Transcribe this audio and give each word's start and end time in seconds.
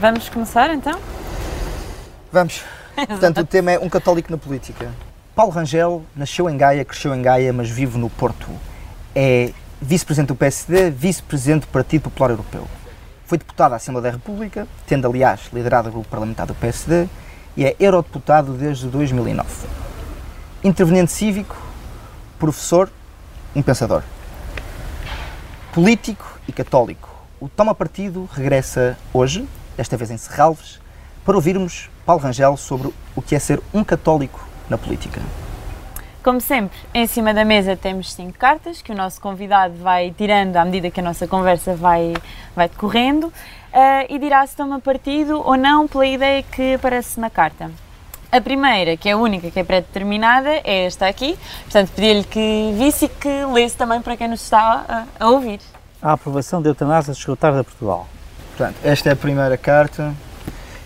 vamos 0.00 0.28
começar 0.28 0.70
então? 0.70 0.98
Vamos. 2.32 2.62
Portanto, 2.94 3.40
o 3.40 3.46
tema 3.46 3.72
é 3.72 3.78
um 3.78 3.88
católico 3.88 4.30
na 4.30 4.38
política. 4.38 4.90
Paulo 5.34 5.50
Rangel 5.50 6.04
nasceu 6.14 6.48
em 6.48 6.56
Gaia, 6.56 6.84
cresceu 6.84 7.14
em 7.14 7.22
Gaia, 7.22 7.52
mas 7.52 7.70
vive 7.70 7.98
no 7.98 8.10
Porto. 8.10 8.48
É 9.14 9.52
vice-presidente 9.80 10.28
do 10.28 10.36
PSD, 10.36 10.90
vice-presidente 10.90 11.62
do 11.62 11.68
Partido 11.68 12.02
Popular 12.02 12.30
Europeu. 12.30 12.66
Foi 13.24 13.38
deputado 13.38 13.72
à 13.72 13.76
Assembleia 13.76 14.02
da 14.02 14.10
República, 14.10 14.68
tendo, 14.86 15.08
aliás, 15.08 15.48
liderado 15.52 15.88
o 15.88 15.92
grupo 15.92 16.08
parlamentar 16.08 16.46
do 16.46 16.54
PSD, 16.54 17.08
e 17.56 17.64
é 17.64 17.74
eurodeputado 17.80 18.52
desde 18.52 18.86
2009. 18.88 19.48
Interveniente 20.62 21.12
cívico, 21.12 21.56
professor, 22.38 22.90
um 23.56 23.62
pensador. 23.62 24.02
Político 25.72 26.38
e 26.46 26.52
católico. 26.52 27.08
O 27.40 27.48
Toma 27.48 27.74
Partido 27.74 28.28
regressa 28.32 28.96
hoje, 29.12 29.48
desta 29.76 29.96
vez 29.96 30.10
em 30.10 30.16
Serralves, 30.16 30.80
para 31.24 31.36
ouvirmos 31.36 31.88
Paulo 32.04 32.22
Rangel 32.22 32.56
sobre 32.56 32.92
o 33.14 33.22
que 33.22 33.34
é 33.34 33.38
ser 33.38 33.60
um 33.72 33.84
católico 33.84 34.44
na 34.68 34.76
política. 34.76 35.20
Como 36.22 36.40
sempre, 36.40 36.78
em 36.94 37.04
cima 37.06 37.34
da 37.34 37.44
mesa 37.44 37.76
temos 37.76 38.12
cinco 38.12 38.38
cartas 38.38 38.80
que 38.80 38.92
o 38.92 38.94
nosso 38.94 39.20
convidado 39.20 39.74
vai 39.74 40.14
tirando 40.16 40.56
à 40.56 40.64
medida 40.64 40.88
que 40.88 41.00
a 41.00 41.02
nossa 41.02 41.26
conversa 41.26 41.74
vai, 41.74 42.14
vai 42.54 42.68
decorrendo 42.68 43.26
uh, 43.26 43.32
e 44.08 44.18
dirá 44.20 44.46
se 44.46 44.56
toma 44.56 44.78
partido 44.80 45.42
ou 45.44 45.56
não 45.56 45.88
pela 45.88 46.06
ideia 46.06 46.42
que 46.44 46.74
aparece 46.74 47.18
na 47.18 47.28
carta. 47.28 47.70
A 48.30 48.40
primeira, 48.40 48.96
que 48.96 49.08
é 49.08 49.12
a 49.12 49.16
única 49.16 49.50
que 49.50 49.58
é 49.60 49.64
pré-determinada, 49.64 50.48
é 50.64 50.86
esta 50.86 51.06
aqui. 51.06 51.36
Portanto, 51.64 51.90
pedi-lhe 51.94 52.24
que 52.24 52.72
visse 52.78 53.04
e 53.04 53.08
que 53.08 53.44
lesse 53.52 53.76
também 53.76 54.00
para 54.00 54.16
quem 54.16 54.28
nos 54.28 54.42
está 54.42 55.06
a, 55.20 55.24
a 55.24 55.28
ouvir. 55.28 55.60
A 56.00 56.12
aprovação 56.12 56.62
da 56.62 56.70
eutanásia 56.70 57.12
chegou 57.12 57.36
tarde 57.36 57.58
a 57.58 57.64
Portugal. 57.64 58.06
Portanto, 58.56 58.76
esta 58.84 59.08
é 59.08 59.12
a 59.12 59.16
primeira 59.16 59.56
carta. 59.56 60.12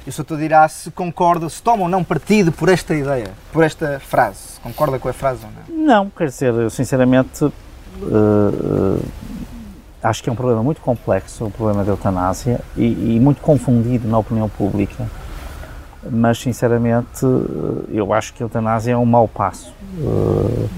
E 0.07 0.09
o 0.09 0.13
Soutor 0.13 0.39
dirá 0.39 0.69
se 0.69 0.91
concorda, 0.91 1.49
se 1.49 1.61
toma 1.61 1.83
ou 1.83 1.89
não 1.89 2.05
partido 2.05 2.53
por 2.53 2.69
esta 2.69 2.95
ideia, 2.95 3.31
por 3.53 3.65
esta 3.65 3.99
frase. 3.99 4.61
Concorda 4.63 4.99
com 4.99 5.09
a 5.09 5.13
frase 5.13 5.41
ou 5.45 5.51
não? 5.51 5.85
Não, 5.85 6.11
quer 6.11 6.29
dizer, 6.29 6.55
eu 6.55 6.71
sinceramente 6.71 7.45
uh, 7.45 9.05
acho 10.01 10.23
que 10.23 10.31
é 10.31 10.33
um 10.33 10.37
problema 10.37 10.63
muito 10.63 10.81
complexo, 10.81 11.47
o 11.47 11.51
problema 11.51 11.83
da 11.83 11.91
eutanásia, 11.91 12.61
e, 12.77 13.17
e 13.17 13.21
muito 13.21 13.41
confundido 13.41 14.07
na 14.09 14.19
opinião 14.19 14.49
pública 14.49 15.07
mas 16.11 16.39
sinceramente 16.39 17.25
eu 17.89 18.13
acho 18.13 18.33
que 18.35 18.43
a 18.43 18.45
eutanásia 18.45 18.93
é 18.93 18.97
um 18.97 19.05
mau 19.05 19.27
passo 19.27 19.75
uh, 19.99 20.69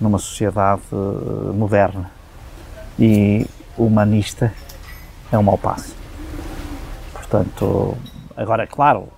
numa 0.00 0.18
sociedade 0.18 0.82
moderna 1.54 2.10
e 2.98 3.46
humanista 3.76 4.52
é 5.32 5.38
um 5.38 5.42
mau 5.42 5.58
passo. 5.58 5.94
Portanto, 7.12 7.96
agora 8.36 8.66
claro, 8.66 9.08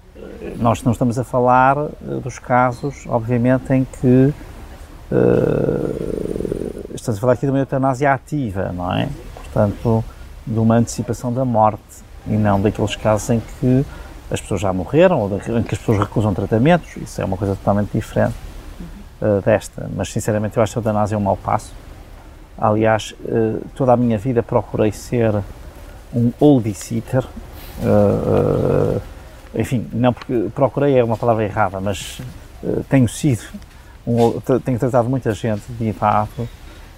nós 0.59 0.83
não 0.83 0.93
estamos 0.93 1.19
a 1.19 1.25
falar 1.25 1.77
uh, 1.77 1.91
dos 2.23 2.39
casos, 2.39 3.05
obviamente, 3.07 3.73
em 3.73 3.85
que 3.85 4.33
estamos 6.95 7.19
a 7.19 7.21
falar 7.21 7.33
aqui 7.35 7.47
de 7.47 7.53
uma 7.53 7.59
eutanásia 7.59 8.13
ativa, 8.13 8.73
não 8.73 8.93
é? 8.93 9.09
Portanto, 9.35 10.05
de 10.47 10.59
uma 10.59 10.77
antecipação 10.77 11.33
da 11.33 11.45
morte 11.45 11.81
e 12.27 12.33
não 12.33 12.61
daqueles 12.61 12.97
casos 12.97 13.31
em 13.31 13.41
que 13.41 13.85
as 14.31 14.41
pessoas 14.41 14.61
já 14.61 14.73
morreram 14.73 15.21
ou 15.21 15.37
em 15.37 15.63
que 15.63 15.75
as 15.75 15.79
pessoas 15.79 15.99
recusam 15.99 16.35
tratamentos, 16.35 16.97
isso 16.97 17.21
é 17.21 17.25
uma 17.25 17.37
coisa 17.37 17.55
totalmente 17.55 17.91
diferente 17.93 18.35
uh, 19.21 19.41
desta. 19.43 19.89
Mas, 19.95 20.13
sinceramente, 20.13 20.57
eu 20.57 20.63
acho 20.63 20.73
que 20.73 20.79
a 20.79 20.81
eutanásia 20.81 21.15
é 21.15 21.19
um 21.19 21.23
mau 21.23 21.37
passo. 21.37 21.73
Aliás, 22.59 23.15
uh, 23.21 23.65
toda 23.75 23.93
a 23.93 23.97
minha 23.97 24.19
vida 24.19 24.43
procurei 24.43 24.91
ser 24.91 25.33
um 26.17 26.33
oldie 26.41 26.75
sitter. 26.75 27.25
Uh, 27.83 29.01
enfim, 29.55 29.87
não 29.93 30.13
porque 30.13 30.49
procurei 30.55 30.99
é 30.99 31.05
uma 31.05 31.17
palavra 31.17 31.45
errada, 31.45 31.79
mas 31.81 32.21
tenho 32.89 33.09
sido, 33.09 33.43
um, 34.07 34.41
tenho 34.61 34.79
tratado 34.79 35.09
muita 35.09 35.33
gente 35.33 35.63
de 35.69 35.89
idade 35.89 36.49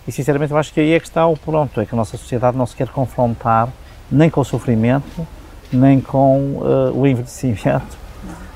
e, 0.08 0.12
sinceramente, 0.12 0.52
eu 0.52 0.56
acho 0.56 0.72
que 0.72 0.80
aí 0.80 0.94
é 0.94 0.98
que 0.98 1.06
está 1.06 1.26
o 1.26 1.36
pronto, 1.36 1.78
é 1.82 1.84
que 1.84 1.94
a 1.94 1.96
nossa 1.96 2.16
sociedade 2.16 2.56
não 2.56 2.64
se 2.64 2.74
quer 2.74 2.88
confrontar 2.88 3.68
nem 4.10 4.30
com 4.30 4.40
o 4.40 4.44
sofrimento, 4.44 5.26
nem 5.70 6.00
com 6.00 6.62
uh, 6.62 6.98
o 6.98 7.06
envelhecimento 7.06 7.98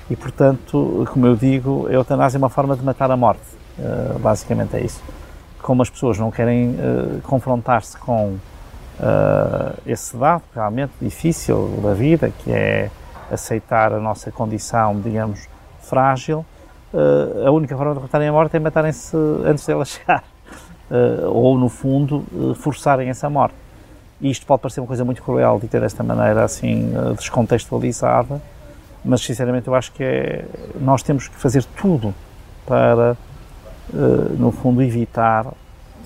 e, 0.08 0.16
portanto, 0.16 1.06
como 1.12 1.26
eu 1.26 1.36
digo, 1.36 1.86
a 1.88 1.92
eutanásia 1.92 2.38
é 2.38 2.40
uma 2.40 2.48
forma 2.48 2.74
de 2.74 2.82
matar 2.82 3.10
a 3.10 3.18
morte. 3.18 3.42
Uh, 3.78 4.18
basicamente 4.18 4.76
é 4.76 4.80
isso. 4.80 5.02
Como 5.60 5.82
as 5.82 5.90
pessoas 5.90 6.18
não 6.18 6.30
querem 6.30 6.70
uh, 6.70 7.20
confrontar-se 7.22 7.98
com 7.98 8.36
esse 9.86 10.16
dado 10.16 10.42
realmente 10.54 10.92
difícil 11.00 11.80
da 11.82 11.94
vida, 11.94 12.30
que 12.30 12.52
é 12.52 12.90
aceitar 13.30 13.92
a 13.92 13.98
nossa 13.98 14.30
condição, 14.30 15.00
digamos, 15.00 15.48
frágil, 15.80 16.44
a 17.46 17.50
única 17.50 17.76
forma 17.76 17.94
de 17.94 18.00
matarem 18.00 18.28
a 18.28 18.32
morte 18.32 18.56
é 18.56 18.60
matarem-se 18.60 19.16
antes 19.44 19.66
dela 19.66 19.84
chegar. 19.86 20.22
ou, 21.30 21.56
no 21.56 21.68
fundo, 21.68 22.54
forçarem 22.56 23.08
essa 23.08 23.30
morte. 23.30 23.54
E 24.20 24.30
isto 24.30 24.46
pode 24.46 24.62
parecer 24.62 24.80
uma 24.80 24.86
coisa 24.86 25.04
muito 25.04 25.22
cruel 25.22 25.58
de 25.58 25.66
ter 25.66 25.80
desta 25.80 26.02
maneira 26.02 26.44
assim 26.44 26.92
descontextualizada, 27.16 28.40
mas 29.04 29.20
sinceramente 29.22 29.66
eu 29.66 29.74
acho 29.74 29.90
que 29.92 30.04
é, 30.04 30.44
nós 30.80 31.02
temos 31.02 31.26
que 31.26 31.34
fazer 31.34 31.64
tudo 31.64 32.14
para, 32.64 33.16
no 34.38 34.52
fundo, 34.52 34.80
evitar 34.80 35.46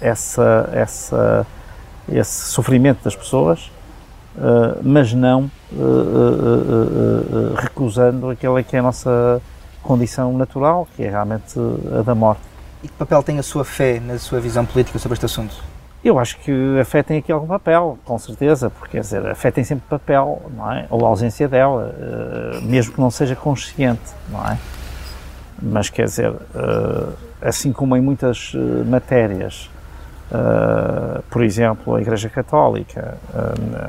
essa, 0.00 0.70
essa, 0.72 1.47
esse 2.11 2.49
sofrimento 2.49 3.03
das 3.03 3.15
pessoas, 3.15 3.71
eh, 4.39 4.78
mas 4.83 5.12
não 5.12 5.50
recusando 7.56 8.31
aquela 8.31 8.62
que 8.62 8.77
é 8.77 8.78
a 8.78 8.83
nossa 8.83 9.41
condição 9.83 10.37
natural, 10.37 10.87
que 10.95 11.03
é 11.03 11.11
realmente 11.11 11.55
a 11.99 12.03
da 12.03 12.15
morte. 12.15 12.43
E 12.83 12.89
que 12.89 12.95
papel 12.95 13.22
tem 13.22 13.39
a 13.39 13.43
sua 13.43 13.65
fé 13.65 14.00
na 14.00 14.19
sua 14.19 14.41
visão 14.41 14.65
política 14.65 14.99
sobre 14.99 15.15
este 15.15 15.27
assunto? 15.27 15.55
Eu 16.05 16.19
acho 16.21 16.39
que 16.39 16.78
a 16.81 16.84
fé 16.84 17.03
tem 17.03 17.19
aqui 17.19 17.33
algum 17.33 17.49
papel, 17.49 17.99
com 18.05 18.16
certeza, 18.19 18.71
porque 18.71 18.93
quer 18.93 19.00
dizer, 19.00 19.27
a 19.27 19.34
fé 19.34 19.50
tem 19.50 19.65
sempre 19.65 19.89
papel, 19.89 20.41
não 20.56 20.71
é? 20.71 20.87
Ou 20.89 21.05
a 21.05 21.09
ausência 21.09 21.49
dela, 21.49 21.93
uh, 21.93 22.62
mesmo 22.62 22.93
que 22.93 23.00
não 23.00 23.11
seja 23.11 23.34
consciente, 23.34 24.12
não 24.28 24.47
é? 24.47 24.56
Mas 25.61 25.91
quer 25.91 26.05
dizer, 26.05 26.31
uh, 26.31 27.12
assim 27.41 27.72
como 27.72 27.97
em 27.97 28.00
muitas 28.00 28.53
uh, 30.31 31.22
por 31.31 31.42
exemplo, 31.42 31.94
a 31.94 32.00
Igreja 32.00 32.28
Católica, 32.28 33.19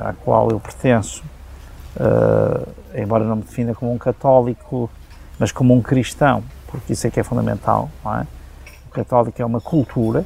à 0.03 0.13
qual 0.13 0.49
eu 0.51 0.59
pertenço, 0.59 1.23
embora 2.95 3.23
não 3.23 3.37
me 3.37 3.43
defina 3.43 3.73
como 3.73 3.93
um 3.93 3.97
católico, 3.97 4.89
mas 5.39 5.51
como 5.51 5.73
um 5.73 5.81
cristão, 5.81 6.43
porque 6.67 6.93
isso 6.93 7.07
é 7.07 7.09
que 7.09 7.19
é 7.19 7.23
fundamental, 7.23 7.89
é? 8.05 8.25
O 8.87 8.91
católico 8.91 9.41
é 9.41 9.45
uma 9.45 9.61
cultura, 9.61 10.25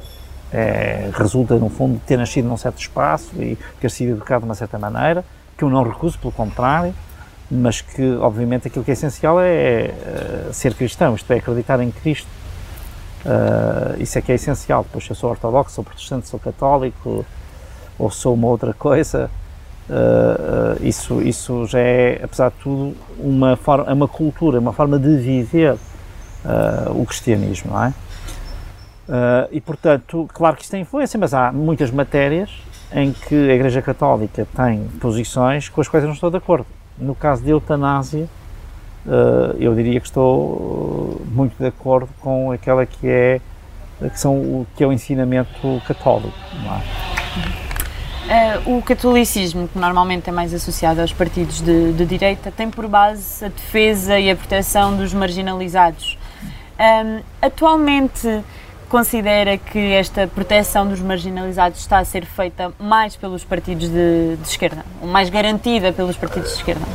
é, 0.52 1.10
resulta, 1.14 1.54
no 1.56 1.70
fundo, 1.70 1.94
de 1.94 2.00
ter 2.00 2.16
nascido 2.16 2.46
num 2.46 2.56
certo 2.56 2.78
espaço 2.78 3.30
e 3.36 3.58
ter 3.80 3.90
sido 3.90 4.12
educado 4.12 4.40
de 4.40 4.48
uma 4.48 4.54
certa 4.54 4.78
maneira, 4.78 5.24
que 5.56 5.64
eu 5.64 5.70
não 5.70 5.82
recuso, 5.82 6.18
pelo 6.18 6.32
contrário, 6.32 6.94
mas 7.50 7.80
que, 7.80 8.16
obviamente, 8.16 8.68
aquilo 8.68 8.84
que 8.84 8.90
é 8.90 8.94
essencial 8.94 9.40
é, 9.40 9.46
é 9.48 10.48
ser 10.52 10.74
cristão, 10.74 11.14
isto 11.14 11.30
é, 11.32 11.36
acreditar 11.36 11.80
em 11.80 11.90
Cristo. 11.90 12.28
Uh, 13.24 14.02
isso 14.02 14.18
é 14.18 14.22
que 14.22 14.32
é 14.32 14.34
essencial. 14.34 14.82
Depois, 14.82 15.04
se 15.04 15.10
eu 15.10 15.16
sou 15.16 15.30
ortodoxo, 15.30 15.74
sou 15.74 15.84
protestante, 15.84 16.28
sou 16.28 16.40
católico 16.40 17.24
ou 17.98 18.10
sou 18.10 18.34
uma 18.34 18.48
outra 18.48 18.72
coisa, 18.72 19.30
uh, 19.88 19.92
uh, 20.82 20.86
isso, 20.86 21.22
isso 21.22 21.66
já 21.66 21.78
é, 21.78 22.20
apesar 22.22 22.50
de 22.50 22.56
tudo, 22.56 22.96
uma, 23.18 23.56
forma, 23.56 23.92
uma 23.92 24.08
cultura, 24.08 24.58
uma 24.58 24.72
forma 24.72 24.98
de 24.98 25.16
viver 25.16 25.76
o 26.96 27.06
cristianismo, 27.06 27.70
não 27.70 27.84
é? 27.84 27.94
E, 29.52 29.60
portanto, 29.60 30.28
claro 30.34 30.56
que 30.56 30.62
isto 30.62 30.72
tem 30.72 30.80
influência, 30.80 31.16
mas 31.16 31.32
há 31.32 31.52
muitas 31.52 31.88
matérias 31.92 32.50
em 32.92 33.12
que 33.12 33.34
a 33.48 33.54
Igreja 33.54 33.80
Católica 33.80 34.44
tem 34.56 34.88
posições 35.00 35.68
com 35.68 35.80
as 35.80 35.86
quais 35.86 36.02
eu 36.02 36.08
não 36.08 36.14
estou 36.14 36.32
de 36.32 36.38
acordo. 36.38 36.66
No 36.98 37.14
caso 37.14 37.44
de 37.44 37.50
eutanásia, 37.50 38.28
eu 39.58 39.74
diria 39.74 40.00
que 40.00 40.06
estou 40.06 41.20
muito 41.30 41.56
de 41.58 41.66
acordo 41.66 42.08
com 42.20 42.52
aquela 42.52 42.86
que 42.86 43.08
é, 43.08 43.40
que 44.00 44.18
são, 44.18 44.66
que 44.76 44.84
é 44.84 44.86
o 44.86 44.92
ensinamento 44.92 45.82
católico. 45.86 46.32
É? 46.98 47.12
Uh, 48.22 48.78
o 48.78 48.82
catolicismo, 48.82 49.66
que 49.66 49.78
normalmente 49.78 50.30
é 50.30 50.32
mais 50.32 50.54
associado 50.54 51.00
aos 51.00 51.12
partidos 51.12 51.60
de, 51.60 51.92
de, 51.92 52.06
direita, 52.06 52.52
tem 52.52 52.70
por 52.70 52.86
base 52.86 53.44
a 53.44 53.48
defesa 53.48 54.18
e 54.18 54.30
a 54.30 54.36
proteção 54.36 54.96
dos 54.96 55.12
marginalizados. 55.12 56.16
Um, 56.78 57.20
atualmente, 57.42 58.42
considera 58.88 59.58
que 59.58 59.78
esta 59.92 60.26
proteção 60.28 60.86
dos 60.86 61.00
marginalizados 61.00 61.80
está 61.80 61.98
a 61.98 62.04
ser 62.04 62.24
feita 62.24 62.72
mais 62.78 63.16
pelos 63.16 63.42
partidos 63.44 63.88
de, 63.88 64.36
de 64.36 64.48
esquerda, 64.48 64.84
mais 65.02 65.28
garantida 65.28 65.92
pelos 65.92 66.16
partidos 66.16 66.50
de 66.50 66.56
esquerda? 66.58 66.86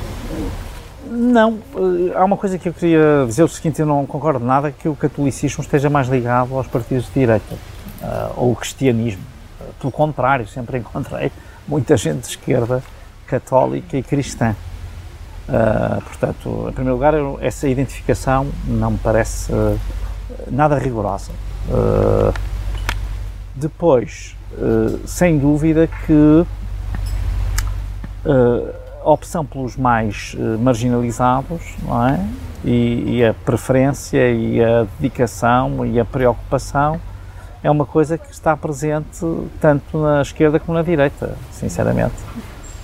Não, 1.10 1.60
eh, 1.76 2.18
há 2.18 2.26
uma 2.26 2.36
coisa 2.36 2.58
que 2.58 2.68
eu 2.68 2.74
queria 2.74 3.26
dizer 3.26 3.44
o 3.44 3.48
seguinte, 3.48 3.80
eu 3.80 3.86
não 3.86 4.06
concordo 4.06 4.44
nada 4.44 4.72
que 4.72 4.90
o 4.90 4.96
catolicismo 4.96 5.64
esteja 5.64 5.90
mais 5.90 6.08
ligado 6.08 6.56
aos 6.56 6.68
partidos 6.68 7.06
de 7.06 7.14
direita, 7.14 7.56
uh, 7.56 8.34
ou 8.36 8.52
o 8.52 8.56
cristianismo. 8.56 9.24
Pelo 9.80 9.92
contrário, 9.92 10.48
sempre 10.48 10.78
encontrei 10.78 11.32
muita 11.68 11.96
gente 11.96 12.22
de 12.22 12.28
esquerda 12.28 12.84
católica 13.26 13.96
e 13.98 14.04
cristã. 14.04 14.56
Uh, 15.48 16.02
portanto, 16.02 16.68
em 16.70 16.74
primeiro 16.74 16.96
lugar, 16.96 17.14
essa 17.42 17.68
identificação 17.70 18.48
não 18.66 18.92
me 18.92 18.98
parece 18.98 19.52
nada 20.52 20.78
rigorosa. 20.78 21.32
Depois, 23.56 24.36
sem 25.06 25.38
dúvida 25.38 25.88
que 25.88 26.46
opção 29.12 29.46
pelos 29.46 29.76
mais 29.76 30.36
marginalizados, 30.60 31.62
não 31.84 32.08
é? 32.08 32.20
E, 32.66 33.18
e 33.18 33.26
a 33.26 33.34
preferência 33.34 34.32
e 34.32 34.64
a 34.64 34.86
dedicação 35.00 35.86
e 35.86 36.00
a 36.00 36.06
preocupação 36.06 37.00
é 37.64 37.72
uma 37.72 37.86
coisa 37.86 38.18
que 38.18 38.32
está 38.32 38.56
presente 38.56 39.26
tanto 39.60 39.98
na 39.98 40.22
esquerda 40.22 40.60
como 40.60 40.78
na 40.78 40.84
direita, 40.84 41.36
sinceramente. 41.52 42.16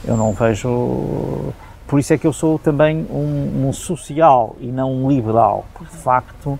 Eu 0.06 0.18
não 0.18 0.34
vejo. 0.34 1.54
Por 1.88 2.00
isso 2.00 2.14
é 2.14 2.18
que 2.18 2.26
eu 2.26 2.34
sou 2.34 2.58
também 2.58 3.06
um, 3.10 3.68
um 3.68 3.74
social 3.74 4.56
e 4.60 4.68
não 4.68 4.92
um 4.92 5.10
liberal, 5.10 5.66
porque 5.74 5.96
de 5.96 6.02
facto 6.02 6.60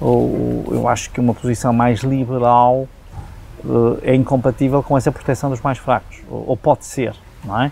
eu 0.00 0.88
acho 0.88 1.10
que 1.10 1.20
uma 1.20 1.34
posição 1.34 1.72
mais 1.72 2.00
liberal 2.00 2.88
uh, 3.64 3.98
é 4.02 4.14
incompatível 4.14 4.82
com 4.82 4.96
essa 4.96 5.12
proteção 5.12 5.50
dos 5.50 5.60
mais 5.60 5.76
fracos, 5.76 6.22
ou, 6.30 6.44
ou 6.48 6.56
pode 6.56 6.86
ser, 6.86 7.14
não 7.44 7.60
é? 7.60 7.70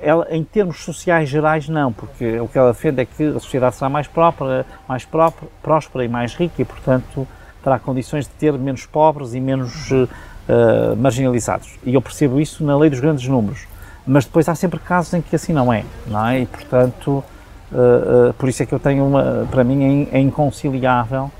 Ela, 0.00 0.28
em 0.30 0.44
termos 0.44 0.84
sociais 0.84 1.28
gerais, 1.28 1.68
não, 1.68 1.92
porque 1.92 2.38
o 2.38 2.46
que 2.46 2.56
ela 2.56 2.72
defende 2.72 3.02
é 3.02 3.04
que 3.04 3.24
a 3.24 3.40
sociedade 3.40 3.74
será 3.74 3.88
mais 3.88 4.06
própria, 4.06 4.64
mais 4.88 5.04
própria, 5.04 5.48
próspera 5.60 6.04
e 6.04 6.08
mais 6.08 6.34
rica 6.34 6.62
e, 6.62 6.64
portanto, 6.64 7.26
terá 7.62 7.78
condições 7.78 8.24
de 8.24 8.30
ter 8.32 8.52
menos 8.52 8.86
pobres 8.86 9.34
e 9.34 9.40
menos 9.40 9.90
uh, 9.90 10.96
marginalizados. 10.96 11.78
E 11.84 11.94
eu 11.94 12.00
percebo 12.00 12.40
isso 12.40 12.64
na 12.64 12.76
lei 12.78 12.90
dos 12.90 13.00
grandes 13.00 13.26
números. 13.28 13.66
Mas 14.06 14.24
depois 14.24 14.48
há 14.48 14.54
sempre 14.54 14.78
casos 14.78 15.12
em 15.14 15.20
que 15.20 15.34
assim 15.34 15.52
não 15.52 15.72
é, 15.72 15.84
não 16.06 16.26
é? 16.26 16.40
E, 16.40 16.46
portanto, 16.46 17.24
uh, 17.72 18.28
uh, 18.30 18.34
por 18.34 18.48
isso 18.48 18.62
é 18.62 18.66
que 18.66 18.72
eu 18.72 18.78
tenho 18.78 19.04
uma, 19.04 19.46
para 19.50 19.64
mim 19.64 20.08
é, 20.12 20.20
inconciliável, 20.20 21.30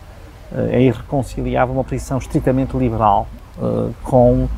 é 0.71 0.81
irreconciliável 0.81 1.75
uma 1.75 1.85
posição 1.85 2.17
estritamente 2.17 2.75
liberal 2.75 3.29
com 4.03 4.49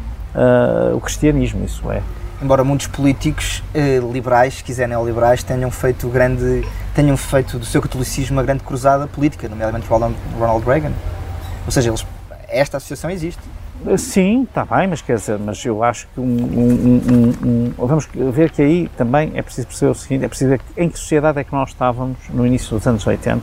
o 0.94 1.00
cristianismo, 1.00 1.64
isso 1.64 1.90
é 1.90 2.00
embora 2.42 2.64
muitos 2.64 2.86
políticos 2.86 3.62
eh, 3.74 4.00
liberais, 4.12 4.54
se 4.54 4.64
quiser 4.64 4.88
neoliberais, 4.88 5.42
tenham 5.42 5.70
feito 5.70 6.08
grande, 6.08 6.66
tenham 6.94 7.16
feito 7.16 7.58
do 7.58 7.64
seu 7.64 7.82
catolicismo 7.82 8.36
uma 8.36 8.42
grande 8.42 8.62
cruzada 8.62 9.06
política, 9.06 9.48
nomeadamente 9.48 9.86
Ronald 9.86 10.64
Reagan. 10.66 10.92
Ou 11.66 11.72
seja, 11.72 11.90
eles, 11.90 12.06
esta 12.48 12.78
associação 12.78 13.10
existe. 13.10 13.40
Sim, 13.96 14.42
está 14.42 14.64
bem, 14.64 14.88
mas 14.88 15.00
quer 15.00 15.16
dizer, 15.16 15.38
mas 15.38 15.64
eu 15.64 15.82
acho 15.82 16.06
que 16.08 16.20
um, 16.20 16.24
um, 16.24 17.72
um, 17.78 17.86
vamos 17.86 18.06
ver 18.12 18.50
que 18.50 18.60
aí 18.60 18.90
também 18.94 19.32
é 19.34 19.40
preciso 19.40 19.66
perceber 19.68 19.90
o 19.90 19.94
seguinte, 19.94 20.24
é 20.24 20.28
preciso 20.28 20.50
ver 20.50 20.60
em 20.76 20.88
que 20.90 20.98
sociedade 20.98 21.38
é 21.38 21.44
que 21.44 21.52
nós 21.52 21.70
estávamos 21.70 22.18
no 22.28 22.46
início 22.46 22.76
dos 22.76 22.86
anos 22.86 23.06
80, 23.06 23.40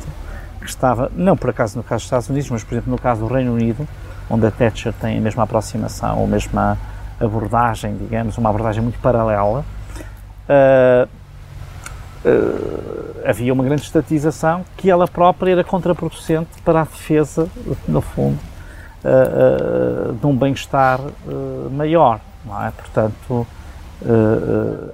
que 0.60 0.70
estava, 0.70 1.12
não 1.16 1.36
por 1.36 1.50
acaso 1.50 1.76
no 1.76 1.84
caso 1.84 2.02
dos 2.02 2.06
Estados 2.06 2.30
Unidos, 2.30 2.50
mas 2.52 2.64
por 2.64 2.76
exemplo 2.76 2.92
no 2.92 3.00
caso 3.00 3.22
do 3.22 3.34
Reino 3.34 3.54
Unido, 3.54 3.88
onde 4.30 4.46
a 4.46 4.52
Thatcher 4.52 4.94
tem 4.94 5.18
a 5.18 5.22
mesma 5.22 5.44
aproximação, 5.44 6.24
a 6.24 6.28
mesma 6.28 6.78
abordagem, 7.20 7.98
digamos, 7.98 8.38
uma 8.38 8.50
abordagem 8.50 8.82
muito 8.82 9.00
paralela, 9.00 9.66
uh, 10.48 11.08
uh, 12.26 13.28
havia 13.28 13.54
uma 13.54 13.64
grande 13.64 13.84
estatização 13.84 14.64
que 14.76 14.90
ela 14.90 15.08
própria 15.08 15.52
era 15.52 15.64
contraproducente 15.64 16.62
para 16.64 16.82
a 16.82 16.84
defesa, 16.84 17.50
no 17.88 18.02
fundo, 18.02 18.40
uh, 19.04 20.14
de 20.14 20.26
um 20.26 20.36
bem-estar 20.36 21.00
maior, 21.72 22.20
não 22.46 22.64
é? 22.64 22.72
Portanto, 22.72 23.48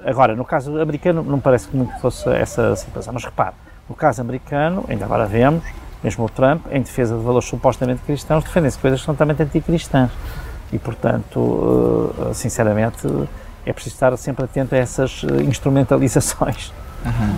agora, 0.05 0.35
no 0.35 0.45
caso 0.45 0.79
americano, 0.79 1.23
não 1.23 1.39
parece 1.39 1.67
que 1.67 1.75
muito 1.75 1.93
fosse 1.99 2.29
essa 2.29 2.75
situação, 2.75 3.13
mas 3.13 3.23
repare, 3.23 3.55
no 3.89 3.95
caso 3.95 4.21
americano, 4.21 4.85
ainda 4.87 5.05
agora 5.05 5.25
vemos, 5.25 5.63
mesmo 6.03 6.25
o 6.25 6.29
Trump, 6.29 6.65
em 6.71 6.81
defesa 6.81 7.15
de 7.15 7.23
valores 7.23 7.47
supostamente 7.47 8.01
cristãos, 8.03 8.43
defendem-se 8.43 8.77
coisas 8.77 8.99
que 8.99 9.05
são 9.05 9.15
também 9.15 9.35
anticristãs. 9.39 10.11
E, 10.71 10.79
portanto, 10.79 12.13
sinceramente, 12.33 13.07
é 13.65 13.71
preciso 13.71 13.95
estar 13.95 14.17
sempre 14.17 14.45
atento 14.45 14.73
a 14.73 14.77
essas 14.77 15.23
instrumentalizações. 15.45 16.71
Uhum 17.05 17.37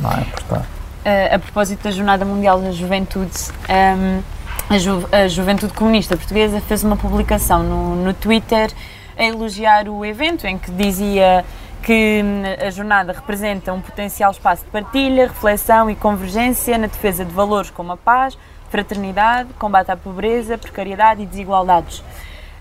não 0.00 0.10
é? 0.10 0.24
Portanto. 0.24 0.66
Uh, 1.04 1.34
a 1.34 1.38
propósito 1.38 1.82
da 1.84 1.90
Jornada 1.90 2.24
Mundial 2.24 2.60
da 2.60 2.70
Juventude, 2.70 3.30
um, 3.68 3.72
ehm, 3.72 4.22
a, 4.70 4.78
Ju 4.78 5.08
a, 5.12 5.28
Juventude 5.28 5.72
Comunista 5.74 6.16
Portuguesa 6.16 6.60
fez 6.60 6.82
uma 6.82 6.96
publicação 6.96 7.62
no, 7.62 7.96
no 7.96 8.14
Twitter 8.14 8.70
a 9.16 9.24
elogiar 9.24 9.88
o 9.88 10.04
evento, 10.04 10.46
em 10.46 10.56
que 10.56 10.70
dizia 10.70 11.44
que 11.82 12.22
hum, 12.24 12.42
a 12.66 12.70
jornada 12.70 13.12
representa 13.12 13.72
um 13.72 13.80
potencial 13.80 14.30
espaço 14.30 14.64
de 14.64 14.70
partilha, 14.70 15.26
reflexão 15.26 15.90
e 15.90 15.94
convergência 15.94 16.78
na 16.78 16.86
defesa 16.86 17.24
de 17.24 17.32
valores 17.32 17.68
como 17.68 17.92
a 17.92 17.96
paz, 17.96 18.38
fraternidade, 18.70 19.50
combate 19.58 19.90
à 19.90 19.96
pobreza, 19.96 20.56
precariedade 20.56 21.22
e 21.22 21.26
desigualdades. 21.26 22.02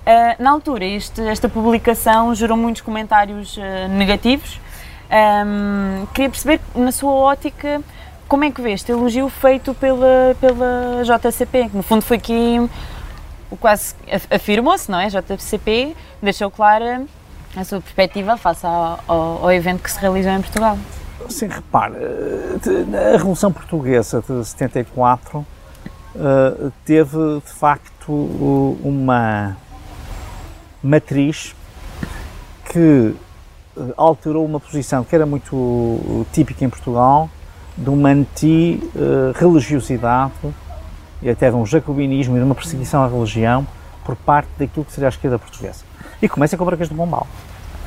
Uh, 0.05 0.43
na 0.43 0.51
altura, 0.51 0.83
este, 0.83 1.21
esta 1.21 1.47
publicação 1.47 2.35
gerou 2.35 2.57
muitos 2.57 2.81
comentários 2.81 3.55
uh, 3.55 3.87
negativos, 3.89 4.59
um, 5.13 6.05
queria 6.07 6.29
perceber, 6.29 6.59
na 6.75 6.91
sua 6.91 7.11
ótica, 7.11 7.81
como 8.27 8.43
é 8.43 8.51
que 8.51 8.61
vê 8.61 8.73
este 8.73 8.91
elogio 8.91 9.29
feito 9.29 9.73
pela, 9.75 10.35
pela 10.41 11.03
JCP? 11.03 11.69
No 11.73 11.83
fundo, 11.83 12.01
foi 12.01 12.17
aqui 12.17 12.69
quase 13.59 13.93
afirmou-se, 14.31 14.89
não 14.89 14.99
é? 14.99 15.07
JCP 15.09 15.95
deixou 16.21 16.49
clara 16.49 17.05
a 17.55 17.63
sua 17.63 17.79
perspectiva 17.79 18.35
face 18.35 18.65
ao, 18.65 18.99
ao, 19.07 19.43
ao, 19.43 19.51
evento 19.51 19.83
que 19.83 19.91
se 19.91 19.99
realizou 19.99 20.31
em 20.31 20.41
Portugal. 20.41 20.77
Sim, 21.29 21.47
repare, 21.47 21.95
a 21.95 23.17
Revolução 23.17 23.53
Portuguesa 23.53 24.23
de 24.27 24.43
74 24.43 25.45
eh, 26.15 26.71
teve 26.85 27.41
de 27.45 27.53
facto 27.53 28.11
uma 28.83 29.57
matriz 30.83 31.55
que 32.71 33.15
eh, 33.77 33.93
alterou 33.97 34.45
uma 34.45 34.59
posição 34.59 35.03
que 35.03 35.15
era 35.15 35.25
muito 35.25 36.27
típica 36.31 36.63
em 36.65 36.69
Portugal, 36.69 37.29
de 37.77 37.89
uma 37.89 38.09
anti-religiosidade 38.09 40.33
e 41.21 41.29
até 41.29 41.49
de 41.49 41.55
um 41.55 41.65
jacobinismo 41.65 42.35
e 42.35 42.39
de 42.39 42.45
uma 42.45 42.53
perseguição 42.53 43.01
à 43.03 43.07
religião 43.07 43.65
por 44.03 44.15
parte 44.15 44.49
daquilo 44.59 44.85
que 44.85 44.91
seria 44.91 45.07
a 45.07 45.09
esquerda 45.09 45.39
portuguesa. 45.39 45.83
E 46.21 46.29
começa 46.29 46.55
com 46.57 46.63
o 46.63 46.67
Marquês 46.67 46.89
de 46.89 46.95
Pombal, 46.95 47.25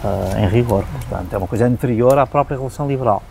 uh, 0.02 0.38
em 0.38 0.48
rigor, 0.48 0.84
portanto, 0.84 1.32
é 1.32 1.38
uma 1.38 1.46
coisa 1.46 1.66
anterior 1.66 2.18
à 2.18 2.26
própria 2.26 2.54
Revolução 2.54 2.88
Liberal. 2.88 3.22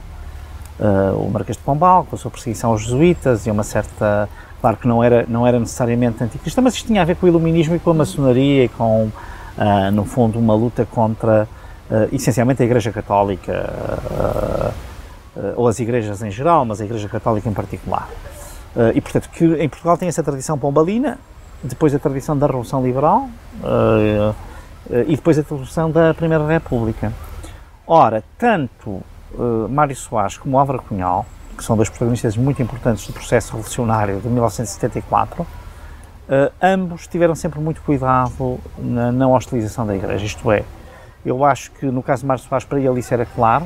Uh, 0.79 1.25
o 1.25 1.29
Marquês 1.31 1.57
de 1.57 1.63
Pombal, 1.63 2.05
com 2.05 2.15
a 2.15 2.19
sua 2.19 2.31
perseguição 2.31 2.69
aos 2.72 2.84
jesuítas 2.84 3.45
e 3.48 3.51
uma 3.51 3.63
certa. 3.63 4.29
Claro 4.62 4.77
que 4.77 4.88
não 4.88 5.03
era, 5.03 5.25
não 5.27 5.45
era 5.45 5.60
necessariamente 5.60 6.24
anticristã, 6.24 6.62
mas 6.62 6.74
isto 6.74 6.88
tinha 6.88 7.01
a 7.01 7.05
ver 7.05 7.17
com 7.17 7.25
o 7.25 7.29
iluminismo 7.29 7.75
e 7.75 7.79
com 7.79 7.91
a 7.91 7.93
maçonaria 7.93 8.63
e 8.63 8.69
com, 8.69 9.12
uh, 9.57 9.91
no 9.91 10.05
fundo, 10.05 10.39
uma 10.39 10.53
luta 10.53 10.85
contra 10.85 11.47
uh, 11.89 12.15
essencialmente 12.15 12.62
a 12.62 12.65
Igreja 12.65 12.91
Católica, 12.91 13.74
uh, 14.12 15.53
ou 15.57 15.67
as 15.67 15.79
igrejas 15.79 16.21
em 16.21 16.31
geral, 16.31 16.63
mas 16.63 16.79
a 16.79 16.85
Igreja 16.85 17.09
Católica 17.09 17.50
em 17.50 17.53
particular. 17.53 18.07
e, 18.93 19.01
portanto, 19.01 19.29
que 19.29 19.43
em 19.43 19.67
Portugal 19.67 19.97
tem 19.97 20.07
essa 20.07 20.24
tradição 20.24 20.57
pombalina, 20.57 21.17
depois 21.62 21.93
a 21.93 22.00
tradição 22.00 22.38
da 22.38 22.47
Revolução 22.47 22.81
Liberal 22.81 23.29
e 25.07 25.15
depois 25.17 25.38
a 25.38 25.43
tradição 25.43 25.91
da 25.91 26.13
Primeira 26.13 26.47
República. 26.47 27.12
Ora, 27.85 28.24
tanto 28.38 29.01
Mário 29.69 29.93
Soares 29.93 30.38
como 30.38 30.57
Álvaro 30.57 30.81
Cunhal, 30.81 31.25
que 31.57 31.65
são 31.65 31.75
dois 31.75 31.89
protagonistas 31.89 32.38
muito 32.38 32.62
importantes 32.62 33.05
do 33.05 33.12
processo 33.12 33.57
revolucionário 33.57 34.21
de 34.21 34.29
1974, 34.29 35.45
uh, 36.29 36.51
ambos 36.62 37.08
tiveram 37.08 37.36
sempre 37.36 37.60
muito 37.60 37.82
cuidado 37.82 38.60
na 38.77 39.12
não 39.12 39.32
hostilização 39.32 39.86
da 39.86 39.96
Igreja, 39.96 40.25
isto 40.25 40.51
é, 40.51 40.63
eu 41.25 41.44
acho 41.44 41.72
que 41.72 41.86
no 41.86 42.03
caso 42.03 42.22
de 42.22 42.27
Mário 42.27 42.44
Soares, 42.44 42.65
para 42.65 42.79
ele 42.79 43.00
isso 43.00 43.13
era 43.13 43.25
claro, 43.25 43.65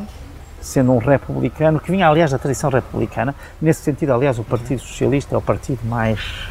sendo 0.62 0.92
um 0.94 0.98
republicano, 0.98 1.80
que 1.80 1.92
vinha 1.92 2.08
aliás 2.08 2.32
da 2.32 2.38
tradição 2.38 2.70
republicana. 2.70 3.34
Nesse 3.62 3.82
sentido, 3.82 4.14
aliás, 4.14 4.40
o 4.40 4.44
Partido 4.44 4.80
Socialista 4.80 5.36
é 5.36 5.38
o 5.38 5.42
partido 5.42 5.80
mais 5.86 6.50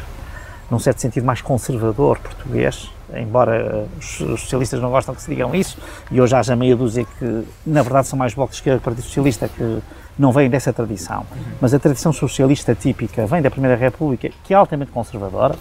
num 0.69 0.79
certo 0.79 1.01
sentido, 1.01 1.25
mais 1.25 1.41
conservador 1.41 2.19
português, 2.19 2.91
embora 3.15 3.87
os 3.99 4.17
socialistas 4.39 4.79
não 4.79 4.91
gostam 4.91 5.15
que 5.15 5.21
se 5.21 5.29
digam 5.29 5.55
isso, 5.55 5.79
e 6.11 6.21
hoje 6.21 6.35
haja 6.35 6.55
meia 6.55 6.75
dúzia 6.75 7.05
que, 7.17 7.43
na 7.65 7.81
verdade, 7.81 8.07
são 8.07 8.19
mais 8.19 8.35
blocos 8.35 8.55
de 8.55 8.61
esquerda 8.61 8.77
que 8.77 8.83
o 8.83 8.85
Partido 8.85 9.03
Socialista, 9.03 9.47
que 9.47 9.79
não 10.17 10.31
vêm 10.31 10.47
dessa 10.47 10.71
tradição. 10.71 11.25
Mas 11.59 11.73
a 11.73 11.79
tradição 11.79 12.13
socialista 12.13 12.75
típica 12.75 13.25
vem 13.25 13.41
da 13.41 13.49
Primeira 13.49 13.75
República, 13.75 14.29
que 14.43 14.53
é 14.53 14.57
altamente 14.57 14.91
conservadora 14.91 15.55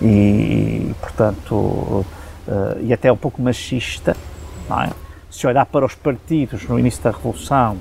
e, 0.00 0.94
portanto, 1.00 1.54
uh, 1.54 2.04
e 2.80 2.92
até 2.92 3.12
um 3.12 3.16
pouco 3.16 3.40
machista, 3.40 4.16
não 4.68 4.82
é? 4.82 4.90
Se 5.30 5.46
olhar 5.46 5.64
para 5.66 5.84
os 5.84 5.94
partidos 5.94 6.66
no 6.68 6.78
início 6.78 7.02
da 7.02 7.10
Revolução, 7.10 7.78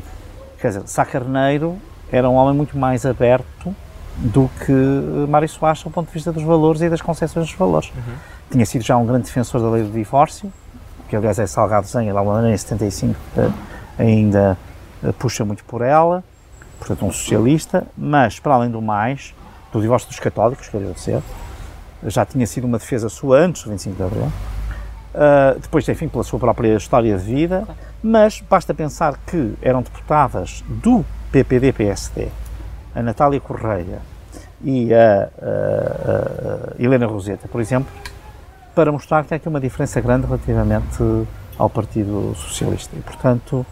quer 0.59 0.69
dizer, 0.69 0.83
Sá 0.88 1.05
Carneiro 1.05 1.77
era 2.11 2.29
um 2.29 2.35
homem 2.35 2.55
muito 2.55 2.77
mais 2.77 3.05
aberto 3.05 3.75
do 4.17 4.49
que 4.65 4.71
Mário 5.29 5.47
Soares 5.47 5.81
do 5.81 5.89
ponto 5.89 6.07
de 6.07 6.13
vista 6.13 6.31
dos 6.31 6.43
valores 6.43 6.81
e 6.81 6.89
das 6.89 7.01
concessões 7.01 7.47
dos 7.47 7.55
valores. 7.55 7.89
Uhum. 7.95 8.13
Tinha 8.51 8.65
sido 8.65 8.83
já 8.83 8.97
um 8.97 9.05
grande 9.05 9.25
defensor 9.25 9.61
da 9.61 9.69
lei 9.69 9.83
do 9.83 9.91
divórcio, 9.91 10.51
que 11.07 11.15
aliás 11.15 11.39
é 11.39 11.47
Salgado 11.47 11.88
Zenha, 11.88 12.13
lá 12.13 12.51
em 12.51 12.57
75, 12.57 13.15
ainda 13.97 14.57
eh, 15.03 15.11
puxa 15.13 15.45
muito 15.45 15.63
por 15.63 15.81
ela, 15.81 16.23
portanto 16.77 17.05
um 17.05 17.11
socialista, 17.11 17.88
mas 17.97 18.39
para 18.39 18.53
além 18.53 18.69
do 18.69 18.81
mais, 18.81 19.33
do 19.71 19.81
divórcio 19.81 20.09
dos 20.09 20.19
católicos, 20.19 20.67
quer 20.67 20.81
dizer, 20.93 21.21
já 22.06 22.25
tinha 22.25 22.46
sido 22.48 22.65
uma 22.65 22.77
defesa 22.77 23.10
sua 23.10 23.39
antes 23.39 23.63
do 23.63 23.70
25 23.70 23.96
de 23.96 24.03
Abril, 24.03 24.24
uh, 24.25 25.60
depois, 25.60 25.88
enfim, 25.88 26.08
pela 26.08 26.24
sua 26.24 26.39
própria 26.39 26.75
história 26.75 27.18
de 27.18 27.24
vida, 27.24 27.68
mas 28.01 28.41
basta 28.41 28.74
pensar 28.74 29.18
que 29.25 29.53
eram 29.62 29.82
deputadas 29.82 30.63
do 30.68 31.06
PPD-PSD, 31.32 32.29
a 32.96 33.01
Natália 33.01 33.39
Correia 33.39 34.00
e 34.63 34.94
a, 34.94 35.29
a, 35.41 36.77
a, 36.77 36.84
Helena 36.84 37.06
Roseta, 37.06 37.48
por 37.48 37.62
exemplo, 37.62 37.91
para 38.74 38.91
mostrar 38.91 39.24
que 39.25 39.34
há 39.34 39.38
aqui 39.38 39.48
uma 39.48 39.60
diferença 39.60 40.00
grande 40.01 40.25
relativamente 40.25 41.03
ao 41.58 41.70
Partido 41.70 42.34
Socialista. 42.36 42.96
E, 42.96 43.01
portanto, 43.01 43.65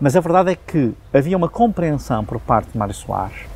mas 0.00 0.16
a 0.16 0.20
verdade 0.20 0.52
é 0.52 0.56
que 0.56 0.94
havia 1.12 1.36
uma 1.36 1.48
compreensão 1.48 2.24
por 2.24 2.40
parte 2.40 2.72
de 2.72 2.78
Mário 2.78 2.94
Soares, 2.94 3.46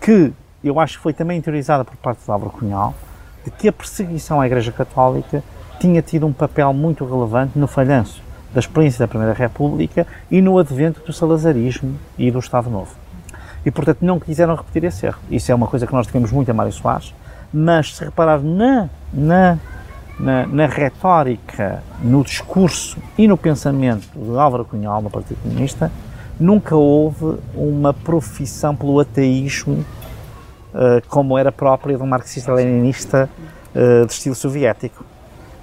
que 0.00 0.32
eu 0.62 0.78
acho 0.78 0.98
que 0.98 1.02
foi 1.02 1.12
também 1.12 1.38
interiorizada 1.38 1.84
por 1.84 1.96
parte 1.96 2.24
de 2.24 2.30
Álvaro 2.30 2.50
Cunhal, 2.50 2.94
de 3.50 3.56
que 3.56 3.68
a 3.68 3.72
perseguição 3.72 4.40
à 4.40 4.46
Igreja 4.46 4.72
Católica 4.72 5.42
tinha 5.78 6.02
tido 6.02 6.26
um 6.26 6.32
papel 6.32 6.72
muito 6.72 7.04
relevante 7.04 7.58
no 7.58 7.66
falhanço 7.66 8.22
da 8.52 8.60
experiência 8.60 9.00
da 9.00 9.08
Primeira 9.08 9.32
República 9.32 10.06
e 10.30 10.40
no 10.40 10.58
advento 10.58 11.00
do 11.06 11.12
salazarismo 11.12 11.96
e 12.18 12.30
do 12.30 12.38
Estado 12.38 12.68
Novo. 12.68 12.94
E, 13.64 13.70
portanto, 13.70 13.98
não 14.02 14.18
quiseram 14.18 14.54
repetir 14.54 14.84
esse 14.84 15.06
erro. 15.06 15.20
Isso 15.30 15.52
é 15.52 15.54
uma 15.54 15.66
coisa 15.66 15.86
que 15.86 15.92
nós 15.92 16.06
devemos 16.06 16.32
muito 16.32 16.50
a 16.50 16.54
Mário 16.54 16.72
Soares, 16.72 17.14
mas 17.52 17.96
se 17.96 18.04
reparar 18.04 18.40
na, 18.40 18.88
na, 19.12 19.58
na, 20.18 20.46
na 20.46 20.66
retórica, 20.66 21.82
no 22.02 22.24
discurso 22.24 22.98
e 23.16 23.28
no 23.28 23.36
pensamento 23.36 24.08
de 24.16 24.38
Álvaro 24.38 24.64
Cunhal, 24.64 25.02
no 25.02 25.10
Partido 25.10 25.38
Comunista, 25.42 25.92
nunca 26.38 26.74
houve 26.74 27.38
uma 27.54 27.92
profissão 27.92 28.74
pelo 28.74 28.98
ateísmo 28.98 29.84
como 31.08 31.36
era 31.36 31.50
própria 31.50 31.96
de 31.96 32.02
um 32.02 32.06
marxista-leninista 32.06 33.28
uh, 33.74 34.06
de 34.06 34.12
estilo 34.12 34.34
soviético. 34.34 35.04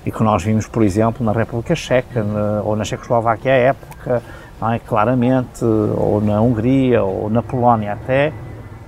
E 0.06 0.12
que 0.12 0.24
nós 0.24 0.44
vimos, 0.44 0.68
por 0.68 0.84
exemplo, 0.84 1.26
na 1.26 1.32
República 1.32 1.76
Checa 1.76 2.24
na, 2.24 2.62
ou 2.64 2.76
na 2.76 2.86
Checoslováquia 2.86 3.52
à 3.52 3.56
época, 3.56 4.22
é? 4.62 4.80
claramente, 4.80 5.64
ou 5.64 6.22
na 6.22 6.42
Hungria, 6.42 7.04
ou 7.04 7.30
na 7.30 7.44
Polónia 7.44 7.94
até, 7.94 8.32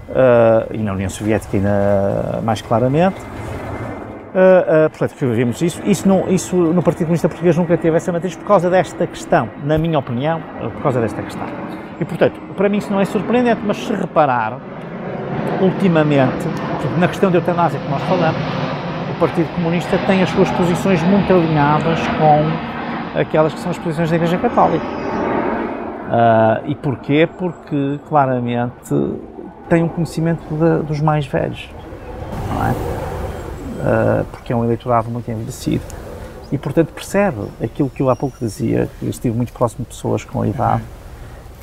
uh, 0.09 0.73
e 0.73 0.77
na 0.77 0.93
União 0.93 1.09
Soviética 1.09 1.57
ainda 1.57 2.41
mais 2.43 2.61
claramente. 2.61 3.19
Uh, 3.19 4.85
uh, 4.85 4.89
portanto, 4.91 5.15
vimos 5.33 5.61
isso. 5.61 5.81
Isso, 5.83 6.07
isso 6.29 6.55
no 6.55 6.83
Partido 6.83 7.07
Comunista 7.07 7.27
Português 7.27 7.57
nunca 7.57 7.77
teve 7.77 7.97
essa 7.97 8.11
matriz 8.11 8.35
por 8.35 8.45
causa 8.45 8.69
desta 8.69 9.05
questão, 9.07 9.49
na 9.63 9.77
minha 9.77 9.97
opinião, 9.97 10.41
por 10.75 10.83
causa 10.83 11.01
desta 11.01 11.21
questão. 11.21 11.47
E, 11.99 12.05
portanto, 12.05 12.39
para 12.55 12.69
mim 12.69 12.77
isso 12.77 12.91
não 12.91 13.01
é 13.01 13.05
surpreendente, 13.05 13.61
mas 13.65 13.77
se 13.77 13.91
reparar, 13.91 14.57
ultimamente, 15.61 16.47
na 16.97 17.07
questão 17.07 17.31
da 17.31 17.37
eutanásia 17.37 17.79
que 17.79 17.89
nós 17.89 18.01
falamos, 18.03 18.41
o 19.09 19.19
Partido 19.19 19.47
Comunista 19.55 19.97
tem 20.07 20.21
as 20.23 20.29
suas 20.29 20.49
posições 20.51 21.01
muito 21.03 21.31
alinhadas 21.31 21.99
com 22.17 23.19
aquelas 23.19 23.53
que 23.53 23.59
são 23.59 23.71
as 23.71 23.77
posições 23.77 24.09
da 24.09 24.15
Igreja 24.15 24.37
Católica. 24.37 24.85
Uh, 24.85 26.69
e 26.69 26.75
porquê? 26.75 27.27
Porque 27.37 27.99
claramente 28.07 28.95
tem 29.67 29.83
um 29.83 29.87
conhecimento 29.87 30.41
de, 30.49 30.83
dos 30.83 30.99
mais 31.01 31.27
velhos, 31.27 31.69
não 32.53 32.65
é? 32.65 32.71
Uh, 32.71 34.25
porque 34.31 34.51
é 34.51 34.55
um 34.55 34.63
eleitorado 34.63 35.09
muito 35.09 35.29
envelhecido 35.29 35.83
e 36.51 36.57
portanto 36.57 36.91
percebe 36.91 37.37
aquilo 37.63 37.89
que 37.89 38.01
eu 38.01 38.09
há 38.09 38.15
pouco 38.15 38.37
dizia, 38.39 38.89
que 38.99 39.07
estive 39.07 39.35
muito 39.35 39.53
próximo 39.53 39.85
de 39.85 39.89
pessoas 39.89 40.23
com 40.23 40.41
a 40.41 40.47
idade, 40.47 40.83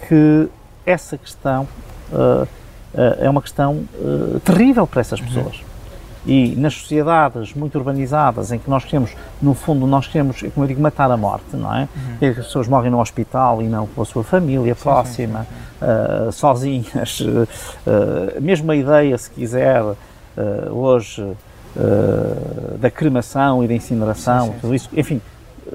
que 0.08 0.48
essa 0.84 1.18
questão 1.18 1.66
uh, 2.12 2.46
é 2.94 3.28
uma 3.28 3.42
questão 3.42 3.84
terrível 4.44 4.86
para 4.86 5.00
essas 5.00 5.20
pessoas. 5.20 5.60
E 6.26 6.56
nas 6.56 6.74
sociedades 6.74 7.54
muito 7.54 7.78
urbanizadas, 7.78 8.50
em 8.50 8.58
que 8.58 8.68
nós 8.68 8.84
queremos, 8.84 9.12
no 9.40 9.54
fundo, 9.54 9.86
nós 9.86 10.08
queremos, 10.08 10.40
como 10.40 10.64
eu 10.64 10.66
digo, 10.66 10.82
matar 10.82 11.08
a 11.08 11.16
morte, 11.16 11.54
não 11.54 11.72
é? 11.72 11.88
Uhum. 12.20 12.30
As 12.30 12.36
pessoas 12.36 12.66
morrem 12.66 12.90
no 12.90 13.00
hospital 13.00 13.62
e 13.62 13.66
não 13.66 13.86
com 13.86 14.02
a 14.02 14.04
sua 14.04 14.24
família 14.24 14.74
sim, 14.74 14.80
próxima, 14.82 15.40
sim, 15.40 15.46
sim, 15.46 16.28
uh, 16.28 16.32
sozinhas. 16.32 17.20
Uh, 17.20 17.46
mesmo 18.42 18.72
a 18.72 18.76
ideia, 18.76 19.16
se 19.16 19.30
quiser, 19.30 19.82
uh, 19.82 19.96
hoje, 20.72 21.24
da 22.80 22.90
cremação 22.90 23.62
e 23.62 23.68
da 23.68 23.74
incineração, 23.74 24.54
tudo 24.62 24.74
isso, 24.74 24.88
enfim, 24.96 25.20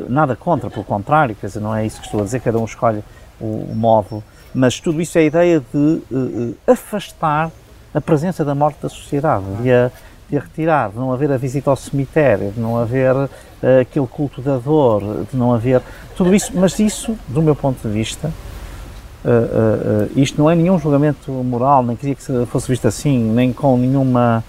nada 0.09 0.35
contra, 0.35 0.67
pelo 0.67 0.83
contrário, 0.83 1.35
quer 1.35 1.45
dizer, 1.45 1.59
não 1.59 1.75
é 1.75 1.85
isso 1.85 1.99
que 1.99 2.07
estou 2.07 2.21
a 2.21 2.23
dizer, 2.23 2.41
cada 2.41 2.57
um 2.57 2.65
escolhe 2.65 3.03
o, 3.39 3.45
o 3.45 3.75
modo, 3.75 4.23
mas 4.53 4.79
tudo 4.79 5.01
isso 5.01 5.17
é 5.17 5.21
a 5.21 5.23
ideia 5.25 5.63
de 5.73 6.55
afastar 6.67 7.51
a 7.93 7.99
presença 8.01 8.43
da 8.45 8.55
morte 8.55 8.81
da 8.81 8.89
sociedade, 8.89 9.45
de 9.61 9.71
a, 9.71 9.91
de 10.29 10.37
a 10.37 10.39
retirar, 10.39 10.89
de 10.89 10.97
não 10.97 11.11
haver 11.11 11.31
a 11.31 11.37
visita 11.37 11.69
ao 11.69 11.75
cemitério, 11.75 12.51
de 12.51 12.59
não 12.59 12.77
haver 12.77 13.13
uh, 13.15 13.29
aquele 13.81 14.07
culto 14.07 14.41
da 14.41 14.57
dor, 14.57 15.25
de 15.29 15.37
não 15.37 15.53
haver 15.53 15.81
tudo 16.15 16.33
isso, 16.33 16.51
mas 16.55 16.79
isso, 16.79 17.17
do 17.27 17.41
meu 17.41 17.55
ponto 17.55 17.85
de 17.85 17.93
vista, 17.93 18.31
uh, 19.25 19.29
uh, 19.29 20.19
isto 20.19 20.41
não 20.41 20.49
é 20.49 20.55
nenhum 20.55 20.79
julgamento 20.79 21.31
moral, 21.31 21.83
nem 21.83 21.95
queria 21.95 22.15
que 22.15 22.45
fosse 22.45 22.67
visto 22.69 22.87
assim, 22.87 23.19
nem 23.19 23.51
com 23.53 23.77
nenhuma 23.77 24.43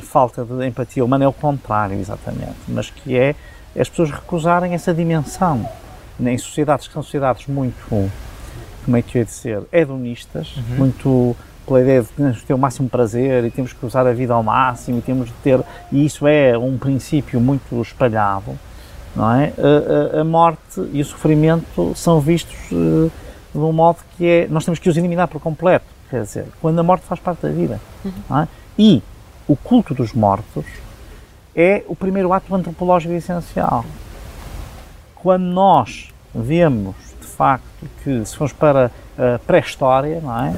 falta 0.00 0.46
de 0.46 0.66
empatia 0.66 1.04
humana, 1.04 1.26
é 1.26 1.28
o 1.28 1.32
contrário, 1.32 2.00
exatamente, 2.00 2.56
mas 2.66 2.88
que 2.88 3.14
é 3.18 3.34
as 3.78 3.86
pessoas 3.86 4.10
recusarem 4.10 4.72
essa 4.72 4.94
dimensão. 4.94 5.68
Em 6.18 6.38
sociedades 6.38 6.88
que 6.88 6.94
são 6.94 7.02
sociedades 7.02 7.46
muito, 7.46 8.10
como 8.88 8.96
é 8.96 9.02
que 9.02 9.18
eu 9.18 9.20
ia 9.20 9.26
dizer, 9.26 9.62
hedonistas, 9.70 10.56
uhum. 10.56 10.76
muito 10.78 11.36
pela 11.66 11.82
ideia 11.82 12.00
de 12.00 12.08
que 12.08 12.14
temos 12.14 12.38
que 12.40 12.46
ter 12.46 12.54
o 12.54 12.58
máximo 12.58 12.88
prazer 12.88 13.44
e 13.44 13.50
temos 13.50 13.74
que 13.74 13.84
usar 13.84 14.06
a 14.06 14.14
vida 14.14 14.32
ao 14.32 14.42
máximo 14.42 14.96
e 14.96 15.02
temos 15.02 15.26
de 15.26 15.34
ter, 15.42 15.60
e 15.92 16.06
isso 16.06 16.26
é 16.26 16.56
um 16.56 16.78
princípio 16.78 17.38
muito 17.38 17.82
espalhado, 17.82 18.58
não 19.14 19.30
é? 19.34 19.52
A, 19.58 20.16
a, 20.16 20.20
a 20.22 20.24
morte 20.24 20.80
e 20.90 21.02
o 21.02 21.04
sofrimento 21.04 21.92
são 21.94 22.18
vistos 22.18 22.56
uh, 22.72 23.12
de 23.52 23.58
um 23.58 23.72
modo 23.74 23.98
que 24.16 24.26
é, 24.26 24.48
nós 24.48 24.64
temos 24.64 24.78
que 24.78 24.88
os 24.88 24.96
eliminar 24.96 25.28
por 25.28 25.38
completo, 25.38 25.84
quer 26.08 26.22
dizer, 26.22 26.46
quando 26.58 26.78
a 26.78 26.82
morte 26.82 27.04
faz 27.04 27.20
parte 27.20 27.42
da 27.42 27.50
vida, 27.50 27.78
uhum. 28.02 28.12
não 28.30 28.40
é? 28.40 28.48
E 28.78 29.02
o 29.46 29.54
culto 29.54 29.92
dos 29.92 30.14
mortos 30.14 30.64
é 31.54 31.84
o 31.88 31.94
primeiro 31.94 32.32
ato 32.32 32.54
antropológico 32.54 33.12
essencial. 33.12 33.84
Quando 35.14 35.44
nós 35.44 36.08
vemos, 36.34 36.94
de 37.07 37.07
facto, 37.38 37.86
que 38.02 38.24
se 38.26 38.36
formos 38.36 38.52
para 38.52 38.90
a 39.16 39.38
pré-história, 39.38 40.20
não 40.20 40.44
é? 40.44 40.54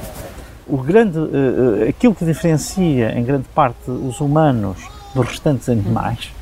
o 0.70 0.78
grande, 0.78 1.18
uh, 1.18 1.88
aquilo 1.88 2.14
que 2.14 2.24
diferencia 2.24 3.12
em 3.18 3.24
grande 3.24 3.46
parte 3.54 3.90
os 3.90 4.20
humanos 4.20 4.78
dos 5.14 5.26
restantes 5.26 5.68
animais 5.68 6.32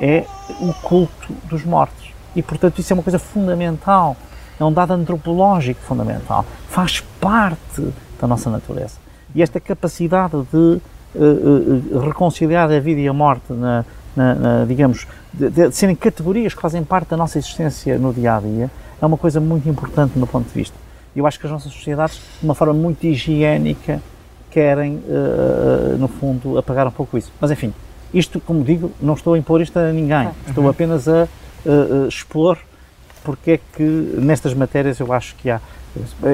é 0.00 0.24
o 0.60 0.72
culto 0.72 1.32
dos 1.44 1.64
mortos. 1.64 2.12
E, 2.34 2.42
portanto, 2.42 2.78
isso 2.80 2.92
é 2.92 2.94
uma 2.94 3.02
coisa 3.02 3.18
fundamental, 3.18 4.16
é 4.58 4.64
um 4.64 4.72
dado 4.72 4.92
antropológico 4.92 5.80
fundamental, 5.82 6.44
faz 6.68 7.00
parte 7.20 7.92
da 8.20 8.26
nossa 8.26 8.50
natureza. 8.50 8.96
E 9.34 9.42
esta 9.42 9.60
capacidade 9.60 10.34
de 10.52 10.80
uh, 11.14 12.00
reconciliar 12.00 12.70
a 12.70 12.80
vida 12.80 13.00
e 13.00 13.06
a 13.06 13.12
morte, 13.12 13.52
na, 13.52 13.84
na, 14.16 14.34
na 14.34 14.64
digamos, 14.64 15.06
de, 15.32 15.50
de, 15.50 15.72
serem 15.72 15.94
categorias 15.94 16.54
que 16.54 16.60
fazem 16.60 16.82
parte 16.82 17.10
da 17.10 17.16
nossa 17.16 17.38
existência 17.38 17.98
no 17.98 18.12
dia 18.12 18.36
a 18.36 18.40
dia, 18.40 18.70
é 19.00 19.06
uma 19.06 19.16
coisa 19.16 19.40
muito 19.40 19.68
importante 19.68 20.12
do 20.12 20.18
meu 20.18 20.26
ponto 20.26 20.48
de 20.48 20.54
vista 20.54 20.84
eu 21.14 21.26
acho 21.26 21.38
que 21.38 21.46
as 21.46 21.52
nossas 21.52 21.72
sociedades, 21.72 22.16
de 22.40 22.44
uma 22.44 22.54
forma 22.54 22.74
muito 22.74 23.04
higiênica, 23.04 24.02
querem, 24.50 24.96
uh, 24.96 25.96
no 25.98 26.08
fundo, 26.08 26.58
apagar 26.58 26.86
um 26.86 26.90
pouco 26.90 27.16
isso. 27.16 27.30
Mas, 27.40 27.50
enfim, 27.50 27.72
isto, 28.12 28.40
como 28.40 28.64
digo, 28.64 28.90
não 29.00 29.14
estou 29.14 29.34
a 29.34 29.38
impor 29.38 29.60
isto 29.60 29.78
a 29.78 29.92
ninguém. 29.92 30.28
Estou 30.48 30.64
uhum. 30.64 30.70
apenas 30.70 31.08
a 31.08 31.28
uh, 31.64 32.08
expor 32.08 32.58
porque 33.22 33.52
é 33.52 33.60
que 33.74 33.82
nestas 33.82 34.52
matérias 34.52 34.98
eu 35.00 35.12
acho 35.12 35.34
que 35.36 35.50
há. 35.50 35.60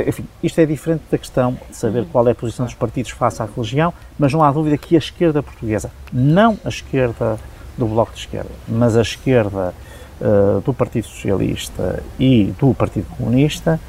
Enfim, 0.08 0.24
isto 0.42 0.58
é 0.58 0.66
diferente 0.66 1.02
da 1.10 1.18
questão 1.18 1.56
de 1.68 1.76
saber 1.76 2.06
qual 2.10 2.26
é 2.26 2.30
a 2.32 2.34
posição 2.34 2.64
dos 2.64 2.74
partidos 2.74 3.10
face 3.10 3.42
à 3.42 3.46
religião, 3.46 3.92
mas 4.18 4.32
não 4.32 4.42
há 4.42 4.50
dúvida 4.50 4.76
que 4.78 4.96
a 4.96 4.98
esquerda 4.98 5.42
portuguesa, 5.42 5.90
não 6.10 6.58
a 6.64 6.68
esquerda 6.70 7.38
do 7.76 7.86
Bloco 7.86 8.12
de 8.12 8.20
Esquerda, 8.20 8.50
mas 8.66 8.96
a 8.96 9.02
esquerda 9.02 9.74
uh, 10.20 10.60
do 10.60 10.72
Partido 10.72 11.06
Socialista 11.06 12.02
e 12.18 12.52
do 12.58 12.74
Partido 12.74 13.06
Comunista, 13.16 13.80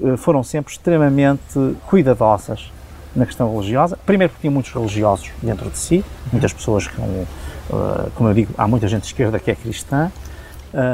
uh, 0.00 0.16
foram 0.16 0.42
sempre 0.42 0.72
extremamente 0.72 1.76
cuidadosas 1.86 2.70
na 3.14 3.24
questão 3.24 3.50
religiosa. 3.52 3.98
Primeiro 4.04 4.32
porque 4.32 4.42
tinha 4.42 4.50
muitos 4.50 4.72
religiosos 4.72 5.30
dentro 5.42 5.70
de 5.70 5.78
si, 5.78 6.04
muitas 6.32 6.52
pessoas 6.52 6.86
com, 6.88 7.02
uh, 7.02 8.10
como 8.14 8.28
eu 8.28 8.34
digo, 8.34 8.54
há 8.56 8.66
muita 8.66 8.88
gente 8.88 9.02
de 9.02 9.08
esquerda 9.08 9.38
que 9.38 9.50
é 9.50 9.54
cristã 9.54 10.10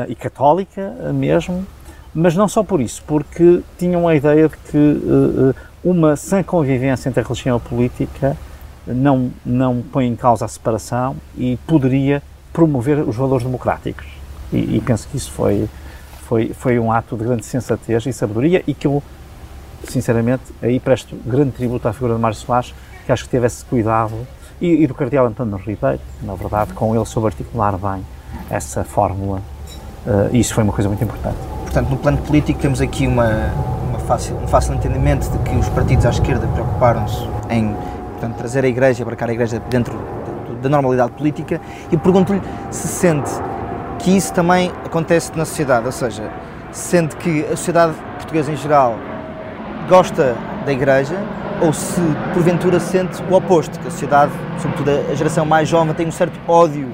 e 0.09 0.15
católica 0.15 0.95
mesmo, 1.12 1.67
mas 2.15 2.37
não 2.37 2.47
só 2.47 2.62
por 2.62 2.81
isso, 2.81 3.03
porque 3.05 3.62
tinham 3.77 4.07
a 4.07 4.15
ideia 4.15 4.49
de 4.49 4.57
que 4.71 5.03
uma 5.83 6.15
sã 6.15 6.41
convivência 6.41 7.09
entre 7.09 7.21
a 7.21 7.25
religião 7.25 7.57
e 7.57 7.59
a 7.59 7.69
política 7.69 8.37
não, 8.87 9.33
não 9.45 9.83
põe 9.83 10.07
em 10.07 10.15
causa 10.15 10.45
a 10.45 10.49
separação 10.49 11.17
e 11.37 11.59
poderia 11.67 12.23
promover 12.53 13.01
os 13.01 13.17
valores 13.17 13.45
democráticos. 13.45 14.22
E, 14.52 14.76
e, 14.76 14.82
penso 14.85 15.09
que 15.09 15.16
isso 15.16 15.30
foi, 15.30 15.68
foi, 16.28 16.52
foi 16.52 16.78
um 16.78 16.92
ato 16.92 17.16
de 17.16 17.25
grande 17.25 17.44
sensatez 17.44 18.04
e 18.06 18.12
sabedoria 18.12 18.62
e 18.66 18.75
que 18.75 18.87
eu, 18.87 19.02
sinceramente, 19.88 20.42
aí 20.61 20.78
presto 20.78 21.16
grande 21.25 21.52
tributo 21.52 21.88
à 21.88 21.92
figura 21.92 22.14
de 22.14 22.21
Mário 22.21 22.37
Soares, 22.37 22.75
que 23.06 23.12
acho 23.12 23.25
que 23.25 23.30
teve 23.30 23.47
esse 23.47 23.64
cuidado, 23.64 24.14
e, 24.61 24.85
e 24.85 24.87
do 24.87 24.94
Cardeal 24.94 25.26
António 25.26 25.56
Ribeiro, 25.56 26.00
na 26.23 26.35
verdade, 26.35 26.73
com 26.73 26.94
ele 26.94 27.04
soube 27.04 27.26
articular 27.26 27.76
bem 27.76 28.04
essa 28.49 28.85
fórmula. 28.85 29.42
Uh, 30.06 30.35
isso 30.35 30.54
foi 30.54 30.62
uma 30.62 30.73
coisa 30.73 30.88
muito 30.88 31.02
importante. 31.02 31.37
Portanto, 31.62 31.88
no 31.88 31.97
plano 31.97 32.18
político 32.18 32.61
temos 32.61 32.80
aqui 32.80 33.06
uma, 33.06 33.50
uma 33.88 33.99
fácil, 34.00 34.37
um 34.37 34.47
fácil 34.47 34.75
entendimento 34.75 35.28
de 35.30 35.38
que 35.38 35.56
os 35.56 35.68
partidos 35.71 36.06
à 36.06 36.11
esquerda 36.11 36.47
preocuparam-se 36.47 37.26
em 37.50 37.75
portanto, 38.12 38.37
trazer 38.37 38.64
a 38.64 38.68
Igreja, 38.68 39.02
abarcar 39.02 39.28
a 39.28 39.32
Igreja 39.32 39.61
dentro 39.68 39.99
da 40.62 40.68
normalidade 40.68 41.12
política 41.12 41.61
e 41.90 41.97
pergunto-lhe 41.97 42.40
se 42.71 42.87
sente 42.87 43.30
que 44.02 44.16
isso 44.16 44.32
também 44.35 44.71
acontece 44.85 45.30
na 45.37 45.44
sociedade, 45.44 45.87
ou 45.87 45.92
seja, 45.92 46.28
sente 46.73 47.16
que 47.16 47.44
a 47.44 47.56
sociedade 47.56 47.94
portuguesa 48.16 48.50
em 48.50 48.56
geral 48.56 48.97
gosta 49.88 50.37
da 50.66 50.73
Igreja 50.73 51.16
ou 51.61 51.73
se 51.73 52.00
porventura 52.35 52.80
sente 52.80 53.23
o 53.30 53.35
oposto, 53.35 53.78
que 53.78 53.87
a 53.87 53.90
sociedade, 53.90 54.32
sobretudo 54.59 54.90
a 55.11 55.14
geração 55.14 55.47
mais 55.47 55.68
jovem, 55.68 55.94
tem 55.94 56.09
um 56.09 56.12
certo 56.12 56.38
ódio, 56.49 56.88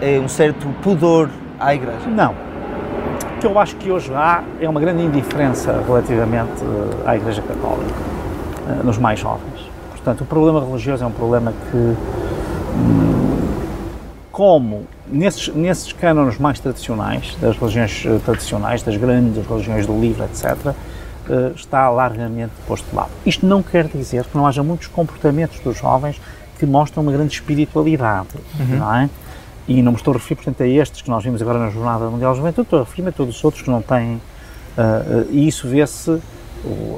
eh, 0.00 0.18
um 0.18 0.26
certo 0.26 0.66
pudor 0.82 1.30
à 1.60 1.72
Igreja? 1.72 2.08
Não, 2.08 2.34
que 3.40 3.46
eu 3.46 3.56
acho 3.56 3.76
que 3.76 3.90
hoje 3.90 4.12
há 4.12 4.42
é 4.60 4.68
uma 4.68 4.80
grande 4.80 5.02
indiferença 5.04 5.80
relativamente 5.86 6.62
eh, 6.62 7.08
à 7.08 7.16
Igreja 7.16 7.42
Católica, 7.42 7.94
eh, 8.68 8.82
nos 8.82 8.98
mais 8.98 9.20
jovens. 9.20 9.70
Portanto, 9.92 10.22
o 10.22 10.24
problema 10.24 10.60
religioso 10.60 11.04
é 11.04 11.06
um 11.06 11.12
problema 11.12 11.52
que, 11.70 11.76
hum, 11.76 13.19
como 14.30 14.86
nesses, 15.06 15.48
nesses 15.54 15.92
cânones 15.92 16.38
mais 16.38 16.60
tradicionais, 16.60 17.36
das 17.40 17.56
religiões 17.56 18.04
eh, 18.06 18.18
tradicionais, 18.24 18.82
das 18.82 18.96
grandes 18.96 19.46
religiões 19.46 19.86
do 19.86 19.98
livro, 19.98 20.24
etc., 20.24 20.74
está 21.54 21.88
largamente 21.90 22.50
posto 22.66 22.90
de 22.90 22.96
lado. 22.96 23.10
Isto 23.24 23.46
não 23.46 23.62
quer 23.62 23.86
dizer 23.86 24.24
que 24.24 24.36
não 24.36 24.48
haja 24.48 24.64
muitos 24.64 24.88
comportamentos 24.88 25.60
dos 25.60 25.78
jovens 25.78 26.20
que 26.58 26.66
mostram 26.66 27.02
uma 27.02 27.12
grande 27.12 27.32
espiritualidade, 27.32 28.28
uhum. 28.58 28.78
não 28.78 28.94
é? 28.94 29.10
E 29.68 29.80
não 29.80 29.92
me 29.92 29.98
estou 29.98 30.12
a 30.12 30.16
referir, 30.16 30.36
portanto, 30.36 30.62
a 30.62 30.66
estes 30.66 31.02
que 31.02 31.08
nós 31.08 31.22
vimos 31.22 31.40
agora 31.40 31.58
na 31.58 31.70
Jornada 31.70 32.10
Mundial 32.10 32.32
da 32.32 32.36
Juventude, 32.36 32.66
estou 32.66 32.80
a 32.80 32.82
referir-me 32.82 33.08
a 33.10 33.12
todos 33.12 33.36
os 33.36 33.44
outros 33.44 33.62
que 33.62 33.70
não 33.70 33.80
têm. 33.80 34.14
Uh, 34.76 35.28
e 35.30 35.46
isso 35.46 35.68
vê-se 35.68 36.20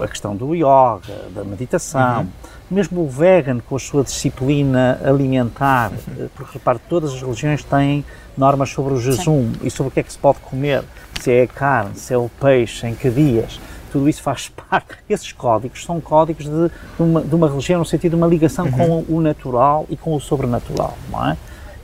a 0.03 0.09
questão 0.09 0.35
do 0.35 0.55
yoga, 0.55 1.29
da 1.35 1.45
meditação, 1.45 2.21
uhum. 2.21 2.27
Mesmo 2.73 3.03
o 3.03 3.09
vegan 3.09 3.59
com 3.61 3.77
a 3.77 3.79
sua 3.79 4.03
disciplina 4.03 5.01
alimentar, 5.05 5.91
uhum. 5.91 6.29
porque 6.35 6.55
repare, 6.55 6.79
todas 6.89 7.13
as 7.13 7.21
religiões 7.21 7.63
têm 7.63 8.05
normas 8.37 8.71
sobre 8.71 8.95
o 8.95 9.01
jejum 9.01 9.53
Sim. 9.53 9.61
e 9.63 9.71
sobre 9.71 9.89
o 9.89 9.91
que 9.93 10.01
é 10.01 10.03
que 10.03 10.13
se 10.13 10.19
pode 10.19 10.39
comer, 10.41 10.83
se 11.21 11.31
é 11.31 11.43
a 11.43 11.47
carne, 11.47 11.97
se 11.97 12.15
é 12.15 12.17
o 12.17 12.31
peixe, 12.41 12.87
em 12.87 12.95
que 12.95 13.11
dias. 13.11 13.61
Tudo 13.91 14.09
isso 14.09 14.23
faz 14.23 14.49
parte. 14.71 14.95
Esses 15.09 15.33
códigos 15.33 15.85
são 15.85 16.01
códigos 16.01 16.47
de, 16.47 16.69
de, 16.69 17.03
uma, 17.03 17.21
de 17.21 17.35
uma 17.35 17.49
religião 17.49 17.81
no 17.81 17.85
sentido 17.85 18.13
de 18.13 18.17
uma 18.17 18.27
ligação 18.27 18.67
uhum. 18.67 19.05
com 19.05 19.17
o 19.17 19.21
natural 19.21 19.87
e 19.91 19.97
com 19.97 20.15
o 20.15 20.21
sobrenatural, 20.21 20.97
não 21.11 21.31
é? 21.31 21.37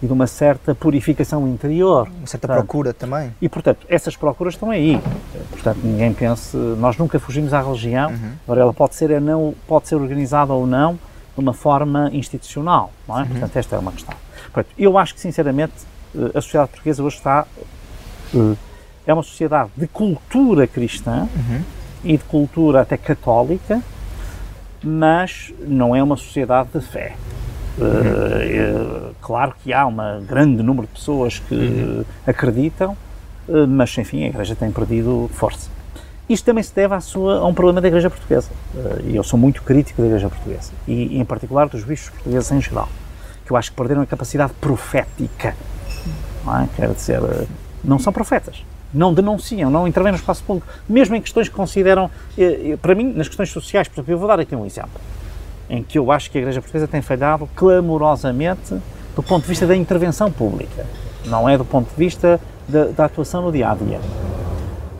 E 0.03 0.07
de 0.07 0.13
uma 0.13 0.27
certa 0.27 0.75
purificação 0.75 1.47
interior. 1.49 2.09
Uma 2.09 2.27
certa 2.27 2.47
portanto, 2.47 2.67
procura 2.67 2.95
também. 2.95 3.35
E, 3.41 3.49
portanto, 3.49 3.87
essas 3.89 4.17
procuras 4.17 4.55
estão 4.55 4.71
aí. 4.71 5.01
Portanto, 5.51 5.81
ninguém 5.83 6.13
pense... 6.13 6.57
Nós 6.57 6.97
nunca 6.97 7.19
fugimos 7.19 7.53
à 7.53 7.61
religião. 7.61 8.11
Uhum. 8.11 8.33
Agora, 8.45 8.61
ela 8.61 8.75
pode 8.75 8.95
ser, 8.95 9.21
não, 9.21 9.55
pode 9.67 9.89
ser 9.89 9.97
organizada 9.97 10.53
ou 10.53 10.67
não 10.67 10.95
de 10.95 11.41
uma 11.41 11.53
forma 11.53 12.11
institucional, 12.13 12.93
não 13.07 13.19
é? 13.19 13.23
Uhum. 13.23 13.29
Portanto, 13.29 13.57
esta 13.57 13.77
é 13.77 13.79
uma 13.79 13.93
questão. 13.93 14.15
Portanto, 14.53 14.75
eu 14.79 14.97
acho 14.99 15.15
que, 15.15 15.21
sinceramente, 15.21 15.75
eh, 16.15 16.31
a 16.35 16.41
sociedade 16.41 16.71
portuguesa 16.71 17.03
hoje 17.03 17.17
está... 17.17 17.47
Eh, 18.35 18.55
é 19.07 19.15
uma 19.15 19.23
sociedade 19.23 19.71
de 19.75 19.87
cultura 19.87 20.67
cristã 20.67 21.27
uhum. 21.35 21.63
e 22.05 22.19
de 22.19 22.25
cultura 22.25 22.83
até 22.83 22.97
católica, 22.99 23.83
mas 24.83 25.53
não 25.61 25.97
é 25.97 26.03
uma 26.03 26.17
sociedade 26.17 26.69
de 26.75 26.81
fé. 26.83 27.17
Uh, 27.79 29.15
claro 29.21 29.55
que 29.63 29.73
há 29.73 29.87
um 29.87 30.25
grande 30.27 30.63
número 30.63 30.87
de 30.87 30.93
pessoas 30.93 31.39
que 31.39 31.55
uhum. 31.55 32.05
acreditam, 32.27 32.97
uh, 33.49 33.67
mas 33.69 33.97
enfim, 33.97 34.25
a 34.25 34.29
Igreja 34.29 34.57
tem 34.57 34.71
perdido 34.73 35.31
força. 35.33 35.71
Isto 36.29 36.45
também 36.45 36.63
se 36.63 36.75
deve 36.75 37.01
sua, 37.01 37.39
a 37.39 37.47
um 37.47 37.55
problema 37.55 37.81
da 37.81 37.89
Igreja 37.89 38.11
Portuguesa. 38.11 38.51
E 39.05 39.17
eu 39.17 39.23
sou 39.23 39.39
muito 39.39 39.63
crítico 39.63 40.03
da 40.03 40.09
Igreja 40.09 40.29
Portuguesa, 40.29 40.73
e, 40.87 41.17
e 41.17 41.19
em 41.19 41.25
particular 41.25 41.69
dos 41.69 41.85
bispos 41.85 42.11
portugueses 42.11 42.53
em 42.53 42.61
geral, 42.61 42.89
que 43.47 43.53
eu 43.53 43.57
acho 43.57 43.71
que 43.71 43.77
perderam 43.77 44.03
a 44.03 44.07
capacidade 44.07 44.53
profética. 44.61 45.55
Não 46.45 46.61
é? 46.61 46.69
Quer 46.77 46.93
dizer, 46.93 47.21
não 47.83 47.99
são 47.99 48.13
profetas 48.13 48.63
não 48.93 49.13
denunciam, 49.13 49.71
não 49.71 49.87
intervêm 49.87 50.13
no 50.13 50.17
espaço 50.17 50.43
público, 50.43 50.67
mesmo 50.89 51.15
em 51.15 51.21
questões 51.21 51.47
que 51.47 51.55
consideram, 51.55 52.11
para 52.81 52.95
mim, 52.95 53.13
nas 53.13 53.29
questões 53.29 53.51
sociais, 53.51 53.87
por 53.87 53.97
exemplo, 53.97 54.15
eu 54.15 54.19
vou 54.19 54.27
dar 54.27 54.41
aqui 54.41 54.57
um 54.57 54.65
exemplo 54.65 54.99
em 55.69 55.83
que 55.83 55.99
eu 55.99 56.11
acho 56.11 56.31
que 56.31 56.39
a 56.39 56.41
Igreja 56.41 56.61
Portuguesa 56.61 56.89
tem 56.89 57.03
falhado 57.03 57.49
clamorosamente 57.55 58.77
do 59.15 59.23
ponto 59.23 59.43
de 59.43 59.49
vista 59.49 59.67
da 59.67 59.77
intervenção 59.77 60.31
pública, 60.31 60.87
não 61.27 61.49
é 61.49 61.59
do 61.59 61.65
ponto 61.65 61.89
de 61.91 61.97
vista 61.97 62.41
da, 62.69 62.85
da 62.85 63.05
atuação 63.07 63.43
no 63.43 63.51
dia 63.51 63.71
a 63.71 63.75
dia. 63.75 64.01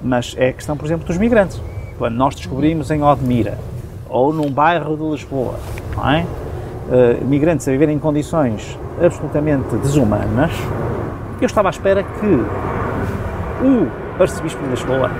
Mas 0.03 0.35
é 0.37 0.49
a 0.49 0.53
questão, 0.53 0.77
por 0.77 0.87
exemplo, 0.87 1.07
dos 1.07 1.17
migrantes. 1.17 1.61
Quando 1.97 2.15
nós 2.15 2.35
descobrimos 2.35 2.91
em 2.91 3.03
Odmira 3.03 3.59
ou 4.09 4.33
num 4.33 4.51
bairro 4.51 4.97
de 4.97 5.03
Lisboa, 5.03 5.55
é? 6.05 6.25
Uh, 6.89 7.25
migrantes 7.27 7.69
a 7.69 7.71
viver 7.71 7.91
em 7.91 7.99
condições 7.99 8.79
absolutamente 9.03 9.77
desumanas, 9.77 10.53
eu 11.41 11.47
estava 11.47 11.69
à 11.69 11.71
espera 11.71 12.03
que 12.03 12.27
o 13.65 13.89
arcebispo 14.21 14.63
de 14.65 14.71
Lisboa, 14.71 15.11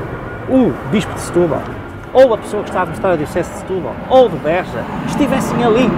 o 0.49 0.73
bispo 0.91 1.13
de 1.15 1.21
Setúbal, 1.21 1.63
ou 2.19 2.35
a 2.35 2.39
pessoa 2.39 2.65
que 2.65 2.71
está 2.71 2.81
a 2.81 2.83
administrar 2.83 3.13
a 3.13 3.17
Diocese 3.17 3.49
de 3.49 3.59
Setúbal, 3.59 3.95
ou 4.11 4.29
de 4.29 4.37
Beja, 4.39 4.85
estivessem 5.07 5.65
ali 5.65 5.89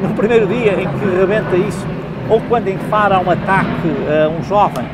no 0.00 0.14
primeiro 0.14 0.46
dia 0.46 0.80
em 0.80 0.88
que 0.88 1.04
rebenta 1.04 1.56
isso, 1.56 1.86
ou 2.30 2.40
quando 2.48 2.68
enfara 2.68 3.20
um 3.20 3.30
ataque 3.30 3.68
a 4.08 4.28
um 4.30 4.42
jovem 4.42 4.86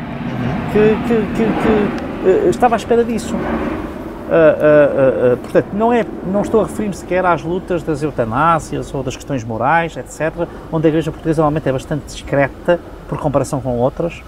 que, 0.73 0.97
que, 1.07 1.15
que, 1.37 1.45
que 1.45 2.29
uh, 2.29 2.51
estava 2.51 2.75
à 2.75 2.77
espera 2.77 3.05
disso. 3.05 3.37
Uh, 3.37 5.35
uh, 5.35 5.37
portanto, 5.37 5.67
não, 5.75 5.93
é, 5.93 6.05
não 6.27 6.43
estou 6.43 6.63
a 6.63 6.65
referir-me 6.65 6.95
sequer 6.95 7.25
às 7.25 7.43
lutas 7.43 7.85
das 7.85 8.03
eutanásias 8.03 8.93
ou 8.93 9.01
das 9.01 9.15
questões 9.15 9.45
morais, 9.45 9.97
etc., 9.97 10.49
onde 10.73 10.89
a 10.89 10.89
Igreja 10.89 11.13
Portuguesa 11.13 11.41
normalmente 11.41 11.69
é 11.69 11.73
bastante 11.73 12.07
discreta 12.07 12.81
por 13.09 13.19
comparação 13.19 13.61
com 13.61 13.79
outras 13.79 14.21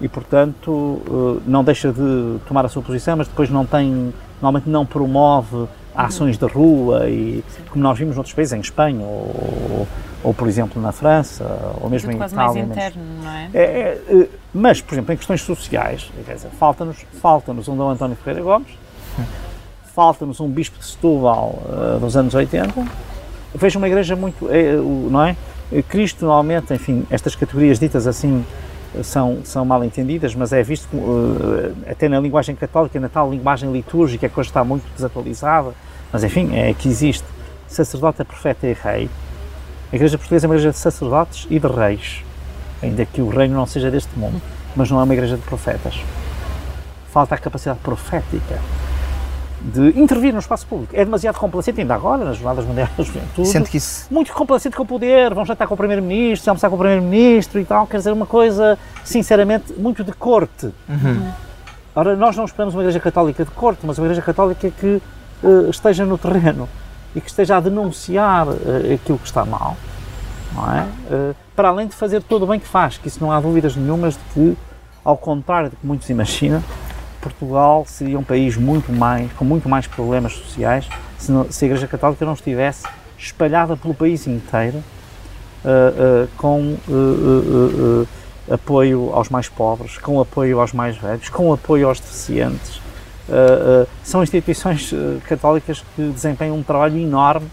e, 0.00 0.08
portanto, 0.08 1.40
não 1.46 1.62
deixa 1.62 1.92
de 1.92 2.38
tomar 2.48 2.64
a 2.64 2.68
sua 2.68 2.82
posição, 2.82 3.16
mas 3.16 3.28
depois 3.28 3.50
não 3.50 3.66
tem 3.66 4.12
normalmente 4.40 4.68
não 4.68 4.86
promove 4.86 5.66
ações 5.94 6.38
de 6.38 6.46
rua 6.46 7.08
e 7.08 7.42
como 7.70 7.82
nós 7.82 7.98
vimos 7.98 8.14
noutros 8.14 8.34
países, 8.34 8.52
em 8.52 8.60
Espanha 8.60 9.04
ou, 9.04 9.86
ou 10.22 10.32
por 10.32 10.46
exemplo 10.46 10.80
na 10.80 10.92
França 10.92 11.44
ou 11.80 11.90
mesmo 11.90 12.12
Tudo 12.12 12.22
em 12.22 12.26
Itália. 12.26 12.66
Mais 12.66 12.70
interno, 12.70 13.02
não 13.22 13.30
é? 13.30 13.50
É, 13.52 13.60
é? 13.62 14.02
é, 14.08 14.28
Mas, 14.54 14.80
por 14.80 14.94
exemplo, 14.94 15.12
em 15.12 15.16
questões 15.16 15.42
sociais, 15.42 16.10
falta-nos 16.58 17.04
falta 17.20 17.50
um 17.50 17.76
Dom 17.76 17.90
António 17.90 18.16
Ferreira 18.16 18.44
Gomes, 18.44 18.68
falta-nos 19.92 20.38
um 20.38 20.48
bispo 20.48 20.78
de 20.78 20.84
Setúbal 20.84 21.58
uh, 21.66 21.98
dos 21.98 22.16
anos 22.16 22.32
80. 22.32 22.72
Vejo 23.54 23.78
uma 23.78 23.88
igreja 23.88 24.14
muito, 24.14 24.48
é, 24.50 24.76
não 24.76 25.24
é? 25.24 25.34
Cristo 25.88 26.24
normalmente, 26.24 26.72
enfim, 26.72 27.04
estas 27.10 27.34
categorias 27.34 27.78
ditas 27.78 28.06
assim 28.06 28.44
são, 29.02 29.40
são 29.44 29.64
mal 29.64 29.84
entendidas, 29.84 30.34
mas 30.34 30.52
é 30.52 30.62
visto 30.62 30.88
uh, 30.94 31.74
até 31.88 32.08
na 32.08 32.18
linguagem 32.20 32.54
católica, 32.54 32.98
na 32.98 33.08
tal 33.08 33.30
linguagem 33.30 33.70
litúrgica, 33.70 34.26
a 34.26 34.30
coisa 34.30 34.48
está 34.48 34.64
muito 34.64 34.84
desatualizada, 34.94 35.72
mas 36.12 36.24
enfim, 36.24 36.56
é 36.56 36.72
que 36.74 36.88
existe 36.88 37.24
sacerdote, 37.66 38.24
profeta 38.24 38.66
e 38.66 38.72
rei. 38.72 39.10
A 39.92 39.96
Igreja 39.96 40.18
Portuguesa 40.18 40.46
é 40.46 40.48
uma 40.48 40.54
igreja 40.54 40.70
de 40.70 40.78
sacerdotes 40.78 41.46
e 41.50 41.58
de 41.58 41.66
reis, 41.66 42.22
ainda 42.82 43.04
que 43.04 43.20
o 43.20 43.28
reino 43.28 43.54
não 43.54 43.66
seja 43.66 43.90
deste 43.90 44.18
mundo, 44.18 44.40
mas 44.74 44.90
não 44.90 45.00
é 45.00 45.02
uma 45.02 45.14
igreja 45.14 45.36
de 45.36 45.42
profetas. 45.42 46.00
falta 47.10 47.34
a 47.34 47.38
capacidade 47.38 47.80
profética 47.80 48.58
de 49.60 49.98
intervir 50.00 50.32
no 50.32 50.38
espaço 50.38 50.66
público. 50.66 50.94
É 50.94 51.04
demasiado 51.04 51.38
complacente, 51.38 51.80
ainda 51.80 51.94
agora, 51.94 52.24
nas 52.24 52.36
Jornadas 52.36 52.64
Mundiais 52.64 52.90
da 52.96 53.02
Juventude. 53.02 53.48
Sente 53.48 53.70
que 53.70 53.76
isso. 53.76 54.06
Muito 54.10 54.32
complacente 54.32 54.76
com 54.76 54.82
o 54.82 54.86
poder, 54.86 55.34
vão 55.34 55.44
jantar 55.44 55.66
com 55.66 55.74
o 55.74 55.76
Primeiro-Ministro, 55.76 56.50
almoçar 56.50 56.68
com 56.68 56.76
o 56.76 56.78
Primeiro-Ministro 56.78 57.60
e 57.60 57.64
tal, 57.64 57.86
quer 57.86 57.98
dizer, 57.98 58.12
uma 58.12 58.26
coisa, 58.26 58.78
sinceramente, 59.04 59.72
muito 59.74 60.04
de 60.04 60.12
corte. 60.12 60.72
Ora, 61.94 62.14
nós 62.14 62.36
não 62.36 62.44
esperamos 62.44 62.74
uma 62.74 62.82
Igreja 62.82 63.00
Católica 63.00 63.44
de 63.44 63.50
corte, 63.50 63.80
mas 63.84 63.98
uma 63.98 64.06
Igreja 64.06 64.22
Católica 64.22 64.70
que 64.70 65.02
eh, 65.42 65.70
esteja 65.70 66.04
no 66.04 66.18
terreno 66.18 66.68
e 67.14 67.20
que 67.20 67.28
esteja 67.28 67.56
a 67.56 67.60
denunciar 67.60 68.46
eh, 68.48 68.94
aquilo 68.94 69.18
que 69.18 69.26
está 69.26 69.44
mal, 69.44 69.76
não 70.54 70.72
é? 70.72 70.86
Eh, 71.10 71.34
para 71.56 71.68
além 71.70 71.86
de 71.86 71.94
fazer 71.94 72.22
todo 72.22 72.44
o 72.44 72.46
bem 72.46 72.60
que 72.60 72.66
faz, 72.66 72.98
que 72.98 73.08
isso 73.08 73.18
não 73.20 73.32
há 73.32 73.40
dúvidas 73.40 73.74
nenhumas 73.74 74.14
de 74.14 74.20
que, 74.32 74.56
ao 75.04 75.16
contrário 75.16 75.70
do 75.70 75.76
que 75.76 75.86
muitos 75.86 76.08
imaginam, 76.08 76.62
Portugal 77.28 77.84
seria 77.86 78.18
um 78.18 78.22
país 78.24 78.56
muito 78.56 78.92
mais, 78.92 79.30
com 79.32 79.44
muito 79.44 79.68
mais 79.68 79.86
problemas 79.86 80.32
sociais 80.32 80.88
se, 81.18 81.30
não- 81.32 81.50
se 81.50 81.64
a 81.64 81.66
Igreja 81.68 81.86
Católica 81.86 82.24
não 82.24 82.32
estivesse 82.34 82.86
espalhada 83.18 83.76
pelo 83.76 83.94
país 83.94 84.26
inteiro 84.26 84.82
eh, 85.64 85.92
eh, 85.98 86.26
com 86.36 86.76
eh, 86.88 88.06
apoio 88.54 89.10
aos 89.12 89.28
mais 89.28 89.48
pobres, 89.48 89.98
com 89.98 90.20
apoio 90.20 90.60
aos 90.60 90.72
mais 90.72 90.96
velhos, 90.96 91.28
com 91.28 91.52
apoio 91.52 91.88
aos 91.88 92.00
deficientes. 92.00 92.80
São 94.02 94.22
instituições 94.22 94.90
católicas 95.28 95.84
que 95.94 96.02
desempenham 96.08 96.56
um 96.56 96.62
trabalho 96.62 96.96
enorme. 96.96 97.46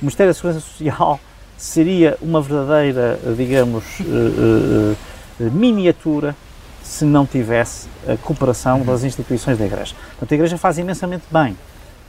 O 0.00 0.04
Ministério 0.04 0.30
da 0.30 0.34
Segurança 0.34 0.60
Social 0.60 1.18
seria 1.58 2.16
uma 2.22 2.40
verdadeira, 2.40 3.18
digamos, 3.36 3.82
miniatura 5.40 6.36
se 6.86 7.04
não 7.04 7.26
tivesse 7.26 7.88
a 8.08 8.16
cooperação 8.16 8.80
das 8.82 9.02
instituições 9.02 9.58
da 9.58 9.66
Igreja. 9.66 9.94
Portanto, 10.10 10.32
a 10.32 10.34
Igreja 10.34 10.56
faz 10.56 10.78
imensamente 10.78 11.24
bem, 11.30 11.56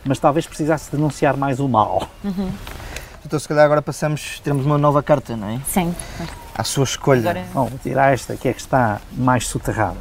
mas 0.05 0.19
talvez 0.19 0.45
precisasse 0.45 0.91
denunciar 0.91 1.35
mais 1.35 1.59
o 1.59 1.67
mal. 1.67 2.07
Então, 3.25 3.37
se 3.39 3.47
calhar 3.47 3.65
agora 3.65 3.81
passamos, 3.81 4.39
temos 4.39 4.65
uma 4.65 4.77
nova 4.77 5.03
carta, 5.03 5.35
não 5.35 5.49
é? 5.49 5.59
Sim. 5.67 5.93
À 6.55 6.63
sua 6.63 6.85
escolha. 6.85 7.31
Agora, 7.31 7.45
Bom, 7.53 7.65
vou 7.65 7.79
tirar 7.79 8.13
esta, 8.13 8.37
que 8.37 8.47
é 8.47 8.53
que 8.53 8.61
está 8.61 9.01
mais 9.11 9.47
soterrada. 9.47 9.97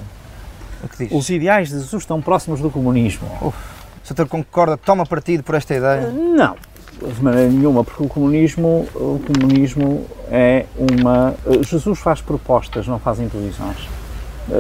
O 0.85 0.89
que 0.89 1.07
diz? 1.07 1.12
Os 1.12 1.29
ideais 1.31 1.69
de 1.69 1.75
Jesus 1.75 2.03
estão 2.03 2.21
próximos 2.21 2.61
do 2.61 2.71
comunismo. 2.71 3.27
O 3.41 3.53
senhor 4.05 4.29
concorda, 4.29 4.77
toma 4.77 5.05
partido 5.05 5.43
por 5.43 5.55
esta 5.57 5.75
ideia? 5.75 6.09
Não, 6.11 6.55
de 7.03 7.23
maneira 7.23 7.51
nenhuma, 7.51 7.83
porque 7.83 8.03
o 8.03 8.09
comunismo, 8.09 8.87
o 8.95 9.21
comunismo 9.27 10.07
é 10.31 10.67
uma. 10.77 11.35
Jesus 11.62 11.99
faz 11.99 12.21
propostas, 12.21 12.87
não 12.87 13.01
faz 13.01 13.19
imposições. 13.19 13.89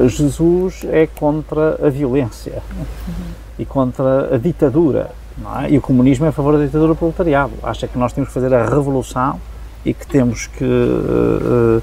Jesus 0.08 0.84
é 0.90 1.06
contra 1.06 1.86
a 1.86 1.88
violência 1.88 2.62
e 3.58 3.64
contra 3.64 4.34
a 4.34 4.38
ditadura. 4.38 5.10
É? 5.62 5.70
E 5.70 5.78
o 5.78 5.80
comunismo 5.80 6.24
é 6.26 6.30
a 6.30 6.32
favor 6.32 6.58
da 6.58 6.64
ditadura 6.64 6.94
do 6.94 6.96
proletariado. 6.96 7.52
Acha 7.62 7.86
que 7.86 7.98
nós 7.98 8.12
temos 8.12 8.28
que 8.28 8.34
fazer 8.34 8.52
a 8.54 8.64
revolução 8.64 9.40
e 9.84 9.94
que 9.94 10.06
temos 10.06 10.46
que 10.48 10.64
eh, 10.64 11.80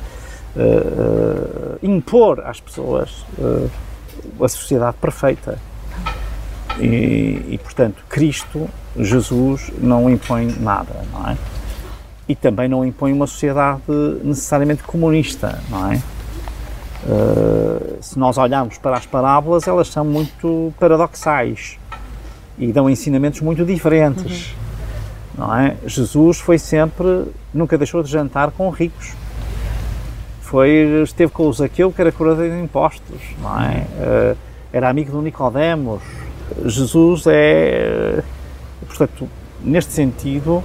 eh, 0.58 0.60
eh, 0.60 1.78
impor 1.84 2.42
às 2.42 2.60
pessoas 2.60 3.26
a 4.42 4.48
sociedade 4.48 4.98
perfeita. 5.00 5.58
E, 6.80 7.46
e, 7.50 7.60
portanto, 7.62 8.04
Cristo, 8.10 8.68
Jesus, 8.98 9.72
não 9.78 10.10
impõe 10.10 10.54
nada, 10.60 10.94
não 11.12 11.30
é? 11.30 11.38
E 12.28 12.36
também 12.36 12.68
não 12.68 12.84
impõe 12.84 13.14
uma 13.14 13.28
sociedade 13.28 13.82
necessariamente 14.24 14.82
comunista, 14.84 15.60
não 15.70 15.92
é? 15.92 16.02
Uh, 17.06 17.98
se 18.02 18.18
nós 18.18 18.38
olharmos 18.38 18.78
para 18.78 18.96
as 18.96 19.06
parábolas, 19.06 19.68
elas 19.68 19.90
são 19.90 20.06
muito 20.06 20.74
paradoxais 20.80 21.78
e 22.58 22.72
dão 22.72 22.90
ensinamentos 22.90 23.42
muito 23.42 23.66
diferentes, 23.66 24.56
não 25.38 25.54
é? 25.54 25.76
Jesus 25.86 26.40
foi 26.40 26.58
sempre, 26.58 27.26
nunca 27.54 27.78
deixou 27.78 28.02
de 28.02 28.10
jantar 28.10 28.52
com 28.52 28.70
ricos. 28.70 29.14
Foi, 30.42 31.02
esteve 31.04 31.32
com 31.32 31.48
o 31.48 31.54
Zaqueu, 31.54 31.92
que 31.92 32.00
era 32.00 32.12
cobrador 32.12 32.50
de 32.50 32.62
impostos, 32.62 33.20
não 33.42 33.60
é? 33.60 33.86
Uh, 33.98 34.38
era 34.72 34.90
amigo 34.90 35.12
do 35.12 35.22
Nicodemos. 35.22 36.02
Jesus 36.66 37.26
é, 37.28 38.24
portanto, 38.88 39.28
neste 39.62 39.92
sentido, 39.92 40.64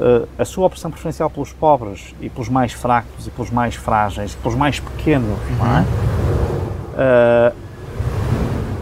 uh, 0.00 0.26
a 0.38 0.44
sua 0.44 0.66
opção 0.66 0.90
preferencial 0.90 1.28
pelos 1.28 1.52
pobres 1.52 2.14
e 2.20 2.28
pelos 2.28 2.48
mais 2.48 2.72
fracos 2.72 3.26
e 3.26 3.30
pelos 3.30 3.50
mais 3.50 3.74
frágeis, 3.74 4.34
pelos 4.34 4.56
mais 4.56 4.80
pequenos, 4.80 5.38
não 5.58 5.76
é? 5.76 5.84
Uh, 7.52 7.70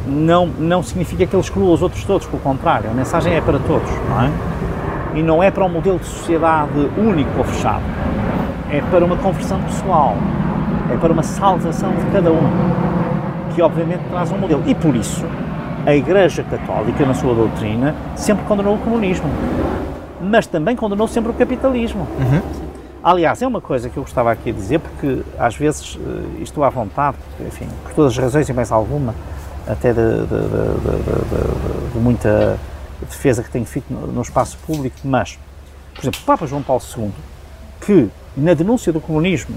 não, 0.07 0.47
não 0.47 0.83
significa 0.83 1.27
que 1.27 1.35
ele 1.35 1.43
exclua 1.43 1.75
os 1.75 1.83
outros 1.83 2.03
todos, 2.05 2.27
pelo 2.27 2.41
contrário, 2.41 2.89
a 2.91 2.95
mensagem 2.95 3.35
é 3.35 3.41
para 3.41 3.59
todos, 3.59 3.91
não 4.09 4.23
é? 4.23 4.31
E 5.15 5.23
não 5.23 5.43
é 5.43 5.51
para 5.51 5.65
um 5.65 5.69
modelo 5.69 5.99
de 5.99 6.07
sociedade 6.07 6.91
único 6.97 7.37
ou 7.37 7.45
fechado, 7.45 7.83
é 8.71 8.81
para 8.91 9.05
uma 9.05 9.17
conversão 9.17 9.61
pessoal, 9.63 10.17
é 10.93 10.97
para 10.97 11.13
uma 11.13 11.23
salvação 11.23 11.91
de 11.91 12.05
cada 12.13 12.31
um, 12.31 13.53
que 13.55 13.61
obviamente 13.61 14.03
traz 14.11 14.31
um 14.33 14.39
modelo. 14.39 14.63
E 14.67 14.75
por 14.75 14.95
isso, 14.95 15.25
a 15.85 15.95
Igreja 15.95 16.43
Católica, 16.43 17.05
na 17.05 17.15
sua 17.15 17.35
doutrina, 17.35 17.95
sempre 18.15 18.45
condenou 18.47 18.75
o 18.75 18.79
comunismo, 18.79 19.29
mas 20.21 20.47
também 20.47 20.75
condenou 20.77 21.07
sempre 21.09 21.31
o 21.31 21.35
capitalismo. 21.35 22.07
Uhum. 22.19 22.43
Aliás, 23.03 23.41
é 23.41 23.47
uma 23.47 23.61
coisa 23.61 23.89
que 23.89 23.97
eu 23.97 24.03
gostava 24.03 24.31
aqui 24.33 24.53
de 24.53 24.59
dizer, 24.59 24.81
porque 24.81 25.23
às 25.39 25.55
vezes 25.57 25.99
eh, 26.01 26.43
estou 26.43 26.65
à 26.65 26.69
vontade, 26.69 27.17
enfim, 27.47 27.67
por 27.85 27.93
todas 27.95 28.13
as 28.13 28.19
razões 28.19 28.49
e 28.49 28.53
mais 28.53 28.73
alguma, 28.73 29.15
até 29.67 29.93
de, 29.93 30.01
de, 30.01 30.27
de, 30.27 31.93
de, 31.93 31.99
muita 31.99 32.59
defesa 33.01 33.43
que 33.43 33.51
tenho 33.51 33.65
feito 33.65 33.93
no, 33.93 34.07
no 34.09 34.23
espaço 34.23 34.59
público, 34.67 34.97
mas, 35.05 35.39
por 35.95 36.03
exemplo, 36.03 36.21
o 36.21 36.25
Papa 36.25 36.47
João 36.47 36.63
Paulo 36.63 36.83
II, 36.97 37.11
que 37.81 38.11
na 38.37 38.53
denúncia 38.55 38.93
do 38.93 39.01
comunismo 39.01 39.55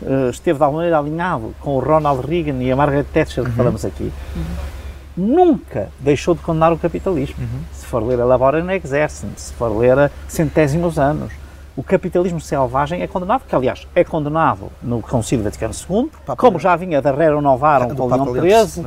uh, 0.00 0.30
esteve 0.30 0.58
de 0.58 0.64
alguma 0.64 0.78
maneira 0.78 0.98
alinhado 0.98 1.54
com 1.60 1.76
o 1.76 1.78
Ronald 1.78 2.26
Reagan 2.26 2.62
e 2.62 2.72
a 2.72 2.76
Margaret 2.76 3.04
Thatcher, 3.12 3.44
que 3.44 3.50
Uhum. 3.50 3.56
falamos 3.56 3.84
aqui, 3.84 4.10
nunca 5.16 5.90
deixou 6.00 6.34
de 6.34 6.40
condenar 6.40 6.72
o 6.72 6.78
capitalismo. 6.78 7.36
Uhum. 7.38 7.60
Se 7.92 7.98
for 7.98 8.06
ler 8.08 8.18
a 8.22 8.24
Labora 8.24 8.58
in 8.58 8.70
Exercem, 8.70 9.28
se 9.36 9.52
for 9.52 9.68
ler 9.76 9.98
a 9.98 10.10
Centésimos 10.26 10.98
Anos, 10.98 11.30
o 11.76 11.82
capitalismo 11.82 12.40
selvagem 12.40 13.02
é 13.02 13.06
condenado, 13.06 13.42
que 13.46 13.54
aliás 13.54 13.86
é 13.94 14.02
condenado 14.02 14.72
no 14.82 15.02
Concílio 15.02 15.44
Vaticano 15.44 15.74
II, 15.74 16.08
como 16.38 16.58
já 16.58 16.74
vinha 16.74 17.02
da 17.02 17.12
Rero 17.12 17.42
Novarum 17.42 17.88
Do 17.88 17.96
com 17.96 18.08
Leão 18.16 18.24
XIII, 18.66 18.82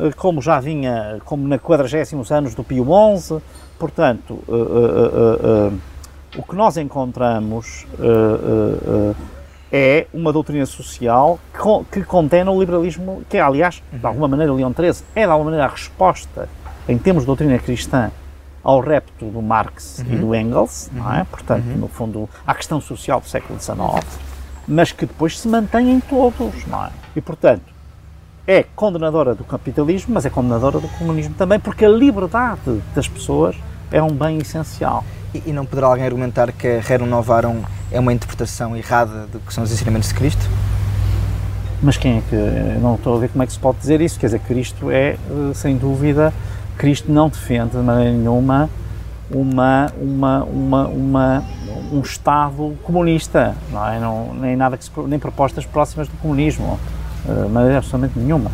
eh, 0.00 0.10
como 0.16 0.42
já 0.42 0.58
vinha, 0.58 1.20
como 1.24 1.46
na 1.46 1.56
40 1.56 2.34
anos 2.34 2.52
do 2.56 2.64
Pio 2.64 2.84
XI, 3.16 3.38
portanto, 3.78 4.40
eh, 4.48 4.52
eh, 4.52 5.70
eh, 5.74 6.38
o 6.38 6.42
que 6.42 6.56
nós 6.56 6.76
encontramos 6.76 7.86
eh, 8.00 9.14
eh, 9.70 10.00
é 10.00 10.06
uma 10.12 10.32
doutrina 10.32 10.66
social 10.66 11.38
que, 11.52 11.60
con- 11.60 11.84
que 11.84 12.02
condena 12.02 12.50
o 12.50 12.58
liberalismo, 12.58 13.22
que 13.30 13.36
é, 13.36 13.40
aliás, 13.40 13.80
de 13.92 14.04
alguma 14.04 14.26
maneira, 14.26 14.52
Leão 14.52 14.74
XIII 14.76 15.04
é, 15.14 15.24
de 15.26 15.30
alguma 15.30 15.44
maneira, 15.52 15.66
a 15.66 15.70
resposta, 15.70 16.48
em 16.88 16.98
termos 16.98 17.22
de 17.22 17.26
doutrina 17.28 17.56
cristã, 17.60 18.10
ao 18.68 18.80
repto 18.80 19.24
do 19.24 19.40
Marx 19.40 20.00
e 20.00 20.14
do 20.14 20.34
Engels, 20.34 20.90
não 20.92 21.10
é? 21.10 21.24
Portanto, 21.24 21.64
no 21.64 21.88
fundo, 21.88 22.28
à 22.46 22.54
questão 22.54 22.78
social 22.82 23.18
do 23.18 23.26
século 23.26 23.58
XIX, 23.58 23.78
mas 24.68 24.92
que 24.92 25.06
depois 25.06 25.40
se 25.40 25.48
mantém 25.48 25.90
em 25.90 26.00
todos, 26.00 26.66
não 26.66 26.84
é? 26.84 26.90
E, 27.16 27.20
portanto, 27.22 27.62
é 28.46 28.62
condenadora 28.76 29.34
do 29.34 29.42
capitalismo, 29.42 30.12
mas 30.12 30.26
é 30.26 30.30
condenadora 30.30 30.80
do 30.80 30.88
comunismo 30.98 31.34
também, 31.34 31.58
porque 31.58 31.82
a 31.82 31.88
liberdade 31.88 32.82
das 32.94 33.08
pessoas 33.08 33.56
é 33.90 34.02
um 34.02 34.10
bem 34.10 34.36
essencial. 34.36 35.02
E, 35.32 35.44
e 35.46 35.52
não 35.54 35.64
poderá 35.64 35.86
alguém 35.86 36.04
argumentar 36.04 36.52
que 36.52 36.68
a 36.68 36.80
Rerum 36.82 37.06
Novarum 37.06 37.62
é 37.90 37.98
uma 37.98 38.12
interpretação 38.12 38.76
errada 38.76 39.26
do 39.28 39.40
que 39.40 39.54
são 39.54 39.64
os 39.64 39.72
ensinamentos 39.72 40.10
de 40.10 40.14
Cristo? 40.14 40.46
Mas 41.82 41.96
quem 41.96 42.18
é 42.18 42.22
que. 42.28 42.36
Não 42.82 42.96
estou 42.96 43.16
a 43.16 43.18
ver 43.18 43.30
como 43.30 43.42
é 43.42 43.46
que 43.46 43.52
se 43.52 43.58
pode 43.58 43.78
dizer 43.78 44.02
isso. 44.02 44.18
Quer 44.18 44.26
dizer, 44.26 44.40
Cristo 44.40 44.90
é, 44.90 45.12
eh, 45.12 45.18
sem 45.54 45.76
dúvida, 45.76 46.34
Cristo 46.78 47.10
não 47.12 47.28
defende 47.28 47.70
de 47.70 47.78
maneira 47.78 48.12
nenhuma 48.12 48.70
uma, 49.30 49.92
uma, 50.00 50.44
uma, 50.44 50.86
uma, 50.86 51.44
um 51.92 52.00
Estado 52.00 52.76
comunista, 52.82 53.54
não 53.70 53.86
é? 53.86 54.00
Não, 54.00 54.34
nem, 54.34 54.56
nada 54.56 54.76
que 54.76 54.84
se, 54.84 54.90
nem 55.06 55.18
propostas 55.18 55.66
próximas 55.66 56.08
do 56.08 56.16
comunismo, 56.16 56.78
eh, 57.28 57.42
de 57.44 57.48
maneira 57.50 57.78
absolutamente 57.78 58.18
nenhuma. 58.18 58.50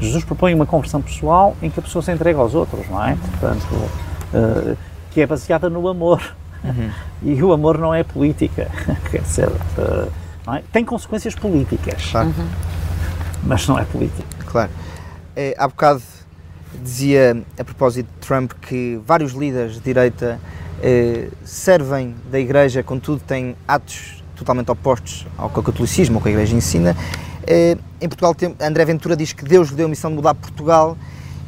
Jesus 0.00 0.24
propõe 0.24 0.52
uma 0.52 0.66
conversão 0.66 1.00
pessoal 1.00 1.56
em 1.62 1.70
que 1.70 1.78
a 1.78 1.82
pessoa 1.82 2.02
se 2.02 2.10
entrega 2.12 2.38
aos 2.40 2.54
outros, 2.54 2.88
não 2.88 3.04
é? 3.04 3.16
Portanto, 3.16 3.66
eh, 4.34 4.76
que 5.12 5.20
é 5.20 5.26
baseada 5.26 5.70
no 5.70 5.86
amor. 5.86 6.34
E 7.22 7.40
o 7.40 7.52
amor 7.52 7.78
não 7.78 7.94
é 7.94 8.02
política, 8.02 8.68
quer 9.10 9.20
dizer, 9.20 9.48
eh, 9.78 10.08
não 10.44 10.54
é? 10.54 10.62
tem 10.72 10.84
consequências 10.84 11.34
políticas 11.34 12.10
Claro. 12.10 12.34
mas 13.44 13.68
não 13.68 13.78
é 13.78 13.84
política. 13.84 14.26
Claro. 14.44 14.70
É, 15.36 15.54
há 15.56 15.68
bocado 15.68 16.02
dizia 16.82 17.42
a 17.58 17.64
propósito 17.64 18.06
de 18.06 18.26
Trump 18.26 18.52
que 18.60 19.00
vários 19.06 19.32
líderes 19.32 19.74
de 19.74 19.80
direita 19.80 20.40
eh, 20.82 21.28
servem 21.44 22.14
da 22.30 22.38
Igreja, 22.38 22.82
contudo 22.82 23.20
têm 23.20 23.56
atos 23.66 24.22
totalmente 24.34 24.70
opostos 24.70 25.26
ao 25.36 25.48
que 25.48 25.58
o 25.58 25.62
catolicismo, 25.62 26.16
ao 26.16 26.22
que 26.22 26.28
a 26.28 26.32
Igreja 26.32 26.54
ensina. 26.54 26.96
Eh, 27.46 27.76
em 28.00 28.08
Portugal, 28.08 28.34
tem, 28.34 28.54
André 28.60 28.84
Ventura 28.84 29.16
diz 29.16 29.32
que 29.32 29.44
Deus 29.44 29.70
lhe 29.70 29.76
deu 29.76 29.86
a 29.86 29.88
missão 29.88 30.10
de 30.10 30.16
mudar 30.16 30.34
Portugal 30.34 30.96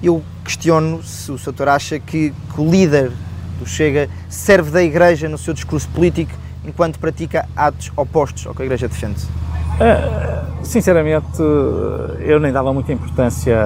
Eu 0.01 0.23
questiono 0.45 1.03
se 1.03 1.33
o 1.33 1.37
Soutor 1.37 1.69
acha 1.69 1.99
que, 1.99 2.33
que 2.55 2.61
o 2.61 2.71
líder 2.71 3.11
do 3.59 3.67
Chega 3.67 4.09
serve 4.29 4.71
da 4.71 4.83
Igreja 4.83 5.29
no 5.29 5.37
seu 5.37 5.53
discurso 5.53 5.89
político 5.89 6.33
enquanto 6.65 6.99
pratica 6.99 7.49
atos 7.57 7.91
opostos 7.97 8.47
ao 8.47 8.55
que 8.55 8.63
a 8.63 8.65
Igreja 8.65 8.87
defende. 8.87 9.27
Uh, 9.79 10.65
sinceramente, 10.65 11.41
eu 12.21 12.41
nem 12.41 12.53
dava 12.53 12.73
muita 12.73 12.93
importância 12.93 13.57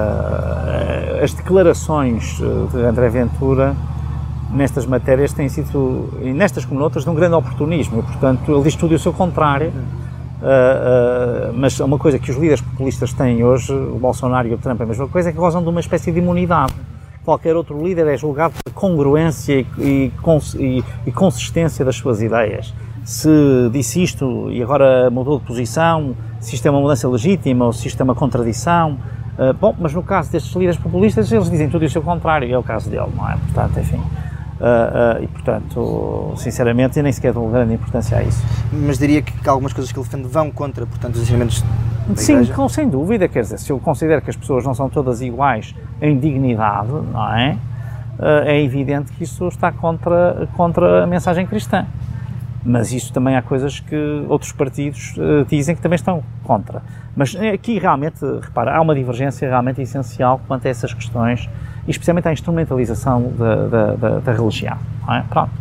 às 1.21 1.33
declarações 1.33 2.37
de 2.71 2.81
André 2.81 3.09
Ventura 3.09 3.75
nestas 4.53 4.85
matérias 4.85 5.33
têm 5.33 5.49
sido, 5.49 6.09
e 6.21 6.31
nestas 6.31 6.63
como 6.63 6.79
noutras, 6.79 7.03
de 7.03 7.09
um 7.09 7.15
grande 7.15 7.35
oportunismo. 7.35 7.99
E, 7.99 8.03
portanto, 8.03 8.51
ele 8.51 8.63
diz 8.63 8.75
tudo 8.75 8.93
e 8.93 8.95
o 8.95 8.99
seu 8.99 9.11
contrário. 9.11 9.69
Uh, 9.69 11.51
uh, 11.51 11.53
mas 11.55 11.79
uma 11.79 11.97
coisa 11.97 12.19
que 12.19 12.29
os 12.29 12.37
líderes 12.37 12.61
populistas 12.61 13.13
têm 13.13 13.43
hoje, 13.43 13.73
o 13.73 13.97
Bolsonaro 13.97 14.47
e 14.47 14.53
o 14.53 14.57
Trump, 14.57 14.79
é 14.81 14.83
a 14.83 14.87
mesma 14.87 15.07
coisa, 15.07 15.29
é 15.29 15.31
que 15.31 15.37
gozam 15.37 15.63
de 15.63 15.69
uma 15.69 15.79
espécie 15.79 16.11
de 16.11 16.19
imunidade. 16.19 16.73
Qualquer 17.23 17.55
outro 17.55 17.81
líder 17.81 18.07
é 18.07 18.17
julgado 18.17 18.53
por 18.63 18.73
congruência 18.73 19.53
e, 19.53 19.65
e, 19.79 20.11
e, 20.59 20.83
e 21.07 21.11
consistência 21.11 21.85
das 21.85 21.95
suas 21.95 22.21
ideias. 22.21 22.73
Se 23.03 23.69
disse 23.71 24.01
isto 24.01 24.49
e 24.49 24.63
agora 24.63 25.09
mudou 25.09 25.39
de 25.39 25.45
posição, 25.45 26.15
se 26.39 26.55
isto 26.55 26.65
é 26.65 26.71
uma 26.71 26.79
mudança 26.79 27.07
legítima 27.07 27.65
ou 27.65 27.73
se 27.73 27.87
isto 27.87 27.99
é 27.99 28.03
uma 28.03 28.15
contradição. 28.15 28.97
Uh, 29.37 29.53
bom, 29.53 29.75
mas 29.79 29.93
no 29.93 30.03
caso 30.03 30.31
destes 30.31 30.53
líderes 30.53 30.77
populistas, 30.77 31.31
eles 31.31 31.49
dizem 31.49 31.67
tudo 31.67 31.83
e 31.83 31.87
o 31.87 31.89
seu 31.89 32.01
contrário, 32.01 32.53
é 32.53 32.57
o 32.57 32.63
caso 32.63 32.89
dele, 32.89 33.09
não 33.15 33.27
é? 33.27 33.35
Portanto, 33.35 33.79
enfim. 33.79 33.97
Uh, 33.97 35.19
uh, 35.19 35.23
e, 35.23 35.27
portanto, 35.27 36.33
sinceramente, 36.37 36.97
eu 36.97 37.03
nem 37.03 37.11
sequer 37.11 37.33
dou 37.33 37.49
grande 37.49 37.73
importância 37.73 38.17
a 38.17 38.23
isso. 38.23 38.41
Mas 38.71 38.97
diria 38.97 39.21
que, 39.21 39.31
que 39.31 39.49
algumas 39.49 39.73
coisas 39.73 39.91
que 39.91 39.99
ele 39.99 40.05
defende 40.05 40.27
vão 40.27 40.51
contra, 40.51 40.85
portanto, 40.85 41.15
os 41.15 41.23
ensinamentos 41.23 41.63
Sim, 42.15 42.45
com, 42.45 42.69
sem 42.69 42.87
dúvida, 42.87 43.27
quer 43.27 43.41
dizer, 43.41 43.57
se 43.57 43.71
eu 43.71 43.79
considero 43.79 44.21
que 44.21 44.29
as 44.29 44.35
pessoas 44.35 44.63
não 44.65 44.73
são 44.73 44.89
todas 44.89 45.21
iguais 45.21 45.73
em 46.01 46.17
dignidade, 46.19 46.91
não 46.91 47.33
é? 47.33 47.57
É 48.45 48.61
evidente 48.61 49.11
que 49.13 49.23
isso 49.23 49.47
está 49.47 49.71
contra, 49.71 50.47
contra 50.55 51.03
a 51.03 51.07
mensagem 51.07 51.47
cristã. 51.47 51.85
Mas 52.65 52.93
isso 52.93 53.11
também 53.11 53.35
há 53.35 53.41
coisas 53.41 53.79
que 53.79 54.25
outros 54.29 54.53
partidos 54.53 55.15
dizem 55.49 55.75
que 55.75 55.81
também 55.81 55.95
estão 55.95 56.23
contra. 56.43 56.81
Mas 57.13 57.35
aqui 57.35 57.77
realmente, 57.77 58.23
repara, 58.41 58.75
há 58.75 58.81
uma 58.81 58.95
divergência 58.95 59.49
realmente 59.49 59.81
essencial 59.81 60.39
quanto 60.47 60.65
a 60.65 60.69
essas 60.69 60.93
questões 60.93 61.49
especialmente 61.87 62.27
à 62.27 62.33
instrumentalização 62.33 63.31
da, 63.37 63.67
da, 63.67 63.95
da, 63.95 64.19
da 64.19 64.31
religião. 64.31 64.77
É? 65.09 65.21
Pronto. 65.29 65.51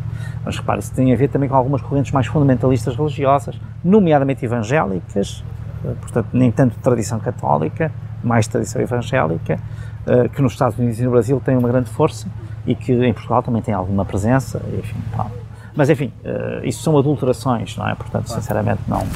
Mas 0.45 0.57
repare, 0.57 0.81
isso 0.81 0.93
tem 0.93 1.13
a 1.13 1.17
ver 1.17 1.29
também 1.29 1.49
com 1.49 1.57
algumas 1.57 1.81
correntes 1.83 2.13
mais 2.13 2.27
fundamentalistas 2.27 2.97
religiosas, 2.97 3.61
nomeadamente 3.85 4.45
evangélicas, 4.45 5.45
eh, 5.85 5.95
portanto, 6.01 6.29
nem 6.33 6.51
tanto 6.51 6.77
de 6.77 6.83
tradição 6.83 7.19
católica, 7.21 7.93
mais 8.23 8.47
tradição 8.47 8.83
evangélica, 8.83 9.59
eh, 10.07 10.29
que 10.29 10.43
nos 10.43 10.53
Estados 10.53 10.77
Unidos 10.79 10.99
e 10.99 11.05
no 11.05 11.13
Brasil 11.13 11.41
têm 11.45 11.57
uma 11.57 11.69
grande 11.69 11.91
força 11.91 12.29
e 12.67 12.75
que 12.75 12.93
em 12.93 13.13
Portugal 13.13 13.43
também 13.43 13.63
tem 13.63 13.73
alguma 13.73 14.05
presença, 14.05 14.61
enfim, 14.77 14.99
pronto. 15.13 15.42
Mas 15.75 15.89
enfim, 15.91 16.13
eh, 16.25 16.61
isso 16.65 16.83
são 16.83 16.99
adulterações, 16.99 17.77
não 17.77 17.89
é? 17.89 17.95
Portanto, 17.95 18.29
sinceramente, 18.29 18.81
não, 18.87 19.07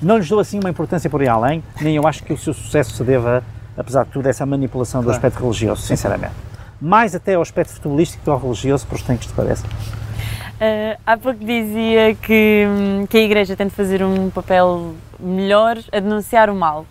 não 0.00 0.16
lhes 0.16 0.28
dou 0.28 0.40
assim 0.40 0.58
uma 0.58 0.70
importância 0.70 1.08
por 1.10 1.20
aí 1.20 1.28
além, 1.28 1.62
nem 1.80 1.96
eu 1.96 2.06
acho 2.06 2.22
que 2.22 2.32
o 2.32 2.38
seu 2.38 2.54
sucesso 2.54 2.92
se 2.92 3.04
deva, 3.04 3.42
apesar 3.76 4.04
de 4.04 4.10
tudo, 4.10 4.26
a 4.26 4.30
essa 4.30 4.46
manipulação 4.46 5.02
do 5.02 5.10
aspecto 5.10 5.40
religioso, 5.40 5.82
sinceramente 5.82 6.48
mais 6.80 7.14
até 7.14 7.34
ao 7.34 7.42
aspecto 7.42 7.72
futebolístico 7.74 8.22
que 8.22 8.30
ao 8.30 8.38
religioso, 8.38 8.86
por 8.86 8.98
que 8.98 9.12
isto 9.12 9.34
pareça. 9.34 9.66
Uh, 9.66 10.98
há 11.06 11.16
pouco 11.16 11.44
dizia 11.44 12.14
que, 12.16 12.66
que 13.08 13.16
a 13.16 13.20
Igreja 13.20 13.56
tem 13.56 13.66
de 13.66 13.74
fazer 13.74 14.02
um 14.02 14.30
papel 14.30 14.94
melhor 15.18 15.78
a 15.92 16.00
denunciar 16.00 16.50
o 16.50 16.54
mal. 16.54 16.84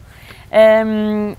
Um, 0.85 1.35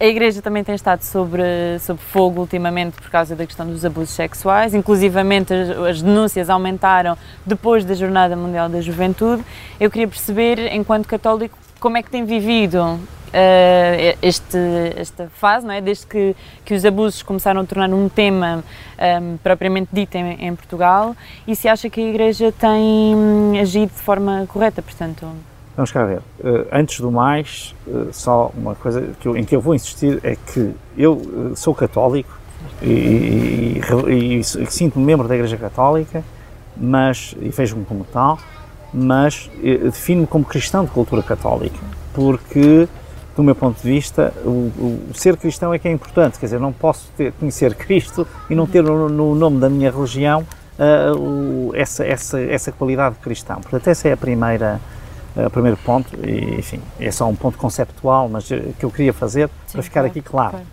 a 0.00 0.04
Igreja 0.06 0.40
também 0.40 0.62
tem 0.62 0.74
estado 0.74 1.02
sobre, 1.02 1.42
sobre 1.80 2.02
fogo 2.02 2.40
ultimamente 2.40 2.94
por 2.94 3.10
causa 3.10 3.34
da 3.34 3.44
questão 3.44 3.66
dos 3.66 3.84
abusos 3.84 4.14
sexuais, 4.14 4.72
inclusivamente 4.72 5.52
as, 5.52 5.70
as 5.70 6.02
denúncias 6.02 6.48
aumentaram 6.48 7.18
depois 7.44 7.84
da 7.84 7.94
Jornada 7.94 8.36
Mundial 8.36 8.68
da 8.68 8.80
Juventude. 8.80 9.42
Eu 9.80 9.90
queria 9.90 10.06
perceber, 10.06 10.72
enquanto 10.72 11.06
católico, 11.06 11.58
como 11.80 11.96
é 11.96 12.02
que 12.02 12.10
tem 12.10 12.24
vivido 12.24 12.80
uh, 13.28 14.18
este, 14.22 14.58
esta 14.96 15.28
fase, 15.34 15.66
não 15.66 15.74
é? 15.74 15.80
desde 15.80 16.06
que, 16.06 16.36
que 16.64 16.74
os 16.74 16.84
abusos 16.84 17.22
começaram 17.22 17.60
a 17.60 17.64
tornar 17.64 17.90
um 17.90 18.08
tema 18.08 18.58
um, 18.58 19.02
ehm, 19.02 19.36
propriamente 19.42 19.88
dito 19.92 20.14
em, 20.16 20.46
em, 20.46 20.54
Portugal 20.54 21.16
e 21.46 21.56
se 21.56 21.68
acha 21.68 21.90
que 21.90 22.00
a 22.00 22.08
Igreja 22.08 22.52
tem 22.52 23.14
hum, 23.14 23.60
agido 23.60 23.92
de 23.92 24.00
forma 24.00 24.46
correta, 24.48 24.80
portanto... 24.80 25.26
Vamos 25.78 25.92
cá 25.92 26.04
ver. 26.04 26.18
Uh, 26.40 26.66
antes 26.72 26.98
do 26.98 27.08
mais, 27.08 27.72
uh, 27.86 28.08
só 28.12 28.50
uma 28.52 28.74
coisa 28.74 29.00
que 29.20 29.28
eu, 29.28 29.36
em 29.36 29.44
que 29.44 29.54
eu 29.54 29.60
vou 29.60 29.76
insistir 29.76 30.18
é 30.24 30.34
que 30.34 30.74
eu 30.96 31.52
sou 31.54 31.72
católico 31.72 32.36
e, 32.82 32.88
e, 32.88 33.80
e, 34.08 34.38
e 34.40 34.44
sinto-me 34.44 35.04
membro 35.04 35.28
da 35.28 35.36
Igreja 35.36 35.56
Católica, 35.56 36.24
mas, 36.76 37.32
e 37.40 37.50
vejo-me 37.50 37.84
como 37.84 38.04
tal, 38.12 38.40
mas 38.92 39.48
defino-me 39.62 40.26
como 40.26 40.44
cristão 40.44 40.84
de 40.84 40.90
cultura 40.90 41.22
católica, 41.22 41.78
porque 42.12 42.88
do 43.36 43.44
meu 43.44 43.54
ponto 43.54 43.80
de 43.80 43.88
vista, 43.88 44.34
o, 44.44 44.48
o, 44.48 45.10
ser 45.14 45.36
cristão 45.36 45.72
é 45.72 45.78
que 45.78 45.86
é 45.86 45.92
importante. 45.92 46.40
Quer 46.40 46.46
dizer, 46.46 46.58
não 46.58 46.72
posso 46.72 47.08
ter, 47.16 47.30
conhecer 47.34 47.72
Cristo 47.76 48.26
e 48.50 48.54
não 48.56 48.66
ter 48.66 48.82
no, 48.82 49.08
no 49.08 49.32
nome 49.32 49.60
da 49.60 49.68
minha 49.68 49.92
religião 49.92 50.44
uh, 50.76 51.16
o, 51.16 51.70
essa, 51.72 52.04
essa, 52.04 52.40
essa 52.40 52.72
qualidade 52.72 53.14
de 53.14 53.20
cristão. 53.20 53.60
Portanto, 53.60 53.86
esse 53.86 54.08
é 54.08 54.12
a 54.12 54.16
primeira, 54.16 54.80
o 55.46 55.50
primeiro 55.50 55.76
ponto. 55.78 56.08
E, 56.26 56.58
enfim, 56.58 56.80
é 56.98 57.10
só 57.10 57.28
um 57.28 57.34
ponto 57.34 57.58
conceptual, 57.58 58.28
mas 58.28 58.50
uh, 58.50 58.74
que 58.78 58.84
eu 58.84 58.90
queria 58.90 59.12
fazer 59.12 59.48
Sim, 59.66 59.72
para 59.72 59.82
ficar 59.82 60.00
claro, 60.00 60.06
aqui 60.08 60.20
claro. 60.22 60.50
claro. 60.50 60.66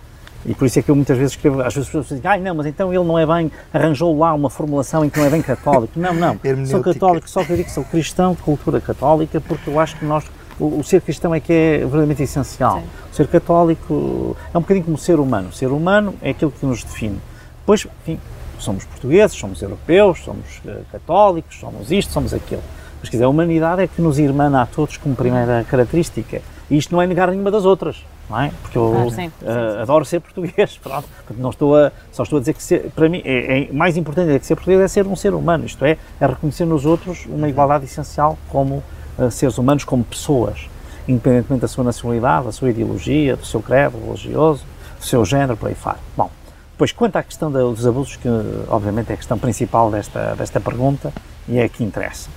E 0.46 0.54
por 0.54 0.66
isso 0.66 0.78
é 0.78 0.82
que 0.82 0.92
eu 0.92 0.96
muitas 0.96 1.18
vezes 1.18 1.34
escrevo, 1.34 1.62
às 1.62 1.74
vezes 1.74 1.88
as 1.88 1.88
pessoas 1.88 2.08
dizem, 2.08 2.22
ai 2.24 2.40
não, 2.40 2.54
mas 2.54 2.68
então 2.68 2.94
ele 2.94 3.04
não 3.04 3.18
é 3.18 3.26
bem, 3.26 3.52
arranjou 3.74 4.16
lá 4.16 4.32
uma 4.34 4.50
formulação 4.50 5.04
em 5.04 5.10
que 5.10 5.18
não 5.18 5.26
é 5.26 5.30
bem 5.30 5.42
católico. 5.42 5.94
Não, 6.00 6.14
não, 6.14 6.40
sou 6.68 6.82
católico, 6.82 7.28
só 7.28 7.44
que 7.44 7.52
eu 7.52 7.58
digo 7.58 7.68
que 7.68 7.74
sou 7.74 7.84
cristão 7.84 8.34
de 8.34 8.44
cultura 8.44 8.80
católica 8.80 9.42
porque 9.42 9.70
eu 9.70 9.80
acho 9.80 9.98
que 9.98 10.06
nós 10.06 10.24
o, 10.60 10.80
o, 10.80 10.84
ser 10.84 11.02
cristão 11.02 11.34
é 11.36 11.40
que 11.40 11.52
é 11.52 11.78
verdadeiramente 11.80 12.24
essencial. 12.24 12.80
Sim. 12.80 12.88
O 13.12 13.16
ser 13.16 13.28
católico 13.28 14.38
é 14.54 14.58
um 14.58 14.62
bocadinho 14.62 14.86
como 14.86 14.98
ser 14.98 15.20
humano. 15.20 15.50
O 15.50 15.52
ser 15.52 15.68
humano 15.68 16.14
é 16.22 16.30
aquilo 16.30 16.52
que 16.52 16.66
nos 16.66 16.84
define. 16.84 17.20
Depois, 17.60 17.86
enfim, 18.04 18.20
somos 18.60 18.86
portugueses, 18.86 19.36
somos 19.36 19.62
europeus, 19.62 20.24
somos 20.24 20.62
uh, 20.66 20.86
católicos, 20.92 21.58
somos 21.60 21.92
isto, 21.92 22.14
somos 22.14 22.34
aquilo. 22.34 22.62
Mas, 23.06 23.10
quer 23.12 23.18
dizer, 23.18 23.26
a 23.26 23.30
humanidade 23.30 23.84
é 23.84 23.88
que 23.88 24.02
nos 24.02 24.18
irmana 24.18 24.64
a 24.64 24.66
todos 24.66 24.98
como 24.98 25.16
primeira 25.16 25.64
característica. 25.70 26.42
E 26.72 26.76
isto 26.76 26.92
não 26.92 27.00
é 27.00 27.06
negar 27.06 27.30
nenhuma 27.30 27.52
das 27.52 27.64
outras, 27.64 28.04
não 28.28 28.42
é? 28.42 28.52
Porque 28.64 28.76
eu 28.76 29.06
ah, 29.08 29.12
sim, 29.12 29.28
uh, 29.28 29.82
adoro 29.84 30.04
ser 30.04 30.22
português, 30.22 30.76
pronto. 30.82 31.08
Não 31.38 31.52
estou 31.52 31.78
a, 31.78 31.92
só 32.12 32.24
estou 32.24 32.38
a 32.38 32.40
dizer 32.40 32.54
que, 32.56 32.64
ser, 32.64 32.90
para 32.96 33.08
mim, 33.08 33.22
é, 33.24 33.70
é, 33.70 33.72
mais 33.72 33.96
importante 33.96 34.32
é 34.32 34.40
que 34.40 34.46
ser 34.48 34.56
português 34.56 34.82
é 34.82 34.88
ser 34.88 35.06
um 35.06 35.16
ser 35.16 35.36
humano, 35.36 35.68
isto 35.68 35.86
é, 35.86 36.00
é 36.20 36.26
reconhecer 36.26 36.66
nos 36.66 36.84
outros 36.84 37.28
uma 37.28 37.48
igualdade 37.48 37.86
essencial 37.86 38.40
como 38.50 38.84
seres 39.30 39.60
humanos 39.60 39.84
como 39.84 40.04
pessoas, 40.04 40.68
independentemente 41.08 41.62
da 41.62 41.68
sua 41.68 41.84
nacionalidade, 41.84 42.46
da 42.48 42.52
sua 42.52 42.72
ideologia, 42.72 43.36
do 43.36 43.46
seu 43.46 43.62
credo 43.62 44.04
religioso, 44.04 44.64
do 44.98 45.06
seu 45.06 45.24
género, 45.24 45.56
por 45.56 45.70
aí 45.70 45.76
fora. 45.76 46.00
Bom, 46.18 46.32
pois 46.76 46.92
quanto 46.92 47.18
à 47.18 47.22
questão 47.22 47.52
dos 47.52 47.86
abusos, 47.86 48.16
que 48.16 48.28
obviamente 48.68 49.12
é 49.12 49.14
a 49.14 49.18
questão 49.18 49.38
principal 49.38 49.92
desta, 49.92 50.34
desta 50.34 50.60
pergunta 50.60 51.14
e 51.48 51.60
é 51.60 51.66
a 51.66 51.70
que 51.70 51.84
interessa. 51.84 52.28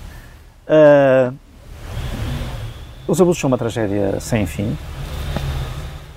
Uh, 0.68 1.34
os 3.06 3.18
abusos 3.20 3.40
são 3.40 3.48
uma 3.48 3.56
tragédia 3.56 4.20
sem 4.20 4.44
fim 4.44 4.76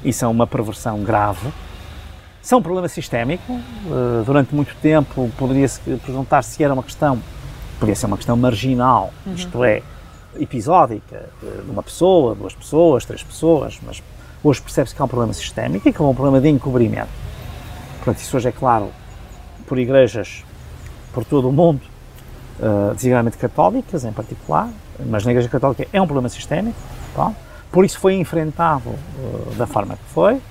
e 0.03 0.11
são 0.11 0.29
uma 0.29 0.45
perversão 0.45 1.01
grave. 1.03 1.47
São 2.41 2.59
um 2.59 2.61
problema 2.61 2.89
sistémico. 2.89 3.53
Uh, 3.53 4.23
durante 4.25 4.53
muito 4.53 4.75
tempo 4.81 5.31
poderia-se 5.37 5.79
perguntar 5.79 6.41
se 6.41 6.61
era 6.61 6.73
uma 6.73 6.83
questão, 6.83 7.21
podia 7.79 7.95
ser 7.95 8.07
uma 8.07 8.17
questão 8.17 8.35
marginal, 8.35 9.13
uhum. 9.25 9.33
isto 9.33 9.63
é, 9.63 9.81
episódica, 10.39 11.29
de 11.41 11.71
uma 11.71 11.81
pessoa, 11.81 12.35
duas 12.35 12.53
pessoas, 12.53 13.05
três 13.05 13.23
pessoas, 13.23 13.79
mas 13.81 14.03
hoje 14.43 14.61
percebe-se 14.61 14.93
que 14.93 15.01
há 15.01 15.05
um 15.05 15.07
problema 15.07 15.33
sistémico 15.33 15.87
e 15.87 15.93
que 15.93 16.01
há 16.01 16.05
um 16.05 16.13
problema 16.13 16.41
de 16.41 16.49
encobrimento. 16.49 17.09
Portanto, 17.97 18.17
isso 18.21 18.35
hoje 18.35 18.49
é 18.49 18.51
claro 18.51 18.89
por 19.65 19.77
igrejas 19.77 20.43
por 21.13 21.23
todo 21.23 21.47
o 21.47 21.51
mundo, 21.51 21.81
uh, 22.61 22.93
designadamente 22.93 23.37
católicas 23.37 24.05
em 24.05 24.11
particular, 24.11 24.69
mas 25.05 25.25
na 25.25 25.31
Igreja 25.31 25.49
Católica 25.49 25.87
é 25.91 26.01
um 26.01 26.05
problema 26.05 26.29
sistémico, 26.29 26.77
tá? 27.15 27.33
por 27.71 27.83
isso 27.83 27.99
foi 27.99 28.15
enfrentado 28.15 28.89
uh, 28.89 29.55
da 29.57 29.65
forma 29.65 29.95
que 29.95 30.13
foi. 30.13 30.41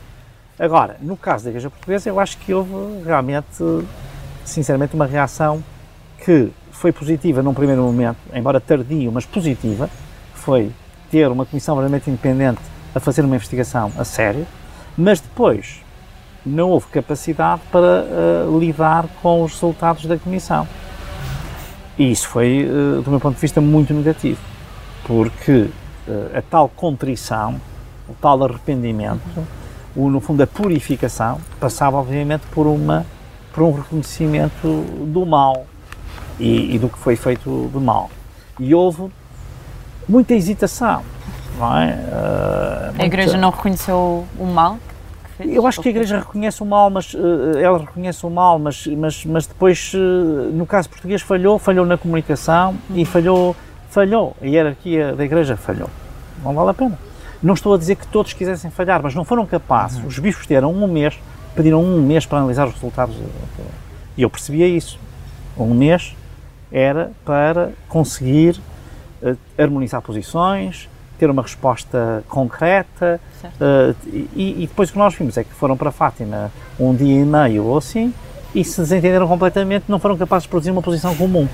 Agora, 0.59 0.96
no 1.01 1.16
caso 1.16 1.44
da 1.44 1.51
Igreja 1.51 1.70
Portuguesa, 1.70 2.09
eu 2.09 2.20
acho 2.20 2.37
que 2.38 2.53
houve 2.53 3.03
realmente, 3.05 3.64
sinceramente, 4.44 4.94
uma 4.94 5.07
reação 5.07 5.62
que 6.23 6.51
foi 6.70 6.92
positiva 6.92 7.42
num 7.42 7.55
primeiro 7.55 7.83
momento, 7.83 8.18
embora 8.35 8.61
tardio, 8.61 9.11
mas 9.11 9.25
positiva, 9.25 9.88
foi 10.35 10.70
ter 11.11 11.29
uma 11.29 11.46
comissão 11.46 11.75
verdadeiramente 11.77 12.11
independente 12.11 12.61
a 12.94 13.01
fazer 13.01 13.25
uma 13.25 13.37
investigação 13.37 13.90
a 13.99 14.05
sério, 14.05 14.46
mas 14.96 15.20
depois 15.20 15.83
não 16.44 16.70
houve 16.70 16.87
capacidade 16.87 17.61
para 17.70 18.05
uh, 18.46 18.59
lidar 18.59 19.07
com 19.23 19.42
os 19.42 19.53
resultados 19.53 20.07
da 20.07 20.16
comissão. 20.16 20.66
E 22.01 22.13
isso 22.13 22.29
foi, 22.29 22.65
uh, 22.65 23.03
do 23.03 23.11
meu 23.11 23.21
ponto 23.21 23.35
de 23.35 23.41
vista, 23.43 23.61
muito 23.61 23.93
negativo, 23.93 24.41
porque 25.05 25.69
uh, 26.09 26.35
a 26.35 26.41
tal 26.41 26.67
contrição, 26.67 27.61
o 28.09 28.15
tal 28.15 28.43
arrependimento, 28.43 29.21
o, 29.95 30.09
no 30.09 30.19
fundo, 30.19 30.43
a 30.43 30.47
purificação 30.47 31.39
passava, 31.61 31.99
obviamente, 31.99 32.41
por, 32.53 32.67
uma, 32.67 33.05
por 33.53 33.65
um 33.65 33.73
reconhecimento 33.73 34.83
do 35.13 35.27
mal 35.27 35.67
e, 36.39 36.75
e 36.75 36.79
do 36.79 36.89
que 36.89 36.99
foi 36.99 37.17
feito 37.17 37.71
de 37.71 37.79
mal. 37.79 38.11
E 38.59 38.75
houve 38.75 39.13
muita 40.09 40.33
hesitação. 40.33 41.03
É? 41.03 41.63
Uh, 41.63 42.87
muita... 42.87 43.03
A 43.03 43.05
Igreja 43.05 43.37
não 43.37 43.51
reconheceu 43.51 44.27
o 44.39 44.47
mal? 44.47 44.79
Eu 45.48 45.66
acho 45.66 45.81
que 45.81 45.88
a 45.88 45.90
Igreja 45.90 46.18
reconhece 46.18 46.62
o 46.62 46.66
mal, 46.66 46.90
mas 46.90 47.14
uh, 47.14 47.59
ela 47.59 47.79
reconhece 47.79 48.24
o 48.26 48.31
mal, 48.31 48.59
mas, 48.59 48.87
mas, 48.87 49.24
mas 49.24 49.46
depois, 49.46 49.92
uh, 49.94 49.98
no 50.53 50.66
caso 50.66 50.88
português, 50.88 51.22
falhou, 51.22 51.59
falhou 51.59 51.87
na 51.87 51.96
comunicação 51.96 52.76
e 52.94 53.05
falhou, 53.05 53.57
falhou. 53.88 54.37
A 54.40 54.46
hierarquia 54.46 55.14
da 55.14 55.24
Igreja 55.24 55.57
falhou. 55.57 55.88
Não 56.42 56.55
vale 56.55 56.70
a 56.70 56.74
pena. 56.74 56.98
Não 57.42 57.55
estou 57.55 57.74
a 57.74 57.79
dizer 57.79 57.96
que 57.96 58.07
todos 58.07 58.33
quisessem 58.33 58.70
falhar, 58.70 59.03
mas 59.03 59.14
não 59.14 59.24
foram 59.24 59.46
capazes. 59.46 59.98
Uhum. 59.98 60.07
Os 60.07 60.18
bispos 60.18 60.46
tiveram 60.46 60.72
um 60.72 60.87
mês, 60.87 61.18
pediram 61.55 61.83
um 61.83 62.03
mês 62.03 62.26
para 62.26 62.38
analisar 62.38 62.66
os 62.66 62.74
resultados. 62.74 63.16
E 64.16 64.22
eu 64.22 64.29
percebia 64.29 64.66
isso. 64.66 64.98
Um 65.57 65.74
mês 65.74 66.14
era 66.70 67.12
para 67.24 67.72
conseguir 67.88 68.61
harmonizar 69.59 70.00
posições, 70.00 70.88
ter 71.21 71.31
uma 71.31 71.43
resposta 71.43 72.25
concreta. 72.29 73.21
Uh, 73.45 73.95
e, 74.35 74.63
e, 74.63 74.67
depois 74.67 74.89
o 74.89 74.93
que 74.93 74.99
nós 74.99 75.15
vimos 75.15 75.37
é 75.37 75.45
que 75.45 75.53
foram 75.53 75.77
para 75.77 75.91
Fátima 75.91 76.51
um 76.79 76.95
dia 76.95 77.21
e 77.21 77.25
meio 77.25 77.65
ou 77.65 77.77
assim 77.77 78.13
e 78.55 78.65
se 78.65 78.81
desentenderam 78.81 79.29
completamente, 79.29 79.85
não 79.87 79.99
foram 79.99 80.17
capazes 80.17 80.45
de 80.45 80.49
produzir 80.49 80.71
uma 80.71 80.83
posição 80.83 81.15
comum. 81.15 81.47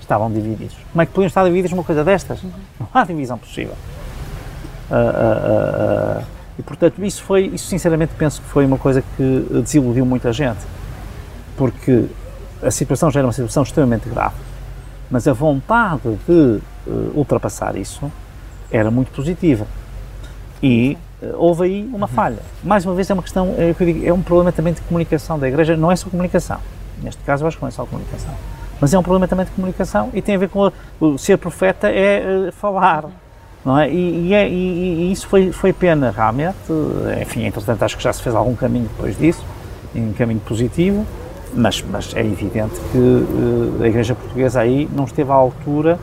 Estavam 0.00 0.32
divididos. 0.32 0.76
Como 0.90 1.02
é 1.02 1.06
que 1.06 1.12
podiam 1.12 1.28
estar 1.28 1.44
divididos 1.44 1.72
uma 1.72 1.84
coisa 1.84 2.02
destas? 2.02 2.42
Uhum. 2.42 2.50
Não 2.80 2.88
há 2.92 3.04
divisão 3.04 3.38
possível. 3.38 3.74
Uh, 4.90 6.20
uh, 6.20 6.24
e 6.58 6.62
portanto, 6.62 7.04
isso 7.04 7.22
foi, 7.22 7.46
isso 7.46 7.66
sinceramente 7.66 8.12
penso 8.16 8.40
que 8.40 8.48
foi 8.48 8.64
uma 8.64 8.78
coisa 8.78 9.02
que 9.16 9.46
desiludiu 9.62 10.04
muita 10.04 10.32
gente, 10.32 10.60
porque 11.56 12.06
a 12.62 12.70
situação 12.70 13.10
já 13.10 13.20
era 13.20 13.26
uma 13.26 13.32
situação 13.32 13.62
extremamente 13.62 14.08
grave, 14.08 14.34
mas 15.10 15.28
a 15.28 15.32
vontade 15.32 16.02
de 16.26 16.60
ultrapassar 17.14 17.76
isso 17.76 18.10
era 18.70 18.90
muito 18.90 19.10
positiva. 19.12 19.66
E 20.62 20.96
uh, 21.22 21.34
houve 21.36 21.64
aí 21.64 21.90
uma 21.92 22.06
falha. 22.06 22.38
Mais 22.62 22.84
uma 22.84 22.94
vez, 22.94 23.08
é 23.10 23.14
uma 23.14 23.22
questão, 23.22 23.54
é, 23.58 23.72
digo, 23.72 24.06
é 24.06 24.12
um 24.12 24.22
problema 24.22 24.52
também 24.52 24.72
de 24.72 24.80
comunicação 24.82 25.38
da 25.38 25.48
Igreja, 25.48 25.76
não 25.76 25.90
é 25.90 25.96
só 25.96 26.08
comunicação. 26.08 26.58
Neste 27.02 27.22
caso, 27.22 27.44
eu 27.44 27.48
acho 27.48 27.56
que 27.56 27.62
não 27.62 27.68
é 27.68 27.72
só 27.72 27.84
comunicação. 27.84 28.32
Mas 28.80 28.92
é 28.92 28.98
um 28.98 29.02
problema 29.02 29.28
também 29.28 29.44
de 29.46 29.52
comunicação 29.52 30.10
e 30.12 30.20
tem 30.20 30.34
a 30.34 30.38
ver 30.38 30.48
com 30.48 30.70
o 31.00 31.18
ser 31.18 31.38
profeta 31.38 31.88
é 31.88 32.48
uh, 32.48 32.52
falar. 32.52 33.04
Não 33.64 33.78
é? 33.78 33.90
E, 33.90 34.28
e, 34.28 34.34
é, 34.34 34.46
e, 34.46 34.52
e, 34.52 35.12
isso 35.12 35.26
foi, 35.26 35.50
foi 35.50 35.72
pena, 35.72 36.10
realmente. 36.10 36.56
Enfim, 37.22 37.44
entretanto, 37.44 37.82
acho 37.82 37.96
que 37.96 38.02
já 38.02 38.12
se 38.12 38.22
fez 38.22 38.34
algum 38.34 38.54
caminho 38.54 38.88
depois 38.88 39.16
disso, 39.16 39.42
em 39.94 40.10
um 40.10 40.12
caminho 40.12 40.40
positivo, 40.40 41.06
mas, 41.54 41.82
mas 41.82 42.14
é 42.14 42.20
evidente 42.20 42.74
que 42.92 43.82
a 43.82 43.86
Igreja 43.86 44.14
Portuguesa 44.14 44.60
aí 44.60 44.86
não 44.94 45.04
esteve 45.04 45.30
à 45.30 45.34
altura 45.34 45.98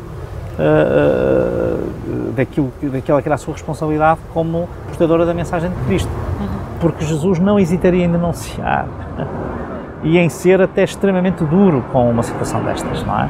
uh, 0.62 2.32
daquilo, 2.34 2.71
daquela 2.84 3.21
que 3.21 3.28
era 3.28 3.36
a 3.36 3.38
sua 3.38 3.54
responsabilidade 3.54 4.19
como 4.34 4.69
portadora 4.88 5.26
da 5.26 5.34
mensagem 5.34 5.69
de 5.69 5.76
Cristo. 5.86 6.12
Uhum. 6.39 6.47
Porque 6.80 7.04
Jesus 7.06 7.39
não 7.39 7.60
hesitaria 7.60 8.06
em 8.06 8.12
denunciar 8.12 8.88
e 10.04 10.17
em 10.17 10.30
ser 10.30 10.62
até 10.62 10.84
extremamente 10.84 11.43
duro 11.43 11.84
com 11.91 12.10
uma 12.10 12.24
situação 12.24 12.63
destas, 12.63 13.04
não 13.04 13.19
é? 13.19 13.30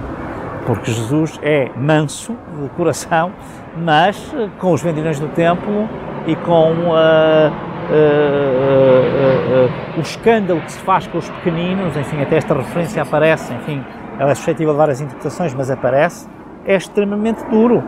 Porque 0.65 0.91
Jesus 0.91 1.39
é 1.41 1.71
manso 1.75 2.35
de 2.61 2.69
coração, 2.69 3.31
mas 3.75 4.33
com 4.59 4.71
os 4.73 4.81
vendilhões 4.81 5.19
do 5.19 5.27
templo 5.29 5.89
e 6.27 6.35
com 6.35 6.71
uh, 6.71 7.51
uh, 7.89 9.69
o 9.97 10.01
escândalo 10.01 10.61
que 10.61 10.71
se 10.71 10.79
faz 10.79 11.07
com 11.07 11.17
os 11.17 11.27
pequeninos, 11.29 11.97
enfim, 11.97 12.21
até 12.21 12.37
esta 12.37 12.53
referência 12.53 13.01
aparece, 13.01 13.51
enfim, 13.53 13.83
ela 14.19 14.31
é 14.31 14.35
suscetível 14.35 14.73
de 14.73 14.77
várias 14.77 15.01
interpretações, 15.01 15.53
mas 15.53 15.71
aparece, 15.71 16.27
é 16.65 16.75
extremamente 16.75 17.43
duro. 17.45 17.83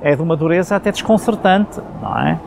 É 0.00 0.14
de 0.14 0.22
uma 0.22 0.36
dureza 0.36 0.76
até 0.76 0.92
desconcertante, 0.92 1.80
não 2.00 2.18
é? 2.18 2.40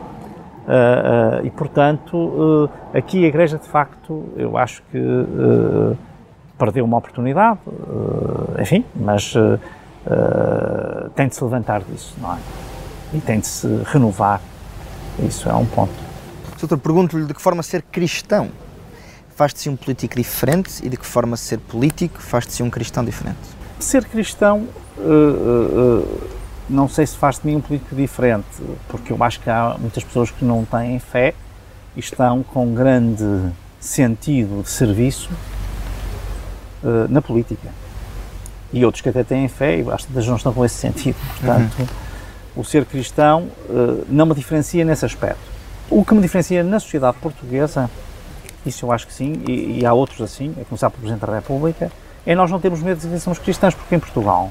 Uh, 0.62 1.42
uh, 1.42 1.46
e 1.46 1.50
portanto, 1.50 2.16
uh, 2.16 2.70
aqui 2.94 3.24
a 3.24 3.28
Igreja 3.28 3.58
de 3.58 3.66
facto, 3.66 4.24
eu 4.36 4.56
acho 4.56 4.82
que 4.90 4.98
perdeu 6.56 6.84
uma 6.84 6.98
oportunidade, 6.98 7.58
enfim, 8.60 8.84
mas 8.94 9.34
tem 11.16 11.26
de 11.26 11.34
se 11.34 11.42
levantar 11.42 11.82
disso, 11.82 12.14
não 12.22 12.34
é? 12.34 12.38
E 13.14 13.20
tem 13.20 13.40
de 13.40 13.46
se 13.48 13.66
renovar. 13.86 14.40
Isso 15.18 15.48
é 15.48 15.54
um 15.54 15.66
ponto. 15.66 15.92
Doutor, 16.58 16.78
pergunto-lhe 16.78 17.26
de 17.26 17.34
que 17.34 17.42
forma 17.42 17.62
ser 17.64 17.82
cristão 17.82 18.48
faz-te-se 19.34 19.68
um 19.68 19.74
político 19.74 20.14
diferente 20.14 20.84
e 20.84 20.88
de 20.88 20.96
que 20.96 21.04
forma 21.04 21.36
ser 21.36 21.58
político 21.58 22.22
faz-te-se 22.22 22.62
um 22.62 22.70
cristão 22.70 23.04
diferente? 23.04 23.40
Ser 23.80 24.04
cristão 24.04 24.68
uh, 24.98 26.00
uh, 26.00 26.20
não 26.68 26.88
sei 26.88 27.06
se 27.06 27.16
faz 27.16 27.38
de 27.38 27.46
mim 27.46 27.56
um 27.56 27.60
político 27.60 27.94
diferente, 27.94 28.46
porque 28.88 29.12
eu 29.12 29.22
acho 29.22 29.40
que 29.40 29.50
há 29.50 29.76
muitas 29.78 30.02
pessoas 30.02 30.30
que 30.30 30.44
não 30.44 30.64
têm 30.64 30.98
fé 30.98 31.34
e 31.96 32.00
estão 32.00 32.42
com 32.42 32.74
grande 32.74 33.52
sentido 33.78 34.62
de 34.62 34.70
serviço 34.70 35.30
uh, 36.82 37.08
na 37.08 37.20
política. 37.20 37.68
E 38.72 38.84
outros 38.84 39.02
que 39.02 39.08
até 39.08 39.22
têm 39.22 39.48
fé 39.48 39.80
e 39.80 39.90
acho 39.90 40.06
que 40.06 40.14
não 40.14 40.36
estão 40.36 40.52
com 40.52 40.64
esse 40.64 40.76
sentido. 40.76 41.16
Portanto, 41.38 41.78
uhum. 41.78 41.86
o 42.56 42.64
ser 42.64 42.86
cristão 42.86 43.48
uh, 43.68 44.06
não 44.08 44.24
me 44.24 44.34
diferencia 44.34 44.84
nesse 44.84 45.04
aspecto. 45.04 45.52
O 45.90 46.04
que 46.04 46.14
me 46.14 46.22
diferencia 46.22 46.64
na 46.64 46.80
sociedade 46.80 47.18
portuguesa, 47.18 47.90
isso 48.64 48.86
eu 48.86 48.92
acho 48.92 49.06
que 49.06 49.12
sim, 49.12 49.42
e, 49.46 49.80
e 49.80 49.86
há 49.86 49.92
outros 49.92 50.22
assim, 50.22 50.54
a 50.58 50.64
começar 50.64 50.88
pelo 50.88 51.02
Presidente 51.02 51.26
da 51.26 51.34
República, 51.34 51.92
é 52.24 52.34
nós 52.34 52.50
não 52.50 52.60
temos 52.60 52.80
medo 52.80 52.96
de 52.96 53.02
dizer 53.02 53.16
que 53.16 53.24
somos 53.24 53.38
cristãos, 53.38 53.74
porque 53.74 53.94
em 53.94 53.98
Portugal 53.98 54.50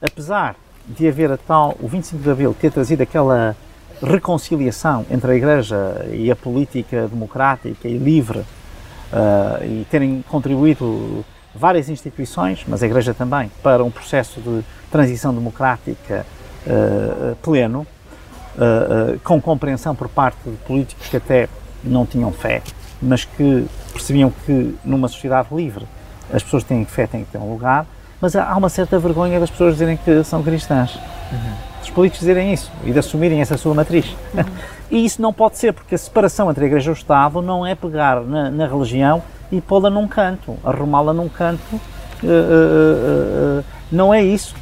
apesar 0.00 0.56
de 0.86 1.06
haver 1.06 1.30
a 1.30 1.36
tal, 1.36 1.76
o 1.80 1.88
25 1.88 2.22
de 2.22 2.30
Abril 2.30 2.56
ter 2.58 2.72
trazido 2.72 3.02
aquela 3.02 3.56
reconciliação 4.02 5.04
entre 5.10 5.32
a 5.32 5.34
Igreja 5.34 6.06
e 6.12 6.30
a 6.30 6.36
política 6.36 7.08
democrática 7.08 7.88
e 7.88 7.98
livre 7.98 8.38
uh, 8.38 9.64
e 9.64 9.86
terem 9.90 10.24
contribuído 10.28 11.24
várias 11.54 11.88
instituições, 11.88 12.64
mas 12.66 12.82
a 12.82 12.86
Igreja 12.86 13.12
também, 13.12 13.50
para 13.62 13.82
um 13.82 13.90
processo 13.90 14.40
de 14.40 14.62
transição 14.90 15.34
democrática 15.34 16.24
uh, 16.66 17.36
pleno, 17.36 17.80
uh, 17.80 19.18
com 19.20 19.40
compreensão 19.40 19.94
por 19.94 20.08
parte 20.08 20.38
de 20.48 20.56
políticos 20.58 21.08
que 21.08 21.16
até 21.16 21.48
não 21.82 22.06
tinham 22.06 22.32
fé, 22.32 22.62
mas 23.02 23.24
que 23.24 23.66
percebiam 23.92 24.32
que 24.46 24.76
numa 24.84 25.08
sociedade 25.08 25.48
livre 25.52 25.86
as 26.32 26.42
pessoas 26.42 26.62
têm 26.62 26.84
fé, 26.84 27.06
têm 27.06 27.24
que 27.24 27.32
ter 27.32 27.38
um 27.38 27.50
lugar, 27.50 27.86
mas 28.20 28.34
há 28.34 28.56
uma 28.56 28.68
certa 28.68 28.98
vergonha 28.98 29.38
das 29.38 29.50
pessoas 29.50 29.74
dizerem 29.74 29.96
que 29.96 30.24
são 30.24 30.42
cristãs. 30.42 30.94
Uhum. 31.30 31.52
Dos 31.80 31.90
políticos 31.90 32.20
dizerem 32.20 32.52
isso 32.52 32.70
e 32.84 32.92
de 32.92 32.98
assumirem 32.98 33.40
essa 33.40 33.56
sua 33.56 33.74
matriz. 33.74 34.06
Uhum. 34.34 34.44
E 34.90 35.04
isso 35.04 35.20
não 35.20 35.34
pode 35.34 35.58
ser, 35.58 35.74
porque 35.74 35.94
a 35.94 35.98
separação 35.98 36.50
entre 36.50 36.64
a 36.64 36.66
Igreja 36.66 36.88
e 36.88 36.92
o 36.92 36.96
Estado 36.96 37.42
não 37.42 37.66
é 37.66 37.74
pegar 37.74 38.22
na, 38.22 38.50
na 38.50 38.66
religião 38.66 39.22
e 39.52 39.60
pô-la 39.60 39.90
num 39.90 40.08
canto, 40.08 40.56
arrumá-la 40.64 41.12
num 41.12 41.28
canto. 41.28 41.60
Uh, 41.74 42.26
uh, 42.26 43.60
uh, 43.60 43.64
não 43.92 44.14
é 44.14 44.22
isso. 44.22 44.54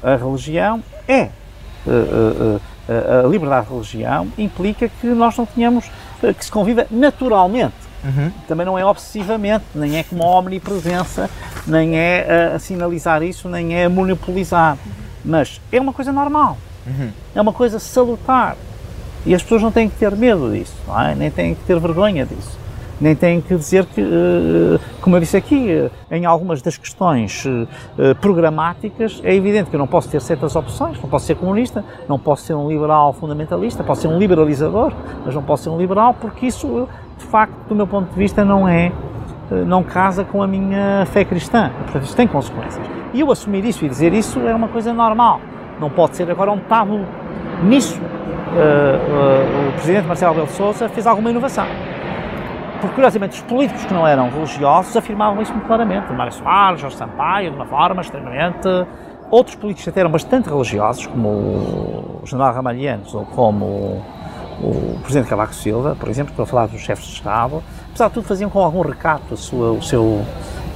A 0.00 0.14
religião 0.14 0.80
é. 1.08 1.30
a 1.84 3.26
liberdade 3.26 3.66
de 3.66 3.72
religião 3.72 4.28
implica 4.38 4.88
que 4.88 5.08
nós 5.08 5.36
não 5.36 5.44
tenhamos, 5.44 5.90
que 6.38 6.44
se 6.44 6.50
conviva 6.50 6.86
naturalmente 6.88 7.74
Uhum. 8.04 8.30
Também 8.48 8.64
não 8.64 8.78
é 8.78 8.84
obsessivamente, 8.84 9.64
nem 9.74 9.98
é 9.98 10.02
como 10.02 10.24
uma 10.24 10.38
omnipresença, 10.38 11.28
nem 11.66 11.96
é 11.96 12.50
a, 12.52 12.56
a 12.56 12.58
sinalizar 12.58 13.22
isso, 13.22 13.48
nem 13.48 13.74
é 13.74 13.84
a 13.84 13.90
monopolizar. 13.90 14.78
Mas 15.24 15.60
é 15.70 15.80
uma 15.80 15.92
coisa 15.92 16.12
normal, 16.12 16.56
uhum. 16.86 17.10
é 17.34 17.40
uma 17.40 17.52
coisa 17.52 17.78
salutar. 17.78 18.56
E 19.26 19.34
as 19.34 19.42
pessoas 19.42 19.60
não 19.60 19.70
têm 19.70 19.88
que 19.88 19.96
ter 19.96 20.16
medo 20.16 20.50
disso, 20.50 20.74
é? 20.98 21.14
nem 21.14 21.30
têm 21.30 21.54
que 21.54 21.62
ter 21.64 21.78
vergonha 21.78 22.24
disso. 22.24 22.58
Nem 22.98 23.14
têm 23.14 23.40
que 23.40 23.54
dizer 23.54 23.86
que, 23.86 24.00
eh, 24.00 24.78
como 25.00 25.16
eu 25.16 25.20
disse 25.20 25.34
aqui, 25.34 25.70
eh, 25.70 25.90
em 26.10 26.26
algumas 26.26 26.60
das 26.60 26.76
questões 26.76 27.44
programáticas, 28.20 29.22
é 29.24 29.34
evidente 29.34 29.70
que 29.70 29.76
eu 29.76 29.78
não 29.78 29.86
posso 29.86 30.10
ter 30.10 30.20
certas 30.20 30.54
opções, 30.54 31.00
não 31.00 31.08
posso 31.08 31.24
ser 31.24 31.34
comunista, 31.34 31.82
não 32.06 32.18
posso 32.18 32.44
ser 32.44 32.52
um 32.52 32.68
liberal 32.68 33.14
fundamentalista, 33.14 33.82
posso 33.82 34.02
ser 34.02 34.08
um 34.08 34.18
liberalizador, 34.18 34.92
mas 35.24 35.34
não 35.34 35.42
posso 35.42 35.62
ser 35.62 35.70
um 35.70 35.78
liberal 35.78 36.12
porque 36.12 36.46
isso 36.46 36.86
de 37.20 37.26
facto, 37.26 37.68
do 37.68 37.74
meu 37.74 37.86
ponto 37.86 38.10
de 38.10 38.16
vista, 38.16 38.44
não 38.44 38.66
é, 38.66 38.90
eh, 39.50 39.64
não 39.66 39.82
casa 39.82 40.24
com 40.24 40.42
a 40.42 40.46
minha 40.46 41.04
fé 41.06 41.24
cristã. 41.24 41.70
Portanto, 41.84 42.04
isso 42.04 42.16
tem 42.16 42.26
consequências. 42.26 42.84
E 43.12 43.20
eu 43.20 43.30
assumir 43.30 43.64
isso 43.64 43.84
e 43.84 43.88
dizer 43.88 44.12
isso 44.12 44.40
é 44.40 44.54
uma 44.54 44.68
coisa 44.68 44.92
normal. 44.92 45.40
Não 45.78 45.90
pode 45.90 46.16
ser 46.16 46.30
agora 46.30 46.50
um 46.50 46.58
tabu. 46.58 47.04
Nisso, 47.62 48.00
uh, 48.00 48.04
uh, 48.04 49.68
o 49.68 49.72
presidente 49.72 50.06
Marcelo 50.06 50.32
Rebelo 50.32 50.48
de 50.48 50.54
Sousa 50.54 50.88
fez 50.88 51.06
alguma 51.06 51.30
inovação. 51.30 51.66
Porque, 52.80 52.94
curiosamente, 52.94 53.34
os 53.34 53.42
políticos 53.42 53.84
que 53.84 53.92
não 53.92 54.06
eram 54.06 54.30
religiosos 54.30 54.96
afirmavam 54.96 55.42
isso 55.42 55.52
muito 55.52 55.66
claramente. 55.66 56.10
Mário 56.12 56.32
Soares, 56.32 56.80
Jorge 56.80 56.96
Sampaio, 56.96 57.50
de 57.50 57.56
uma 57.56 57.66
forma 57.66 58.00
extremamente... 58.00 58.68
Outros 59.30 59.54
políticos 59.54 59.86
até 59.86 60.00
eram 60.00 60.10
bastante 60.10 60.48
religiosos, 60.48 61.06
como 61.06 61.28
o 61.28 62.22
general 62.24 62.52
Ramalhianos 62.52 63.14
ou 63.14 63.24
como 63.26 64.02
o 64.62 64.98
Presidente 65.02 65.28
Cavaco 65.28 65.54
Silva, 65.54 65.96
por 65.98 66.08
exemplo, 66.08 66.32
estou 66.32 66.42
a 66.42 66.46
falar 66.46 66.66
dos 66.66 66.80
chefes 66.80 67.06
de 67.06 67.14
Estado, 67.14 67.62
apesar 67.88 68.08
de 68.08 68.14
tudo 68.14 68.26
faziam 68.26 68.50
com 68.50 68.60
algum 68.60 68.82
recato 68.82 69.36
sua, 69.36 69.72
o 69.72 69.82
seu... 69.82 70.24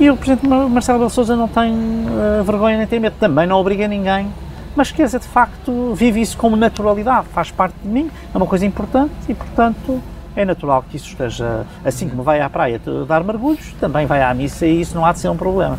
E 0.00 0.10
o 0.10 0.16
Presidente 0.16 0.46
Marcelo 0.46 0.98
Rebelo 0.98 1.10
Sousa 1.10 1.36
não 1.36 1.46
tem 1.46 1.72
uh, 1.72 2.42
vergonha 2.42 2.78
nem 2.78 2.86
tem 2.86 2.98
medo, 2.98 3.14
também 3.20 3.46
não 3.46 3.56
obriga 3.56 3.86
ninguém, 3.86 4.28
mas 4.74 4.90
quer 4.90 5.04
dizer, 5.04 5.20
de 5.20 5.28
facto, 5.28 5.94
vive 5.94 6.20
isso 6.20 6.36
como 6.36 6.56
naturalidade, 6.56 7.28
faz 7.32 7.50
parte 7.50 7.76
de 7.82 7.88
mim, 7.88 8.10
é 8.34 8.36
uma 8.36 8.46
coisa 8.46 8.66
importante 8.66 9.12
e, 9.28 9.34
portanto, 9.34 10.02
é 10.34 10.44
natural 10.44 10.84
que 10.88 10.96
isso 10.96 11.08
esteja, 11.08 11.64
assim 11.84 12.08
como 12.08 12.22
vai 12.22 12.40
à 12.40 12.50
praia 12.50 12.80
dar 13.06 13.22
mergulhos, 13.22 13.72
também 13.80 14.04
vai 14.06 14.22
à 14.22 14.34
missa 14.34 14.66
e 14.66 14.80
isso 14.80 14.94
não 14.94 15.04
há 15.04 15.12
de 15.12 15.20
ser 15.20 15.28
um 15.28 15.36
problema. 15.36 15.78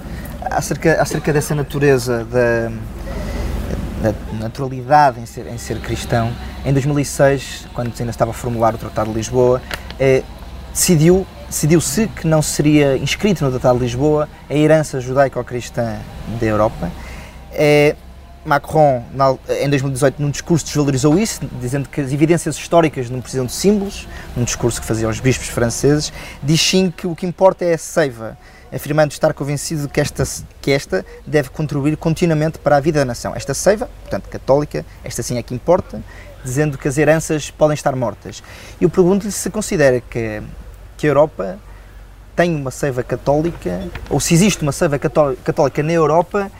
Acerca, 0.49 1.01
acerca 1.01 1.33
dessa 1.33 1.53
natureza 1.53 2.23
da, 2.23 2.71
da 4.11 4.37
naturalidade 4.39 5.19
em 5.19 5.25
ser, 5.25 5.47
em 5.47 5.57
ser 5.57 5.79
cristão, 5.79 6.31
em 6.65 6.73
2006, 6.73 7.67
quando 7.73 7.91
ainda 7.97 8.11
estava 8.11 8.31
a 8.31 8.33
formular 8.33 8.75
o 8.75 8.77
Tratado 8.77 9.09
de 9.11 9.17
Lisboa, 9.17 9.61
eh, 9.99 10.23
decidiu 10.73 11.25
decidiu-se 11.47 12.07
que 12.07 12.27
não 12.27 12.41
seria 12.41 12.97
inscrito 12.97 13.45
no 13.45 13.51
Tratado 13.51 13.77
de 13.77 13.85
Lisboa 13.85 14.27
a 14.49 14.53
herança 14.53 14.99
judaico-cristã 14.99 15.97
da 16.39 16.45
Europa. 16.45 16.91
Eh, 17.51 17.95
Macron, 18.43 19.03
em 19.61 19.69
2018, 19.69 20.21
num 20.21 20.29
discurso, 20.29 20.65
desvalorizou 20.65 21.17
isso, 21.17 21.41
dizendo 21.59 21.89
que 21.89 21.99
as 21.99 22.11
evidências 22.11 22.55
históricas 22.55 23.09
não 23.09 23.19
precisam 23.19 23.47
de 23.47 23.51
símbolos, 23.51 24.07
num 24.37 24.43
discurso 24.43 24.79
que 24.79 24.85
fazia 24.85 25.07
aos 25.07 25.19
bispos 25.19 25.47
franceses, 25.47 26.13
diz 26.43 26.61
sim 26.61 26.93
que 26.95 27.07
o 27.07 27.15
que 27.15 27.25
importa 27.25 27.65
é 27.65 27.73
a 27.73 27.77
seiva, 27.77 28.37
afirmando 28.75 29.13
estar 29.13 29.33
convencido 29.33 29.87
que 29.87 30.01
esta, 30.01 30.23
que 30.61 30.71
esta 30.71 31.05
deve 31.25 31.49
contribuir 31.49 31.95
continuamente 31.95 32.59
para 32.59 32.75
a 32.75 32.79
vida 32.79 32.99
da 32.99 33.05
nação. 33.05 33.33
Esta 33.33 33.53
seiva, 33.53 33.89
portanto 34.01 34.27
católica, 34.27 34.85
esta 35.03 35.23
sim 35.23 35.37
é 35.37 35.43
que 35.43 35.55
importa, 35.55 36.01
dizendo 36.43 36.77
que 36.77 36.87
as 36.87 36.97
heranças 36.97 37.49
podem 37.49 37.73
estar 37.73 37.95
mortas. 37.95 38.43
Eu 38.79 38.89
pergunto-lhe 38.89 39.31
se 39.31 39.49
considera 39.49 40.01
que, 40.01 40.41
que 40.97 41.07
a 41.07 41.09
Europa 41.09 41.57
tem 42.35 42.53
uma 42.53 42.69
seiva 42.69 43.01
católica, 43.01 43.81
ou 44.09 44.19
se 44.19 44.33
existe 44.33 44.61
uma 44.61 44.73
seiva 44.73 44.99
católica 44.99 45.81
na 45.81 45.93
Europa 45.93 46.51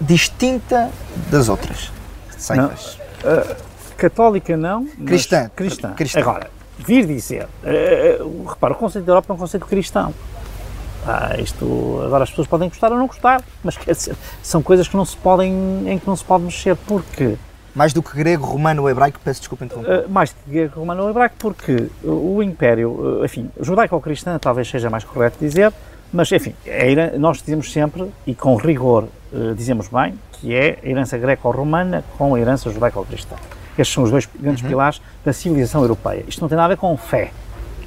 distinta 0.00 0.90
das 1.30 1.48
outras 1.48 1.90
seivas. 2.36 2.94
Uh, 2.94 3.56
católica 3.96 4.56
não, 4.56 4.86
cristã. 4.86 5.50
cristã. 5.56 5.94
cristã. 5.94 6.20
Agora, 6.20 6.50
vir 6.78 7.06
dizer, 7.06 7.48
uh, 7.64 8.48
repara, 8.48 8.74
o 8.74 8.76
conceito 8.76 9.06
da 9.06 9.12
Europa 9.12 9.32
é 9.32 9.34
um 9.34 9.38
conceito 9.38 9.66
cristão. 9.66 10.14
Ah, 11.10 11.40
isto, 11.40 12.02
agora 12.04 12.24
as 12.24 12.28
pessoas 12.28 12.46
podem 12.46 12.68
gostar 12.68 12.92
ou 12.92 12.98
não 12.98 13.06
gostar, 13.06 13.42
mas 13.64 13.78
quer 13.78 13.94
dizer, 13.94 14.14
são 14.42 14.62
coisas 14.62 14.86
que 14.86 14.94
não 14.94 15.06
se 15.06 15.16
podem, 15.16 15.50
em 15.86 15.98
que 15.98 16.06
não 16.06 16.14
se 16.14 16.22
pode 16.22 16.44
mexer, 16.44 16.76
porque 16.76 17.36
mais 17.74 17.94
do 17.94 18.02
que 18.02 18.14
grego, 18.14 18.44
romano 18.44 18.82
ou 18.82 18.90
hebraico, 18.90 19.18
peço 19.24 19.40
desculpa 19.40 19.64
interromper. 19.64 20.04
Uh, 20.04 20.10
mais 20.10 20.30
do 20.30 20.36
que 20.44 20.50
grego, 20.50 20.80
romano 20.80 21.04
ou 21.04 21.08
hebraico, 21.08 21.36
porque 21.38 21.88
o 22.04 22.42
Império, 22.42 23.24
enfim, 23.24 23.50
judaico 23.58 23.94
ou 23.94 24.02
cristã 24.02 24.38
talvez 24.38 24.68
seja 24.68 24.90
mais 24.90 25.02
correto 25.02 25.38
dizer, 25.40 25.72
mas, 26.12 26.30
enfim, 26.30 26.54
nós 27.18 27.38
dizemos 27.38 27.72
sempre, 27.72 28.10
e 28.26 28.34
com 28.34 28.56
rigor 28.56 29.08
dizemos 29.56 29.88
bem, 29.88 30.14
que 30.32 30.54
é 30.54 30.78
a 30.82 30.88
herança 30.88 31.16
greco-romana 31.16 32.04
com 32.16 32.34
a 32.34 32.40
herança 32.40 32.70
judaico-cristã. 32.70 33.36
Estes 33.78 33.94
são 33.94 34.04
os 34.04 34.10
dois 34.10 34.28
grandes 34.38 34.62
uhum. 34.62 34.68
pilares 34.68 35.00
da 35.24 35.32
civilização 35.32 35.82
europeia. 35.82 36.24
Isto 36.26 36.40
não 36.40 36.48
tem 36.48 36.56
nada 36.56 36.66
a 36.66 36.68
ver 36.74 36.76
com 36.76 36.96
fé. 36.96 37.30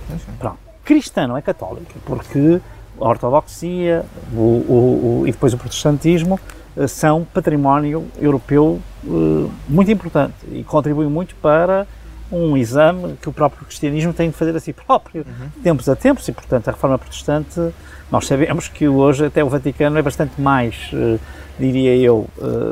Uhum. 0.09 0.17
Pronto. 0.39 0.57
Cristã 0.85 1.27
não 1.27 1.37
é 1.37 1.41
católica, 1.41 1.93
porque 2.05 2.61
a 3.01 3.09
ortodoxia 3.09 4.05
o, 4.33 4.37
o, 4.37 5.21
o, 5.21 5.27
e 5.27 5.31
depois 5.31 5.53
o 5.53 5.57
protestantismo 5.57 6.39
uh, 6.75 6.87
são 6.87 7.25
património 7.33 8.05
europeu 8.19 8.79
uh, 9.03 9.51
muito 9.67 9.91
importante 9.91 10.35
e 10.51 10.63
contribuem 10.63 11.09
muito 11.09 11.35
para 11.35 11.87
um 12.31 12.55
exame 12.55 13.17
que 13.21 13.27
o 13.27 13.33
próprio 13.33 13.65
cristianismo 13.65 14.13
tem 14.13 14.29
de 14.29 14.35
fazer 14.37 14.55
a 14.55 14.59
si 14.59 14.71
próprio, 14.71 15.25
uhum. 15.27 15.49
tempos 15.61 15.89
a 15.89 15.95
tempos, 15.97 16.25
e 16.29 16.31
portanto 16.31 16.69
a 16.69 16.71
reforma 16.71 16.97
protestante 16.97 17.59
nós 18.09 18.25
sabemos 18.25 18.69
que 18.69 18.87
hoje 18.87 19.25
até 19.25 19.43
o 19.43 19.49
Vaticano 19.49 19.97
é 19.97 20.01
bastante 20.01 20.39
mais, 20.39 20.91
uh, 20.93 21.19
diria 21.59 21.95
eu, 21.97 22.27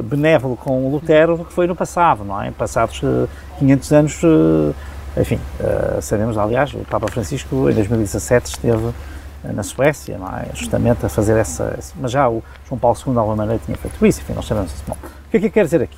benévolo 0.06 0.56
com 0.56 0.90
Lutero 0.90 1.38
do 1.38 1.46
que 1.46 1.54
foi 1.54 1.68
no 1.68 1.76
passado, 1.76 2.24
não 2.24 2.42
é? 2.42 2.50
Passados 2.52 3.04
uh, 3.04 3.26
eh, 3.56 3.60
500 3.60 3.92
anos, 3.92 4.22
enfim, 5.18 5.40
sabemos, 6.02 6.38
aliás, 6.38 6.74
o 6.74 6.80
Papa 6.90 7.08
Francisco 7.12 7.70
em 7.70 7.74
2017 7.74 8.52
esteve 8.52 8.94
na 9.44 9.64
Suécia, 9.64 10.20
é? 10.44 10.56
Justamente 10.56 11.06
a 11.06 11.10
fazer 11.10 11.38
essa, 11.38 11.80
mas 11.96 12.12
já 12.12 12.28
o 12.30 12.44
João 12.68 12.78
Paulo 12.80 12.98
II 12.98 13.14
de 13.14 13.20
alguma 13.20 13.36
maneira 13.36 13.62
tinha 13.66 13.78
feito 13.78 14.06
isso, 14.06 14.22
enfim, 14.22 14.34
nós 14.34 14.46
sabemos 14.46 14.72
isso. 14.74 14.84
Bom, 14.88 14.96
o 15.02 15.32
que 15.32 15.38
é 15.38 15.40
que 15.40 15.46
eu 15.48 15.52
quero 15.52 15.66
dizer 15.66 15.82
aqui? 15.82 15.98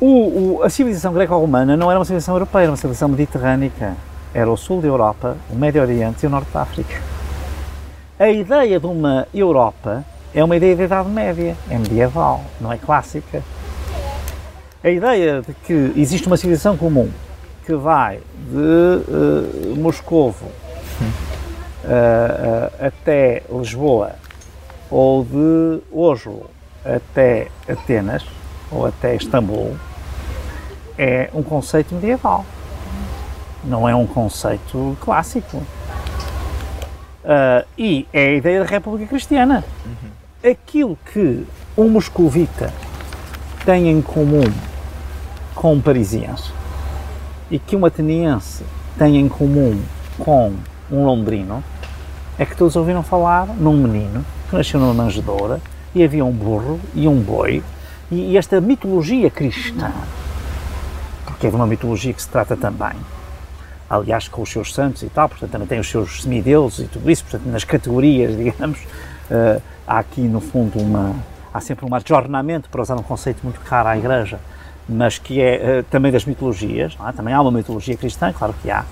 O, 0.00 0.58
o, 0.58 0.62
a 0.62 0.68
civilização 0.68 1.12
greco-romana 1.12 1.76
não 1.76 1.90
era 1.90 1.98
uma 1.98 2.04
civilização 2.04 2.34
europeia, 2.34 2.64
era 2.64 2.70
uma 2.70 2.76
civilização 2.76 3.08
mediterrânica. 3.08 3.94
Era 4.34 4.50
o 4.50 4.56
sul 4.56 4.80
da 4.80 4.88
Europa, 4.88 5.36
o 5.48 5.54
Médio 5.54 5.80
Oriente 5.80 6.24
e 6.24 6.26
o 6.26 6.30
Norte 6.30 6.50
da 6.52 6.62
África. 6.62 7.00
A 8.18 8.28
ideia 8.28 8.78
de 8.78 8.86
uma 8.86 9.26
Europa 9.32 10.04
é 10.34 10.42
uma 10.42 10.56
ideia 10.56 10.76
da 10.76 10.84
Idade 10.84 11.08
Média, 11.08 11.56
é 11.70 11.78
medieval, 11.78 12.44
não 12.60 12.72
é 12.72 12.76
clássica. 12.76 13.42
A 14.82 14.90
ideia 14.90 15.40
de 15.40 15.54
que 15.54 15.92
existe 15.96 16.26
uma 16.26 16.36
civilização 16.36 16.76
comum 16.76 17.08
que 17.64 17.74
vai 17.74 18.18
de 18.50 18.56
uh, 18.56 19.76
Moscovo 19.76 20.46
uh, 21.00 21.86
uh, 21.86 22.86
até 22.86 23.42
Lisboa 23.50 24.12
ou 24.90 25.24
de 25.24 25.80
Oslo 25.92 26.50
até 26.84 27.48
Atenas 27.68 28.24
ou 28.70 28.86
até 28.86 29.16
Istambul 29.16 29.76
é 30.96 31.28
um 31.34 31.42
conceito 31.42 31.94
medieval, 31.94 32.44
não 33.64 33.88
é 33.88 33.94
um 33.94 34.06
conceito 34.06 34.96
clássico. 35.00 35.56
Uh, 37.24 37.64
e 37.78 38.06
é 38.12 38.26
a 38.26 38.32
ideia 38.34 38.60
da 38.60 38.66
República 38.66 39.08
Cristiana. 39.08 39.64
Uhum. 39.84 40.50
Aquilo 40.50 40.98
que 41.10 41.46
um 41.76 41.88
moscovita 41.88 42.72
tem 43.64 43.88
em 43.88 44.02
comum 44.02 44.44
com 45.54 45.72
um 45.72 45.80
parisiense 45.80 46.52
e 47.50 47.58
que 47.58 47.74
um 47.74 47.86
ateniense 47.86 48.62
tem 48.98 49.16
em 49.16 49.28
comum 49.28 49.80
com 50.18 50.52
um 50.94 51.04
londrino 51.04 51.62
é 52.38 52.44
que 52.44 52.56
todos 52.56 52.76
ouviram 52.76 53.02
falar 53.02 53.46
num 53.46 53.76
menino 53.76 54.24
que 54.48 54.56
nasceu 54.56 54.80
numa 54.80 54.94
manjedoura 54.94 55.60
e 55.94 56.02
havia 56.02 56.24
um 56.24 56.32
burro 56.32 56.80
e 56.94 57.06
um 57.06 57.20
boi 57.20 57.62
e, 58.10 58.32
e 58.32 58.36
esta 58.36 58.60
mitologia 58.60 59.30
cristã, 59.30 59.92
porque 61.24 61.46
é 61.46 61.50
uma 61.50 61.66
mitologia 61.66 62.12
que 62.12 62.22
se 62.22 62.28
trata 62.28 62.56
também 62.56 62.94
aliás 63.88 64.28
com 64.28 64.42
os 64.42 64.50
seus 64.50 64.72
santos 64.72 65.02
e 65.02 65.08
tal, 65.08 65.28
portanto 65.28 65.50
também 65.50 65.66
tem 65.66 65.78
os 65.78 65.88
seus 65.88 66.22
semideuses 66.22 66.86
e 66.86 66.88
tudo 66.88 67.10
isso, 67.10 67.24
portanto 67.24 67.46
nas 67.50 67.64
categorias, 67.64 68.34
digamos, 68.36 68.80
uh, 68.80 69.60
há 69.86 69.98
aqui 69.98 70.22
no 70.22 70.40
fundo 70.40 70.78
uma, 70.78 71.14
há 71.52 71.60
sempre 71.60 71.86
um 71.86 71.94
adjornamento, 71.94 72.68
para 72.68 72.82
usar 72.82 72.94
um 72.94 73.02
conceito 73.02 73.40
muito 73.42 73.60
caro 73.60 73.88
à 73.88 73.96
Igreja, 73.96 74.38
mas 74.88 75.18
que 75.18 75.40
é 75.40 75.80
uh, 75.80 75.82
também 75.84 76.10
das 76.10 76.24
mitologias, 76.24 76.96
é? 77.06 77.12
também 77.12 77.32
há 77.34 77.40
uma 77.40 77.50
mitologia 77.50 77.96
cristã, 77.96 78.32
claro 78.32 78.54
que 78.62 78.70
há, 78.70 78.84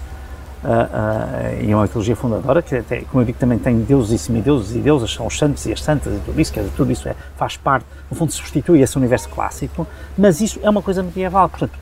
uh, 0.64 0.68
uh, 0.68 1.64
e 1.64 1.74
uma 1.74 1.82
mitologia 1.82 2.16
fundadora, 2.16 2.62
que 2.62 2.76
até, 2.76 3.02
como 3.02 3.22
eu 3.22 3.26
digo, 3.26 3.38
também 3.38 3.58
tem 3.58 3.80
deuses 3.80 4.12
e 4.12 4.24
semideuses 4.24 4.76
e 4.76 4.78
deusas, 4.78 5.12
são 5.12 5.26
os 5.26 5.38
santos 5.38 5.64
e 5.66 5.72
as 5.72 5.82
santas 5.82 6.12
e 6.14 6.20
tudo 6.20 6.40
isso, 6.40 6.52
quer 6.52 6.60
dizer, 6.60 6.72
tudo 6.76 6.92
isso 6.92 7.08
é, 7.08 7.14
faz 7.36 7.56
parte, 7.56 7.86
no 8.10 8.16
fundo 8.16 8.32
substitui 8.32 8.80
esse 8.80 8.96
universo 8.96 9.28
clássico, 9.28 9.86
mas 10.16 10.40
isso 10.40 10.60
é 10.62 10.70
uma 10.70 10.82
coisa 10.82 11.02
medieval, 11.02 11.48
portanto, 11.48 11.78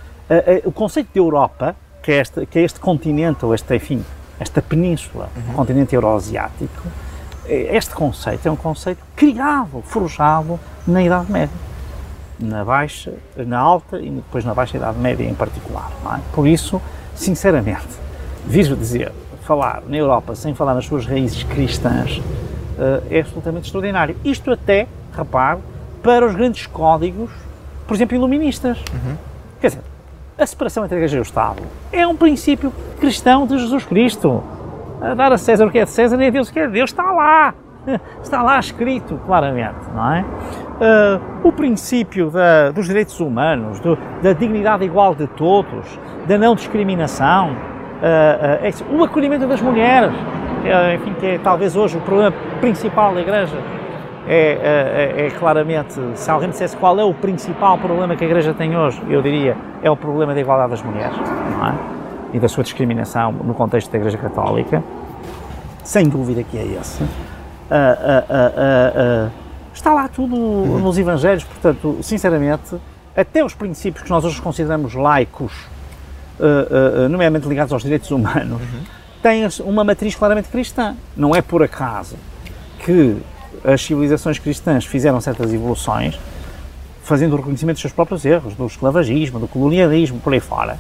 o 0.65 0.71
conceito 0.71 1.09
de 1.13 1.19
Europa 1.19 1.75
que 2.03 2.13
é 2.13 2.21
este, 2.21 2.47
que 2.47 2.59
é 2.59 2.63
este 2.63 2.81
continente, 2.81 3.45
ou 3.45 3.55
este, 3.55 3.75
enfim, 3.75 4.05
esta 4.39 4.63
península, 4.63 5.29
uhum. 5.37 5.55
continente 5.55 5.95
euroasiático, 5.95 6.83
é, 7.47 7.77
este 7.77 7.95
conceito 7.95 8.47
é 8.47 8.51
um 8.51 8.57
conceito 8.57 9.03
criado, 9.15 9.83
forjado 9.85 10.59
na 10.87 11.03
Idade 11.03 11.31
Média, 11.31 11.55
na 12.39 12.65
baixa, 12.65 13.13
na 13.37 13.59
alta 13.59 14.01
e 14.01 14.09
depois 14.09 14.45
na 14.45 14.55
baixa 14.55 14.77
Idade 14.77 14.99
Média 14.99 15.25
em 15.25 15.35
particular. 15.35 15.91
É? 16.07 16.21
Por 16.33 16.47
isso, 16.47 16.81
sinceramente, 17.15 17.89
vir 18.47 18.75
dizer, 18.77 19.13
falar 19.43 19.83
na 19.89 19.97
Europa 19.97 20.35
sem 20.35 20.55
falar 20.55 20.75
nas 20.75 20.87
suas 20.87 21.07
raízes 21.07 21.43
cristãs 21.43 22.21
eh, 22.79 23.03
é 23.11 23.21
absolutamente 23.21 23.67
extraordinário. 23.67 24.17
Isto 24.25 24.53
até, 24.53 24.87
repare, 25.17 25.61
para 26.03 26.25
os 26.27 26.35
grandes 26.35 26.67
códigos, 26.67 27.31
por 27.87 27.95
exemplo, 27.95 28.17
iluministas. 28.17 28.79
Uhum. 28.79 29.17
Quer 29.61 29.67
dizer, 29.69 29.83
a 30.39 30.47
separação 30.47 30.85
entre 30.85 30.97
a 30.97 30.99
Igreja 30.99 31.19
e 31.19 31.21
o 31.21 31.23
Estado 31.23 31.63
é 31.93 32.07
um 32.07 32.17
princípio 32.17 32.73
cristão 32.99 33.47
de 33.47 33.59
Jesus 33.59 33.85
Cristo. 33.85 34.43
A 35.01 35.15
dar 35.15 35.33
a 35.33 35.39
César 35.39 35.67
o 35.67 35.71
que 35.71 35.79
é 35.79 35.85
de 35.85 35.91
César 35.91 36.21
e 36.23 36.27
a 36.27 36.31
Deus 36.31 36.49
o 36.49 36.53
que 36.53 36.61
é 36.61 36.67
de 36.67 36.73
Deus 36.73 36.91
está 36.91 37.11
lá. 37.11 37.55
Está 38.23 38.43
lá 38.43 38.59
escrito 38.61 39.19
claramente, 39.27 39.79
não 39.95 40.13
é? 40.13 40.21
Uh, 40.23 41.49
o 41.49 41.51
princípio 41.51 42.31
da, 42.31 42.71
dos 42.71 42.87
direitos 42.87 43.19
humanos, 43.21 43.81
do, 43.81 43.99
da 44.23 44.35
dignidade 44.35 44.85
igual 44.85 45.15
de 45.15 45.27
todos, 45.27 45.99
da 46.29 46.37
não 46.37 46.55
discriminação, 46.55 47.57
uh, 48.01 48.03
uh, 48.03 48.67
é 48.67 48.99
o 48.99 49.05
acolhimento 49.05 49.47
das 49.47 49.61
mulheres, 49.61 50.13
enfim, 50.95 51.15
que 51.15 51.27
é 51.27 51.39
talvez 51.39 51.77
hoje 51.77 51.97
o 51.97 52.01
problema 52.01 52.33
principal 52.61 53.15
da 53.15 53.21
Igreja, 53.21 53.57
é, 54.27 55.15
é, 55.17 55.27
é, 55.27 55.31
claramente, 55.31 55.99
se 56.15 56.31
alguém 56.31 56.51
dissesse 56.51 56.77
qual 56.77 56.99
é 57.01 57.05
o 57.05 57.15
principal 57.15 57.79
problema 57.79 58.15
que 58.15 58.23
a 58.23 58.27
Igreja 58.27 58.55
tem 58.55 58.77
hoje, 58.77 59.03
eu 59.09 59.23
diria, 59.23 59.57
é 59.83 59.91
o 59.91 59.97
problema 59.97 60.35
da 60.35 60.41
igualdade 60.41 60.71
das 60.71 60.83
mulheres, 60.83 61.17
não 61.17 61.67
é? 61.67 61.75
E 62.33 62.39
da 62.39 62.47
sua 62.47 62.63
discriminação 62.63 63.33
no 63.33 63.55
contexto 63.55 63.91
da 63.91 63.99
Igreja 63.99 64.19
Católica. 64.19 64.85
Sem 65.83 66.09
dúvida 66.09 66.45
que 66.45 66.59
é 66.59 66.65
esse. 66.65 67.03
Uh, 67.03 67.07
uh, 67.07 67.09
uh, 69.27 69.31
está 69.73 69.93
lá 69.93 70.07
tudo 70.07 70.37
uhum. 70.37 70.79
nos 70.79 70.97
Evangelhos, 70.99 71.45
portanto, 71.45 71.99
sinceramente, 72.03 72.77
até 73.17 73.45
os 73.45 73.55
princípios 73.55 74.05
que 74.05 74.11
nós 74.11 74.25
hoje 74.25 74.41
consideramos 74.41 74.95
laicos, 74.95 75.53
nomeadamente 77.11 77.49
ligados 77.49 77.73
aos 77.73 77.83
direitos 77.83 78.11
humanos, 78.11 78.61
uhum. 78.61 78.81
têm 79.23 79.47
uma 79.65 79.85
matriz 79.85 80.15
claramente 80.15 80.49
cristã. 80.49 80.97
Não 81.17 81.35
é 81.35 81.43
por 81.43 81.63
acaso 81.63 82.17
que 82.85 83.17
as 83.65 83.83
civilizações 83.83 84.39
cristãs 84.39 84.85
fizeram 84.85 85.21
certas 85.21 85.53
evoluções, 85.53 86.19
fazendo 87.03 87.35
o 87.35 87.37
reconhecimento 87.37 87.77
dos 87.77 87.83
seus 87.83 87.93
próprios 87.93 88.25
erros, 88.25 88.55
do 88.55 88.67
esclavagismo, 88.67 89.39
do 89.39 89.49
colonialismo, 89.49 90.21
por 90.21 90.33
aí 90.33 90.41
fora. 90.41 90.79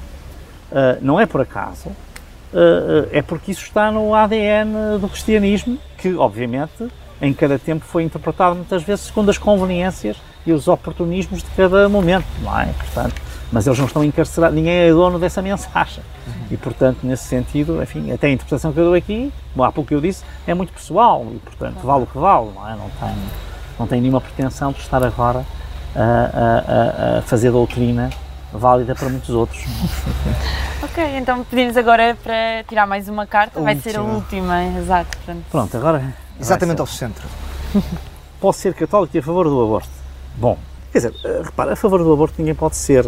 Uh, 0.70 0.98
não 1.02 1.18
é 1.18 1.26
por 1.26 1.40
acaso, 1.40 1.88
uh, 1.88 3.08
é 3.11 3.20
porque 3.20 3.50
isso 3.50 3.64
está 3.64 3.90
no 3.90 4.14
ADN 4.14 4.98
do 5.00 5.08
cristianismo, 5.08 5.78
que, 5.98 6.14
obviamente, 6.14 6.88
em 7.20 7.34
cada 7.34 7.58
tempo 7.58 7.84
foi 7.84 8.04
interpretado 8.04 8.54
muitas 8.54 8.82
vezes 8.82 9.06
segundo 9.06 9.30
as 9.30 9.36
conveniências 9.36 10.16
e 10.46 10.52
os 10.52 10.68
oportunismos 10.68 11.42
de 11.42 11.50
cada 11.50 11.88
momento, 11.88 12.26
não 12.42 12.58
é? 12.58 12.66
Portanto, 12.66 13.20
mas 13.53 13.66
eles 13.66 13.78
não 13.78 13.86
estão 13.86 14.05
encarcerados, 14.05 14.55
ninguém 14.55 14.72
é 14.72 14.90
dono 14.90 15.18
dessa 15.18 15.42
mensagem. 15.42 16.03
Uhum. 16.26 16.32
E, 16.51 16.57
portanto, 16.57 16.98
nesse 17.03 17.24
sentido, 17.24 17.82
enfim, 17.82 18.12
até 18.12 18.28
a 18.28 18.30
interpretação 18.30 18.72
que 18.72 18.78
eu 18.78 18.84
dou 18.84 18.94
aqui, 18.94 19.32
bom, 19.55 19.64
há 19.64 19.72
pouco 19.72 19.88
que 19.88 19.94
eu 19.94 20.01
disse, 20.01 20.24
é 20.46 20.55
muito 20.55 20.72
pessoal 20.72 21.26
e, 21.32 21.38
portanto, 21.38 21.78
vale 21.82 22.05
o 22.05 22.07
que 22.07 22.18
vale, 22.18 22.51
não 22.55 22.68
é? 22.68 22.76
Não 22.76 22.90
tem, 22.90 23.16
não 23.78 23.86
tem 23.86 24.01
nenhuma 24.01 24.20
pretensão 24.20 24.72
de 24.72 24.80
estar 24.80 25.03
agora 25.05 25.44
a, 25.94 27.16
a, 27.16 27.18
a 27.18 27.22
fazer 27.22 27.51
doutrina 27.51 28.11
válida 28.53 28.94
para 28.94 29.09
muitos 29.09 29.30
outros. 29.30 29.64
ok, 30.82 31.16
então 31.16 31.44
pedimos 31.44 31.76
agora 31.76 32.16
para 32.22 32.64
tirar 32.68 32.86
mais 32.86 33.09
uma 33.09 33.26
carta, 33.26 33.61
vai 33.61 33.76
ser 33.76 33.96
a 33.96 34.03
última, 34.03 34.64
exato. 34.78 35.16
Pronto, 35.24 35.44
Pronto 35.51 35.76
agora. 35.76 36.14
Exatamente 36.38 36.80
ao 36.80 36.86
centro. 36.86 37.28
Posso 38.40 38.61
ser 38.61 38.74
católico 38.74 39.16
e 39.16 39.20
a 39.20 39.22
favor 39.22 39.44
do 39.44 39.62
aborto? 39.62 39.88
Bom, 40.36 40.59
quer 40.90 40.98
dizer, 40.98 41.14
eh, 41.24 41.42
repara, 41.44 41.74
a 41.74 41.76
favor 41.76 42.03
do 42.03 42.12
aborto 42.12 42.34
ninguém 42.38 42.55
pode 42.55 42.76
ser 42.76 43.07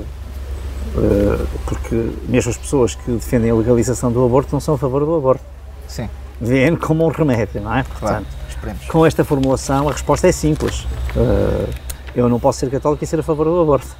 porque 1.66 2.11
mesmo 2.28 2.51
as 2.51 2.57
pessoas 2.57 2.95
que 2.95 3.11
defendem 3.12 3.51
a 3.51 3.55
legalização 3.55 4.11
do 4.12 4.24
aborto 4.24 4.51
não 4.53 4.61
são 4.61 4.74
a 4.74 4.78
favor 4.78 5.05
do 5.05 5.14
aborto. 5.14 5.45
Sim. 5.89 6.09
Vêem 6.41 6.74
como 6.76 7.05
um 7.05 7.09
remédio, 7.09 7.61
não 7.61 7.74
é? 7.74 7.83
Portanto, 7.85 8.26
esperemos. 8.49 8.87
com 8.87 9.07
esta 9.07 9.24
formulação 9.24 9.89
a 9.89 9.93
resposta 9.93 10.26
é 10.26 10.33
simples. 10.33 10.87
Eh, 11.16 11.68
eu 12.16 12.28
não 12.28 12.39
posso 12.41 12.59
ser 12.61 12.70
católico 12.70 13.03
e 13.05 13.07
ser 13.07 13.20
a 13.20 13.22
favor 13.22 13.47
do 13.47 13.61
aborto. 13.61 13.97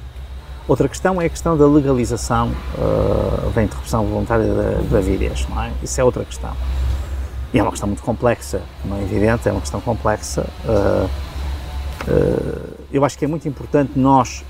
Outra 0.67 0.87
questão 0.87 1.21
é 1.21 1.25
a 1.25 1.29
questão 1.29 1.57
da 1.57 1.67
legalização 1.67 2.51
uh, 2.77 3.49
da 3.49 3.63
interrupção 3.63 4.05
voluntária 4.05 4.45
da 4.45 4.81
gravidez, 4.89 5.45
não 5.49 5.61
é? 5.61 5.71
Isso 5.83 5.99
é 5.99 6.03
outra 6.03 6.23
questão. 6.23 6.51
E 7.53 7.59
é 7.59 7.61
uma 7.61 7.71
questão 7.71 7.87
muito 7.87 8.01
complexa, 8.01 8.61
não 8.85 8.97
é 8.97 9.01
evidente, 9.01 9.47
é 9.49 9.51
uma 9.51 9.59
questão 9.59 9.81
complexa. 9.81 10.45
Eu 12.91 13.03
acho 13.03 13.17
que 13.17 13.25
é 13.25 13.27
muito 13.27 13.47
importante 13.47 13.91
nós 13.95 14.43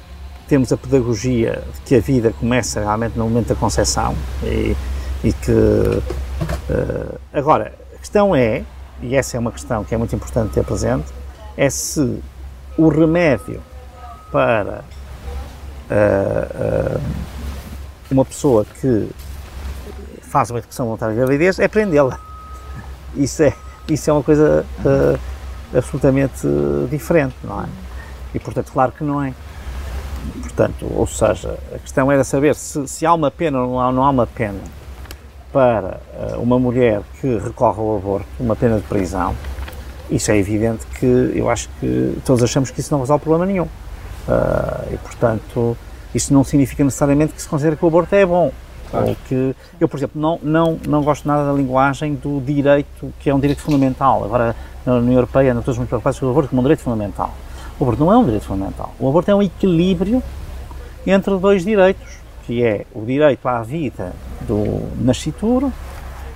temos 0.47 0.71
a 0.71 0.77
pedagogia 0.77 1.63
de 1.73 1.81
que 1.81 1.95
a 1.95 1.99
vida 1.99 2.33
começa 2.39 2.79
realmente 2.79 3.17
no 3.17 3.25
momento 3.25 3.47
da 3.47 3.55
concepção 3.55 4.15
e, 4.43 4.75
e 5.23 5.33
que. 5.33 5.51
Uh, 5.51 7.19
agora, 7.33 7.73
a 7.95 7.97
questão 7.97 8.35
é, 8.35 8.63
e 9.01 9.15
essa 9.15 9.37
é 9.37 9.39
uma 9.39 9.51
questão 9.51 9.83
que 9.83 9.95
é 9.95 9.97
muito 9.97 10.15
importante 10.15 10.53
ter 10.53 10.63
presente, 10.63 11.05
é 11.55 11.69
se 11.69 12.21
o 12.77 12.89
remédio 12.89 13.61
para 14.31 14.83
uh, 15.89 16.97
uh, 16.97 17.01
uma 18.11 18.25
pessoa 18.25 18.65
que 18.65 19.09
faz 20.21 20.49
uma 20.49 20.59
interrupção 20.59 20.85
voluntária 20.85 21.13
de 21.13 21.21
gravidez 21.21 21.59
é 21.59 21.67
prendê-la. 21.67 22.19
Isso 23.15 23.43
é, 23.43 23.53
isso 23.87 24.09
é 24.09 24.13
uma 24.13 24.23
coisa 24.23 24.65
absolutamente 25.75 26.47
diferente, 26.89 27.35
não 27.43 27.61
é? 27.61 27.67
E 28.33 28.39
portanto, 28.39 28.71
claro 28.71 28.91
que 28.91 29.03
não 29.03 29.23
é. 29.23 29.33
Portanto, 30.41 30.86
ou 30.95 31.07
seja, 31.07 31.57
a 31.74 31.80
questão 31.80 32.11
era 32.11 32.24
saber 32.24 32.55
se, 32.55 32.88
se 32.88 33.05
há 33.05 33.13
uma 33.13 33.32
pena 33.32 33.61
ou 33.61 33.67
não 33.67 33.80
há, 33.80 33.91
não 33.91 34.03
há 34.03 34.09
uma 34.09 34.28
pena 34.28 34.59
para 35.51 35.99
uh, 36.17 36.41
uma 36.41 36.57
mulher 36.57 37.01
que 37.21 37.38
recorre 37.38 37.80
ao 37.80 37.97
aborto, 37.97 38.28
uma 38.39 38.55
pena 38.55 38.78
de 38.78 38.84
prisão. 38.84 39.36
Isso 40.09 40.32
é 40.32 40.38
evidente 40.38 40.86
que 40.99 41.32
eu 41.36 41.49
acho 41.49 41.69
que 41.80 42.17
todos 42.26 42.43
achamos 42.43 42.71
que 42.71 42.80
isso 42.80 42.91
não 42.91 42.99
resolve 42.99 43.24
problema 43.24 43.45
nenhum. 43.45 43.65
Uh, 43.65 44.93
e, 44.93 44.97
portanto, 44.97 45.78
isso 46.13 46.34
não 46.34 46.43
significa 46.43 46.84
necessariamente 46.84 47.34
que 47.34 47.41
se 47.41 47.47
considere 47.47 47.76
que 47.76 47.86
o 47.86 47.88
aborto 47.88 48.13
é 48.15 48.26
bom. 48.26 48.51
Claro. 48.89 49.09
Ou 49.09 49.15
que, 49.28 49.55
eu, 49.80 49.88
por 49.88 49.97
exemplo, 49.97 50.21
não, 50.21 50.39
não, 50.41 50.80
não 50.88 51.03
gosto 51.03 51.28
nada 51.28 51.45
da 51.45 51.53
linguagem 51.53 52.15
do 52.15 52.39
direito, 52.41 53.13
que 53.19 53.30
é 53.30 53.34
um 53.34 53.39
direito 53.39 53.61
fundamental. 53.61 54.24
Agora, 54.24 54.55
na 54.86 54.95
União 54.95 55.13
Europeia, 55.13 55.53
não 55.53 55.61
todos 55.61 55.78
muito 55.78 55.89
preocupados 55.89 56.19
com 56.19 56.26
o 56.26 56.30
aborto 56.30 56.49
como 56.49 56.61
um 56.61 56.63
direito 56.63 56.82
fundamental. 56.82 57.34
O 57.84 57.86
aborto 57.86 58.05
não 58.05 58.13
é 58.13 58.17
um 58.17 58.23
direito 58.23 58.45
fundamental. 58.45 58.93
O 58.97 59.09
aborto 59.09 59.29
é 59.29 59.36
um 59.36 59.43
equilíbrio 59.43 60.23
entre 61.05 61.38
dois 61.38 61.65
direitos, 61.65 62.17
que 62.45 62.63
é 62.63 62.86
o 62.95 63.03
direito 63.03 63.45
à 63.45 63.61
vida 63.61 64.13
do 64.47 64.88
nascituro 65.03 65.71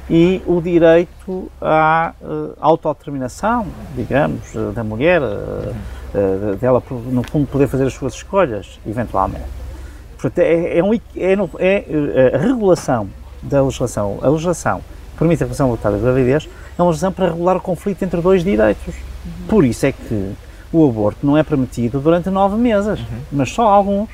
e 0.10 0.42
o 0.46 0.60
direito 0.62 1.50
à 1.62 2.14
uh, 2.22 2.54
autodeterminação, 2.60 3.66
digamos, 3.96 4.54
uh, 4.56 4.74
da 4.74 4.84
mulher, 4.84 5.22
uh, 5.22 6.56
dela, 6.60 6.84
no 7.10 7.24
fundo, 7.24 7.48
poder 7.48 7.70
fazer 7.70 7.86
as 7.86 7.94
suas 7.94 8.14
escolhas, 8.14 8.78
eventualmente. 8.86 9.46
Portanto, 10.20 10.40
é, 10.40 10.80
é, 10.80 10.84
um, 10.84 10.94
é, 10.94 11.86
é 12.20 12.36
a 12.36 12.38
regulação 12.40 13.08
da 13.42 13.62
legislação, 13.62 14.20
a 14.22 14.28
legislação 14.28 14.82
permite 15.18 15.44
a 15.44 15.46
redução 15.46 15.68
voluntária 15.68 15.98
da 15.98 16.04
gravidez, 16.04 16.50
é 16.78 16.82
uma 16.82 16.90
legislação 16.90 17.14
para 17.14 17.28
regular 17.30 17.56
o 17.56 17.62
conflito 17.62 18.04
entre 18.04 18.20
dois 18.20 18.44
direitos. 18.44 18.96
Por 19.48 19.64
isso 19.64 19.86
é 19.86 19.94
que 19.94 20.36
o 20.72 20.88
aborto 20.88 21.26
não 21.26 21.38
é 21.38 21.44
permitido 21.44 22.00
durante 22.00 22.30
nove 22.30 22.58
meses, 22.58 23.00
uhum. 23.00 23.22
mas 23.32 23.52
só 23.52 23.68
alguns. 23.68 24.10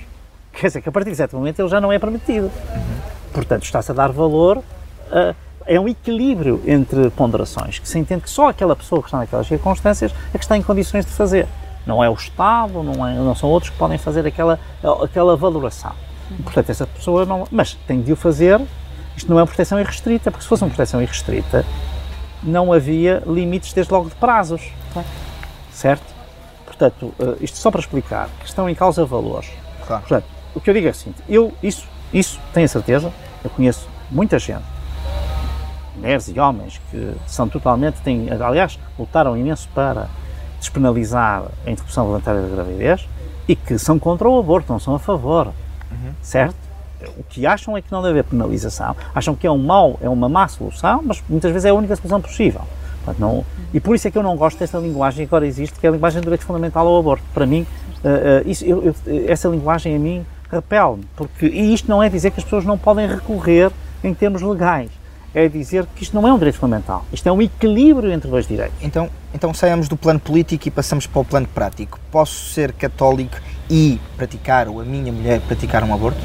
Quer 0.52 0.68
dizer 0.68 0.82
que 0.82 0.90
a 0.90 0.92
partir 0.92 1.12
de 1.12 1.18
certo 1.18 1.36
momento 1.36 1.60
ele 1.60 1.68
já 1.68 1.82
não 1.82 1.92
é 1.92 1.98
permitido. 1.98 2.46
Uhum. 2.46 3.14
Portanto, 3.34 3.64
está-se 3.64 3.92
a 3.92 3.94
dar 3.94 4.12
valor 4.12 4.64
a, 5.12 5.34
é 5.66 5.80
um 5.80 5.88
equilíbrio 5.88 6.62
entre 6.66 7.10
ponderações, 7.12 7.80
que 7.80 7.88
se 7.88 7.98
entende 7.98 8.22
que 8.22 8.30
só 8.30 8.50
aquela 8.50 8.76
pessoa 8.76 9.02
que 9.02 9.08
está 9.08 9.18
naquelas 9.18 9.48
circunstâncias 9.48 10.14
é 10.34 10.38
que 10.38 10.44
está 10.44 10.58
em 10.58 10.62
condições 10.62 11.06
de 11.06 11.12
fazer. 11.12 11.48
Não 11.86 12.04
é 12.04 12.10
o 12.10 12.14
Estado, 12.14 12.82
não, 12.82 13.06
é, 13.06 13.14
não 13.16 13.36
são 13.36 13.50
outros 13.50 13.70
que 13.70 13.78
podem 13.78 13.98
fazer 13.98 14.26
aquela, 14.26 14.60
aquela 15.02 15.36
valoração. 15.36 15.94
Portanto, 16.44 16.70
essa 16.70 16.88
pessoa 16.88 17.26
não. 17.26 17.48
Mas 17.52 17.74
tem 17.88 18.02
de 18.02 18.14
o 18.14 18.16
fazer. 18.16 18.62
Isto 19.16 19.30
não 19.30 19.38
é 19.38 19.42
uma 19.42 19.48
proteção 19.48 19.80
irrestrita, 19.80 20.32
porque 20.32 20.44
se 20.44 20.50
fosse 20.50 20.64
uma 20.64 20.70
proteção 20.70 21.02
irrestrita, 21.02 21.66
não 22.42 22.74
havia 22.74 23.22
limites, 23.28 23.72
desde 23.74 23.92
logo, 23.94 24.10
de 24.10 24.16
prazos. 24.16 24.62
Certo? 25.72 26.13
Portanto, 26.78 27.14
uh, 27.20 27.38
isto 27.40 27.58
só 27.58 27.70
para 27.70 27.80
explicar 27.80 28.30
que 28.40 28.46
estão 28.46 28.70
em 28.70 28.76
causa 28.76 29.06
valores. 29.06 29.50
Claro. 29.86 30.02
Portanto, 30.02 30.26
o 30.56 30.60
que 30.60 30.70
eu 30.70 30.74
digo 30.74 30.88
é 30.88 30.90
assim, 30.90 31.14
eu, 31.30 31.54
isso, 31.62 31.88
isso 32.14 32.40
tenho 32.54 32.66
a 32.66 32.68
certeza, 32.68 33.14
eu 33.44 33.50
conheço 33.50 33.88
muita 34.10 34.40
gente, 34.40 34.64
mulheres 35.96 36.28
e 36.28 36.40
homens, 36.40 36.82
que 36.90 37.14
são 37.28 37.48
totalmente, 37.48 38.02
têm, 38.02 38.30
aliás, 38.32 38.80
lutaram 38.98 39.38
imenso 39.38 39.70
para 39.74 40.08
despenalizar 40.60 41.44
a 41.66 41.72
interrupção 41.72 42.06
voluntária 42.06 42.42
da 42.42 42.48
gravidez 42.48 43.08
e 43.48 43.56
que 43.56 43.78
são 43.78 44.00
contra 44.00 44.28
o 44.28 44.40
aborto, 44.40 44.72
não 44.72 44.80
são 44.80 44.96
a 44.96 45.00
favor, 45.00 45.48
uhum. 45.92 46.14
certo? 46.22 46.56
O 47.18 47.24
que 47.24 47.46
acham 47.46 47.76
é 47.76 47.82
que 47.82 47.92
não 47.92 48.02
deve 48.02 48.20
haver 48.20 48.24
penalização, 48.24 48.96
acham 49.14 49.36
que 49.36 49.46
é 49.46 49.52
um 49.52 49.58
mau, 49.58 50.00
é 50.02 50.08
uma 50.08 50.30
má 50.30 50.48
solução, 50.48 51.02
mas 51.04 51.22
muitas 51.28 51.52
vezes 51.52 51.66
é 51.66 51.70
a 51.70 51.74
única 51.74 51.96
solução 51.96 52.22
possível. 52.22 52.62
Portanto, 53.04 53.20
não, 53.20 53.46
e 53.74 53.80
por 53.80 53.96
isso 53.96 54.08
é 54.08 54.12
que 54.12 54.18
eu 54.18 54.24
não 54.24 54.38
gosto 54.38 54.58
desta 54.60 54.78
linguagem 54.78 55.28
que 55.28 55.30
agora 55.30 55.46
existe, 55.46 55.78
que 55.78 55.86
é 55.86 55.90
a 55.90 55.92
linguagem 55.92 56.22
do 56.22 56.24
direito 56.24 56.46
fundamental 56.46 56.88
ao 56.88 56.98
aborto. 56.98 57.24
Para 57.34 57.46
mim, 57.46 57.66
uh, 58.04 58.46
uh, 58.46 58.50
isso, 58.50 58.64
eu, 58.64 58.84
eu, 58.84 58.96
essa 59.28 59.48
linguagem 59.50 59.96
a 59.96 60.00
mim 60.00 60.26
repele-me, 60.50 61.04
porque 61.16 61.48
e 61.48 61.74
isto 61.74 61.90
não 61.90 62.02
é 62.02 62.10
dizer 62.10 62.32
que 62.32 62.40
as 62.40 62.44
pessoas 62.44 62.64
não 62.64 62.78
podem 62.78 63.08
recorrer 63.08 63.72
em 64.04 64.14
termos 64.14 64.42
legais, 64.42 64.90
é 65.34 65.48
dizer 65.50 65.86
que 65.96 66.04
isto 66.04 66.16
não 66.16 66.28
é 66.28 66.32
um 66.32 66.38
direito 66.38 66.60
fundamental, 66.60 67.06
isto 67.12 67.28
é 67.28 67.32
um 67.32 67.42
equilíbrio 67.42 68.12
entre 68.12 68.30
dois 68.30 68.48
direitos. 68.48 68.76
Então, 68.82 69.10
então 69.34 69.54
saímos 69.54 69.88
do 69.88 69.98
plano 69.98 70.20
político 70.20 70.68
e 70.68 70.72
passamos 70.72 71.08
para 71.08 71.22
o 71.22 71.26
plano 71.26 71.48
prático. 71.48 72.00
Posso 72.12 72.52
ser 72.52 72.72
católico 72.74 73.36
e 73.70 74.00
praticar, 74.16 74.68
ou 74.68 74.80
a 74.80 74.84
minha 74.84 75.12
mulher 75.12 75.42
praticar 75.42 75.84
um 75.84 75.94
aborto? 75.94 76.20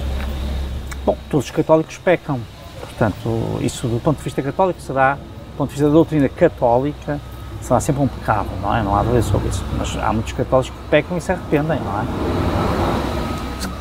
Bom, 1.07 1.17
todos 1.31 1.47
os 1.47 1.51
católicos 1.51 1.97
pecam, 1.97 2.39
portanto, 2.81 3.59
isso 3.63 3.89
do 3.89 3.99
ponto 3.99 4.19
de 4.19 4.25
vista 4.25 4.43
católico 4.43 4.81
será 4.83 5.17
ponto 5.59 5.71
de 5.71 5.75
vista 5.75 5.89
da 5.89 5.93
doutrina 5.93 6.29
católica, 6.29 7.21
será 7.61 7.81
sempre 7.81 8.03
um 8.03 8.07
pecado, 8.07 8.49
não 8.63 8.75
é? 8.75 8.83
Não 8.83 8.95
há 8.95 9.03
dúvida 9.03 9.23
sobre 9.23 9.49
isso. 9.49 9.65
Mas 9.77 9.97
há 9.97 10.13
muitos 10.13 10.33
católicos 10.33 10.71
que 10.71 10.89
pecam 10.89 11.19
e 11.19 11.21
se 11.21 11.33
arrependem, 11.33 11.81
não 11.81 12.01
é? 12.01 12.05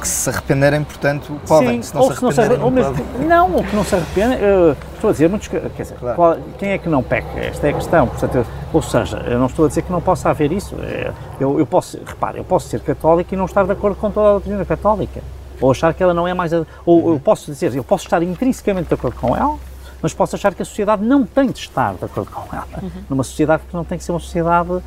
Que 0.02 0.08
se 0.08 0.30
arrependerem, 0.30 0.84
portanto, 0.84 1.40
podem. 1.48 1.82
Sim, 1.82 1.90
se 1.90 1.96
não 1.96 2.02
ou 2.02 2.12
se, 2.12 2.18
se 2.18 2.24
não 2.24 2.32
se 2.32 2.40
arrependem, 2.40 2.64
não, 2.64 2.72
mesmo, 2.72 2.96
não, 3.28 3.56
o 3.58 3.64
que 3.64 3.76
não 3.76 3.84
se 3.84 3.96
arrependem, 3.96 4.38
uh, 4.38 4.76
estou 4.96 5.10
a 5.10 5.14
dizer, 5.14 5.30
muitos, 5.30 5.48
quer 5.48 5.70
dizer, 5.78 5.96
claro. 6.00 6.16
qual, 6.16 6.38
quem 6.58 6.70
é 6.70 6.78
que 6.78 6.90
não 6.90 7.04
peca? 7.04 7.40
Esta 7.40 7.68
é 7.68 7.70
a 7.70 7.74
questão. 7.74 8.08
Portanto, 8.08 8.46
Ou 8.74 8.82
seja, 8.82 9.18
eu 9.28 9.38
não 9.38 9.48
estou 9.48 9.66
a 9.66 9.68
dizer 9.68 9.84
que 9.84 9.92
não 9.92 10.02
possa 10.02 10.30
haver 10.30 10.52
isso. 10.52 10.76
É, 10.82 11.12
eu, 11.40 11.60
eu 11.60 11.66
posso, 11.66 12.00
repare, 12.06 12.40
eu 12.40 12.44
posso 12.44 12.68
ser 12.70 12.80
católico 12.80 13.34
e 13.34 13.38
não 13.38 13.46
estar 13.46 13.66
de 13.66 13.72
acordo 13.72 13.98
com 13.98 14.10
toda 14.10 14.28
a 14.28 14.32
doutrina 14.34 14.66
católica. 14.66 15.22
Ou 15.60 15.72
achar 15.72 15.94
que 15.94 16.02
ela 16.02 16.14
não 16.14 16.28
é 16.28 16.34
mais. 16.34 16.52
Ou 16.86 17.14
eu 17.14 17.20
posso 17.20 17.52
dizer, 17.52 17.76
eu 17.76 17.84
posso 17.84 18.06
estar 18.06 18.22
intrinsecamente 18.22 18.88
de 18.88 18.94
acordo 18.94 19.18
com 19.20 19.36
ela, 19.36 19.58
mas 20.02 20.14
posso 20.14 20.36
achar 20.36 20.54
que 20.54 20.62
a 20.62 20.66
sociedade 20.66 21.04
não 21.04 21.26
tem 21.26 21.52
de 21.52 21.60
estar 21.60 21.94
de 21.96 22.06
acordo 22.06 22.32
com 22.32 22.56
ela. 22.56 22.68
Uhum. 22.82 22.90
Numa 23.10 23.24
sociedade 23.24 23.64
que 23.68 23.74
não 23.74 23.84
tem 23.84 23.98
que 23.98 24.04
ser 24.04 24.12
uma 24.12 24.20
sociedade, 24.20 24.70
uh, 24.70 24.84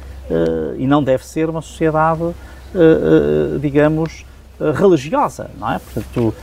e 0.79 0.87
não 0.87 1.03
deve 1.03 1.27
ser 1.27 1.51
uma 1.51 1.61
sociedade, 1.61 2.23
uh, 2.23 2.35
uh, 2.75 3.59
digamos, 3.59 4.25
religiosa, 4.79 5.51
não 5.59 5.73
é? 5.73 5.79
Portanto, 5.79 6.35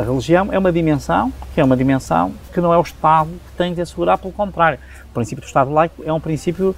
a 0.00 0.04
religião 0.04 0.52
é 0.52 0.58
uma 0.58 0.70
dimensão, 0.70 1.32
que 1.52 1.60
é 1.60 1.64
uma 1.64 1.76
dimensão 1.76 2.32
que 2.54 2.60
não 2.60 2.72
é 2.72 2.78
o 2.78 2.80
Estado 2.80 3.28
que 3.28 3.56
tem 3.58 3.74
de 3.74 3.80
assegurar, 3.80 4.18
pelo 4.18 4.32
contrário. 4.32 4.78
O 5.10 5.14
princípio 5.14 5.42
do 5.42 5.48
Estado 5.48 5.68
laico 5.72 6.00
é 6.06 6.12
um 6.12 6.20
princípio 6.20 6.76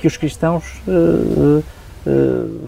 que 0.00 0.08
os 0.08 0.16
cristãos 0.16 0.64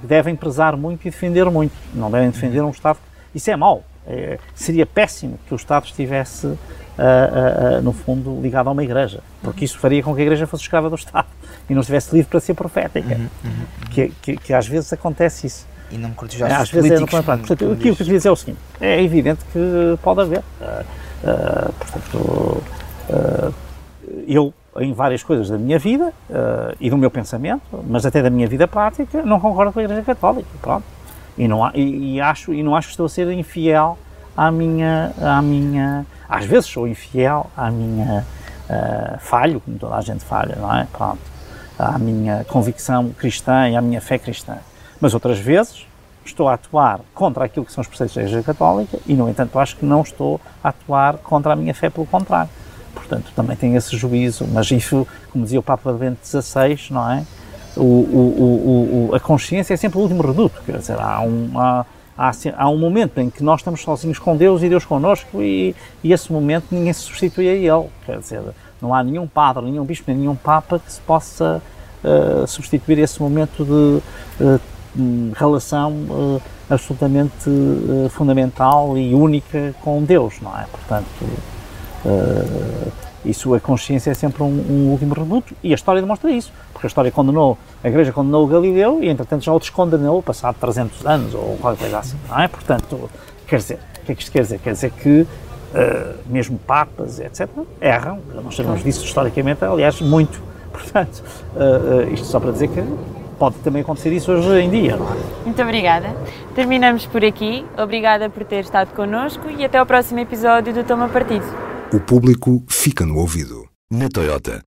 devem 0.04 0.36
prezar 0.36 0.76
muito 0.76 1.08
e 1.08 1.10
defender 1.10 1.50
muito. 1.50 1.72
Não 1.92 2.08
devem 2.08 2.30
defender 2.30 2.62
um 2.62 2.70
Estado. 2.70 3.00
Isso 3.34 3.50
é 3.50 3.56
mau. 3.56 3.82
É, 4.06 4.38
seria 4.54 4.86
péssimo 4.86 5.36
que 5.48 5.52
o 5.52 5.56
Estado 5.56 5.86
estivesse, 5.86 6.56
uh, 7.00 7.76
uh, 7.76 7.78
uh, 7.78 7.82
no 7.82 7.92
fundo, 7.92 8.40
ligado 8.42 8.68
a 8.68 8.72
uma 8.72 8.84
igreja, 8.84 9.20
porque 9.42 9.64
isso 9.64 9.78
faria 9.78 10.02
com 10.02 10.14
que 10.14 10.20
a 10.20 10.24
igreja 10.24 10.46
fosse 10.46 10.64
escrava 10.64 10.90
do 10.90 10.96
Estado 10.96 11.26
e 11.68 11.74
não 11.74 11.80
estivesse 11.80 12.14
livre 12.14 12.30
para 12.30 12.40
ser 12.40 12.54
profética, 12.54 13.14
uhum, 13.14 13.28
uhum, 13.44 13.86
que, 13.90 14.12
que, 14.22 14.36
que, 14.36 14.52
às 14.52 14.68
vezes 14.68 14.92
acontece 14.92 15.46
isso. 15.46 15.66
E 15.90 15.98
não 15.98 16.10
cortejar 16.12 16.60
às 16.60 16.70
vezes 16.70 16.92
é 16.92 17.00
no 17.00 17.06
plano 17.08 17.24
Portanto, 17.24 17.52
aquilo 17.52 17.76
que 17.76 17.88
eu 17.88 17.96
queria 17.96 18.12
dizer 18.12 18.28
é 18.28 18.32
o 18.32 18.36
seguinte, 18.36 18.58
é 18.80 19.02
evidente 19.02 19.40
que 19.52 19.98
pode 20.00 20.20
haver. 20.20 20.42
portanto, 21.78 22.62
eu, 24.28 24.54
em 24.78 24.92
várias 24.92 25.24
coisas 25.24 25.50
da 25.50 25.58
minha 25.58 25.80
vida 25.80 26.12
e 26.78 26.88
do 26.88 26.96
meu 26.96 27.10
pensamento, 27.10 27.62
mas 27.88 28.06
até 28.06 28.22
da 28.22 28.30
minha 28.30 28.46
vida 28.46 28.68
prática, 28.68 29.22
não 29.22 29.40
concordo 29.40 29.72
com 29.72 29.80
a 29.80 29.82
Igreja 29.82 30.02
Católica. 30.02 30.48
Pronto. 30.62 30.84
E 31.36 31.48
não, 31.48 31.68
e, 31.74 32.14
e, 32.14 32.20
acho, 32.20 32.54
e 32.54 32.62
não 32.62 32.76
acho 32.76 32.86
que 32.86 32.92
estou 32.92 33.06
a 33.06 33.08
ser 33.08 33.28
infiel 33.32 33.98
à 34.36 34.48
minha, 34.52 35.12
à 35.20 35.42
minha 35.42 36.06
às 36.30 36.44
vezes 36.44 36.70
sou 36.70 36.86
infiel 36.86 37.50
à 37.56 37.70
minha 37.70 38.24
uh, 38.68 39.18
falho, 39.18 39.60
como 39.60 39.78
toda 39.78 39.96
a 39.96 40.00
gente 40.00 40.24
falha, 40.24 40.56
não 40.56 40.74
é? 40.74 40.86
Pronto, 40.92 41.18
à 41.78 41.98
minha 41.98 42.44
convicção 42.44 43.10
cristã 43.10 43.68
e 43.68 43.76
à 43.76 43.82
minha 43.82 44.00
fé 44.00 44.18
cristã. 44.18 44.58
Mas 45.00 45.12
outras 45.12 45.38
vezes 45.38 45.86
estou 46.24 46.48
a 46.48 46.54
atuar 46.54 47.00
contra 47.14 47.44
aquilo 47.44 47.66
que 47.66 47.72
são 47.72 47.82
os 47.82 47.88
preceitos 47.88 48.14
da 48.14 48.22
Igreja 48.22 48.42
Católica 48.42 48.98
e, 49.06 49.14
no 49.14 49.28
entanto, 49.28 49.58
acho 49.58 49.76
que 49.76 49.84
não 49.84 50.02
estou 50.02 50.40
a 50.62 50.68
atuar 50.68 51.18
contra 51.18 51.54
a 51.54 51.56
minha 51.56 51.74
fé, 51.74 51.90
pelo 51.90 52.06
contrário. 52.06 52.50
Portanto, 52.94 53.32
também 53.34 53.56
tenho 53.56 53.76
esse 53.76 53.96
juízo, 53.96 54.46
mas 54.52 54.70
isso, 54.70 55.06
como 55.32 55.44
dizia 55.44 55.58
o 55.58 55.62
Papa 55.62 55.92
Bento 55.92 56.24
XVI, 56.24 56.78
não 56.90 57.10
é? 57.10 57.24
o, 57.76 57.82
o, 57.82 59.08
o, 59.10 59.14
a 59.14 59.20
consciência 59.20 59.74
é 59.74 59.76
sempre 59.76 59.98
o 59.98 60.02
último 60.02 60.22
reduto, 60.22 60.60
quer 60.64 60.78
dizer, 60.78 60.98
há 60.98 61.20
um, 61.20 61.50
há, 61.58 61.84
há, 62.20 62.32
há, 62.56 62.68
um 62.68 62.76
momento 62.76 63.18
em 63.18 63.30
que 63.30 63.42
nós 63.42 63.60
estamos 63.60 63.80
sozinhos 63.80 64.18
com 64.18 64.36
Deus 64.36 64.62
e 64.62 64.68
Deus 64.68 64.84
connosco 64.84 65.40
e, 65.40 65.74
e 66.04 66.12
esse 66.12 66.30
momento 66.30 66.66
ninguém 66.70 66.92
se 66.92 67.00
substitui 67.00 67.48
a 67.48 67.54
Ele, 67.54 67.88
quer 68.04 68.18
dizer, 68.18 68.42
não 68.80 68.94
há 68.94 69.02
nenhum 69.02 69.26
padre, 69.26 69.64
nenhum 69.64 69.84
bispo, 69.84 70.10
nenhum 70.10 70.36
papa 70.36 70.78
que 70.78 70.92
se 70.92 71.00
possa 71.00 71.62
uh, 72.04 72.46
substituir 72.46 72.98
esse 72.98 73.20
momento 73.22 73.64
de 73.64 74.44
uh, 74.44 74.60
relação 75.34 75.92
uh, 75.92 76.42
absolutamente 76.68 77.50
fundamental 78.10 78.96
e 78.98 79.14
única 79.14 79.74
com 79.80 80.02
Deus, 80.04 80.40
não 80.40 80.56
é? 80.56 80.66
Portanto, 80.70 81.06
isso, 83.24 83.52
a 83.54 83.60
consciência 83.60 84.10
é 84.12 84.14
sempre 84.14 84.42
um, 84.42 84.46
um, 84.46 84.90
último 84.92 85.14
reduto 85.14 85.54
e 85.62 85.72
a 85.72 85.74
história 85.74 86.00
demonstra 86.00 86.30
isso, 86.30 86.52
porque 86.80 86.86
a 86.86 86.88
história 86.88 87.10
condenou, 87.10 87.58
a 87.84 87.88
Igreja 87.88 88.10
condenou 88.10 88.44
o 88.44 88.46
Galileu 88.46 89.04
e 89.04 89.08
entretanto 89.10 89.44
já 89.44 89.52
o 89.52 89.58
descondenou 89.58 90.22
passado 90.22 90.56
300 90.58 91.04
anos 91.04 91.34
ou 91.34 91.58
qualquer 91.60 91.80
coisa 91.80 91.98
assim, 91.98 92.16
não 92.26 92.40
é? 92.40 92.48
Portanto, 92.48 93.10
quer 93.46 93.56
dizer, 93.58 93.78
o 94.00 94.06
que 94.06 94.12
é 94.12 94.14
que 94.14 94.22
isto 94.22 94.32
quer 94.32 94.40
dizer? 94.40 94.58
Quer 94.60 94.72
dizer 94.72 94.90
que 94.92 95.20
uh, 95.20 95.26
mesmo 96.24 96.58
papas, 96.58 97.20
etc., 97.20 97.50
erram, 97.82 98.18
nós 98.42 98.56
sabemos 98.56 98.82
disso 98.82 99.04
historicamente, 99.04 99.62
aliás, 99.62 100.00
muito. 100.00 100.40
Portanto, 100.72 101.22
uh, 101.54 102.08
uh, 102.08 102.14
isto 102.14 102.26
só 102.26 102.40
para 102.40 102.52
dizer 102.52 102.68
que 102.68 102.82
pode 103.38 103.56
também 103.56 103.82
acontecer 103.82 104.10
isso 104.14 104.32
hoje 104.32 104.48
em 104.62 104.70
dia, 104.70 104.96
não 104.96 105.12
é? 105.12 105.16
Muito 105.44 105.60
obrigada. 105.60 106.16
Terminamos 106.54 107.04
por 107.04 107.22
aqui. 107.22 107.64
Obrigada 107.76 108.30
por 108.30 108.44
ter 108.44 108.60
estado 108.60 108.94
connosco 108.94 109.50
e 109.50 109.64
até 109.64 109.76
ao 109.76 109.84
próximo 109.84 110.20
episódio 110.20 110.72
do 110.72 110.82
Toma 110.82 111.08
Partido. 111.08 111.44
O 111.92 112.00
público 112.00 112.62
fica 112.68 113.04
no 113.04 113.18
ouvido. 113.18 113.68
Na 113.90 114.08
Toyota, 114.08 114.62